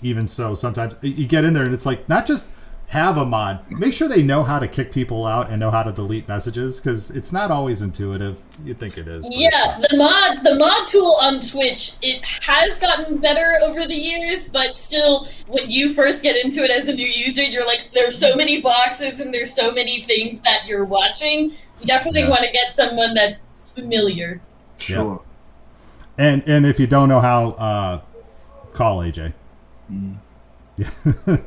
even 0.02 0.26
so, 0.26 0.54
sometimes 0.54 0.96
you 1.02 1.26
get 1.26 1.44
in 1.44 1.52
there 1.52 1.64
and 1.64 1.74
it's 1.74 1.84
like 1.84 2.08
not 2.08 2.26
just 2.26 2.48
have 2.90 3.16
a 3.16 3.24
mod, 3.24 3.70
make 3.70 3.92
sure 3.92 4.08
they 4.08 4.22
know 4.22 4.42
how 4.42 4.58
to 4.58 4.66
kick 4.66 4.90
people 4.90 5.24
out 5.24 5.48
and 5.48 5.60
know 5.60 5.70
how 5.70 5.80
to 5.80 5.92
delete 5.92 6.26
messages 6.26 6.80
because 6.80 7.12
it's 7.12 7.32
not 7.32 7.48
always 7.52 7.82
intuitive. 7.82 8.36
You 8.64 8.74
think 8.74 8.98
it 8.98 9.06
is? 9.06 9.28
Yeah, 9.30 9.80
the 9.88 9.96
mod 9.96 10.42
the 10.42 10.56
mod 10.56 10.88
tool 10.88 11.14
on 11.22 11.34
Twitch 11.34 11.92
it 12.02 12.24
has 12.40 12.80
gotten 12.80 13.18
better 13.18 13.60
over 13.62 13.86
the 13.86 13.94
years, 13.94 14.48
but 14.48 14.76
still, 14.76 15.28
when 15.46 15.70
you 15.70 15.94
first 15.94 16.24
get 16.24 16.44
into 16.44 16.64
it 16.64 16.70
as 16.72 16.88
a 16.88 16.92
new 16.92 17.06
user, 17.06 17.44
you're 17.44 17.64
like, 17.64 17.90
there's 17.94 18.18
so 18.18 18.34
many 18.34 18.60
boxes 18.60 19.20
and 19.20 19.32
there's 19.32 19.54
so 19.54 19.70
many 19.72 20.00
things 20.02 20.40
that 20.40 20.66
you're 20.66 20.84
watching. 20.84 21.54
You 21.80 21.86
definitely 21.86 22.22
Yeah. 22.22 22.28
want 22.30 22.42
to 22.44 22.52
get 22.52 22.72
someone 22.72 23.14
that's 23.14 23.44
familiar. 23.64 24.40
Sure. 24.78 25.22
And 26.18 26.42
and 26.48 26.66
if 26.66 26.78
you 26.80 26.86
don't 26.86 27.08
know 27.08 27.20
how, 27.20 27.50
uh, 27.52 28.00
call 28.72 29.00
AJ. 29.00 29.32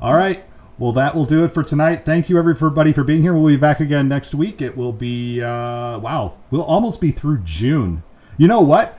All 0.00 0.14
right. 0.14 0.44
Well, 0.78 0.92
that 0.92 1.14
will 1.14 1.26
do 1.26 1.44
it 1.44 1.48
for 1.48 1.62
tonight. 1.62 2.04
Thank 2.04 2.28
you, 2.28 2.38
everybody, 2.38 2.92
for 2.92 3.04
being 3.04 3.22
here. 3.22 3.34
We'll 3.34 3.46
be 3.46 3.56
back 3.56 3.78
again 3.78 4.08
next 4.08 4.34
week. 4.34 4.60
It 4.60 4.76
will 4.76 4.92
be, 4.92 5.40
uh, 5.40 5.98
wow, 6.00 6.34
we'll 6.50 6.64
almost 6.64 7.00
be 7.00 7.10
through 7.12 7.38
June. 7.44 8.02
You 8.36 8.48
know 8.48 8.60
what? 8.60 8.98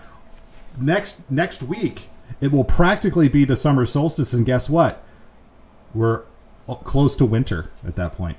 Next 0.79 1.29
next 1.29 1.61
week, 1.63 2.09
it 2.39 2.51
will 2.51 2.63
practically 2.63 3.27
be 3.27 3.43
the 3.45 3.55
summer 3.55 3.85
solstice, 3.85 4.33
and 4.33 4.45
guess 4.45 4.69
what? 4.69 5.03
We're 5.93 6.23
close 6.83 7.15
to 7.17 7.25
winter 7.25 7.69
at 7.85 7.95
that 7.97 8.13
point. 8.13 8.37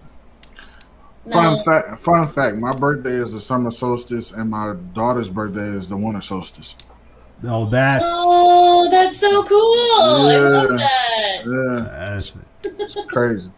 Fun 1.30 1.62
fact. 1.64 1.98
Fun 1.98 2.26
fact. 2.28 2.56
My 2.58 2.72
birthday 2.72 3.14
is 3.14 3.32
the 3.32 3.40
summer 3.40 3.70
solstice, 3.70 4.32
and 4.32 4.50
my 4.50 4.74
daughter's 4.92 5.30
birthday 5.30 5.66
is 5.66 5.88
the 5.88 5.96
winter 5.96 6.20
solstice. 6.20 6.74
Oh, 7.46 7.66
that's 7.66 8.04
Oh, 8.08 8.88
that's 8.90 9.18
so 9.18 9.42
cool! 9.42 9.58
I 9.58 10.38
love 10.38 10.68
that. 10.78 11.42
Yeah, 11.46 12.06
that's- 12.06 12.36
it's 12.64 12.96
crazy. 13.08 13.50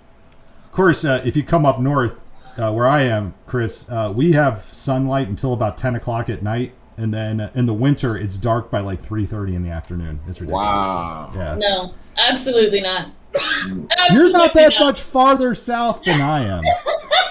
Of 0.64 0.72
course, 0.72 1.04
uh, 1.04 1.22
if 1.24 1.36
you 1.36 1.42
come 1.42 1.64
up 1.66 1.80
north, 1.80 2.24
uh, 2.56 2.72
where 2.72 2.86
I 2.86 3.02
am, 3.02 3.34
Chris, 3.46 3.88
uh, 3.90 4.12
we 4.14 4.32
have 4.32 4.64
sunlight 4.72 5.28
until 5.28 5.52
about 5.52 5.76
ten 5.78 5.94
o'clock 5.94 6.28
at 6.28 6.42
night, 6.42 6.72
and 6.96 7.12
then 7.12 7.40
uh, 7.40 7.50
in 7.54 7.66
the 7.66 7.74
winter 7.74 8.16
it's 8.16 8.38
dark 8.38 8.70
by 8.70 8.80
like 8.80 9.00
three 9.00 9.26
thirty 9.26 9.54
in 9.54 9.62
the 9.62 9.70
afternoon. 9.70 10.20
It's 10.28 10.40
ridiculous. 10.40 10.66
Wow. 10.66 11.30
Yeah, 11.34 11.56
No, 11.58 11.92
absolutely 12.16 12.80
not. 12.80 13.08
you're 13.66 13.76
not 13.76 13.92
Absolutely 14.10 14.62
that 14.62 14.74
much 14.80 15.00
farther 15.00 15.54
south 15.54 16.02
than 16.04 16.20
I 16.20 16.44
am. 16.44 16.62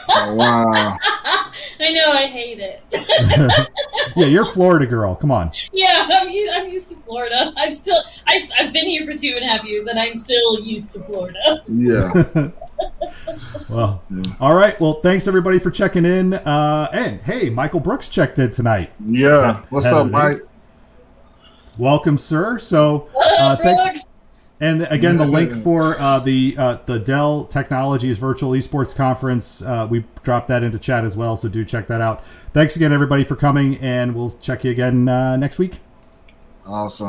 Oh, 0.08 0.36
wow. 0.36 0.64
I 1.80 1.92
know. 1.92 2.12
I 2.12 2.28
hate 2.28 2.60
it. 2.62 2.82
yeah, 4.16 4.28
you're 4.28 4.46
Florida 4.46 4.86
girl. 4.86 5.16
Come 5.16 5.32
on. 5.32 5.52
Yeah, 5.74 6.08
I'm 6.14 6.30
used, 6.30 6.54
I'm 6.54 6.70
used 6.70 6.90
to 6.92 6.98
Florida. 7.02 7.52
I 7.58 7.74
still, 7.74 7.98
I, 8.28 8.48
I've 8.60 8.72
been 8.72 8.86
here 8.86 9.04
for 9.06 9.18
two 9.18 9.34
and 9.36 9.44
a 9.44 9.48
half 9.48 9.66
years, 9.66 9.88
and 9.88 10.00
I'm 10.00 10.16
still 10.16 10.60
used 10.62 10.94
to 10.94 11.04
Florida. 11.04 11.64
Yeah. 11.68 12.52
Well, 13.70 14.04
all 14.40 14.54
right. 14.54 14.80
Well, 14.80 14.96
thanks 15.02 15.28
everybody 15.28 15.60
for 15.60 15.72
checking 15.72 16.06
in. 16.06 16.34
Uh, 16.34 16.90
and 16.94 17.22
hey, 17.22 17.50
Michael 17.50 17.80
Brooks 17.80 18.10
checked 18.10 18.40
in 18.40 18.52
tonight. 18.52 18.92
Yeah. 19.06 19.64
What's 19.70 19.86
Had 19.86 19.96
up. 19.96 20.12
Mike? 20.12 20.38
Welcome, 21.78 22.18
sir. 22.18 22.58
So, 22.58 23.10
uh, 23.40 23.56
thanks. 23.58 24.06
And 24.62 24.84
again, 24.84 25.18
the 25.18 25.26
link 25.26 25.52
for 25.54 26.00
uh, 26.00 26.20
the 26.20 26.56
uh, 26.58 26.78
the 26.86 26.98
Dell 27.00 27.44
Technologies 27.44 28.18
Virtual 28.18 28.52
Esports 28.52 28.96
Conference, 28.96 29.62
uh, 29.62 29.86
we 29.90 30.06
dropped 30.24 30.48
that 30.48 30.64
into 30.64 30.80
chat 30.80 31.04
as 31.04 31.18
well. 31.18 31.36
So 31.36 31.50
do 31.50 31.66
check 31.66 31.88
that 31.88 32.00
out. 32.00 32.24
Thanks 32.54 32.78
again, 32.78 32.94
everybody, 32.94 33.26
for 33.26 33.36
coming, 33.36 33.78
and 33.80 34.16
we'll 34.16 34.32
check 34.32 34.64
you 34.64 34.72
again 34.72 35.10
uh, 35.10 35.36
next 35.36 35.60
week. 35.60 35.80
Awesome. 36.66 37.04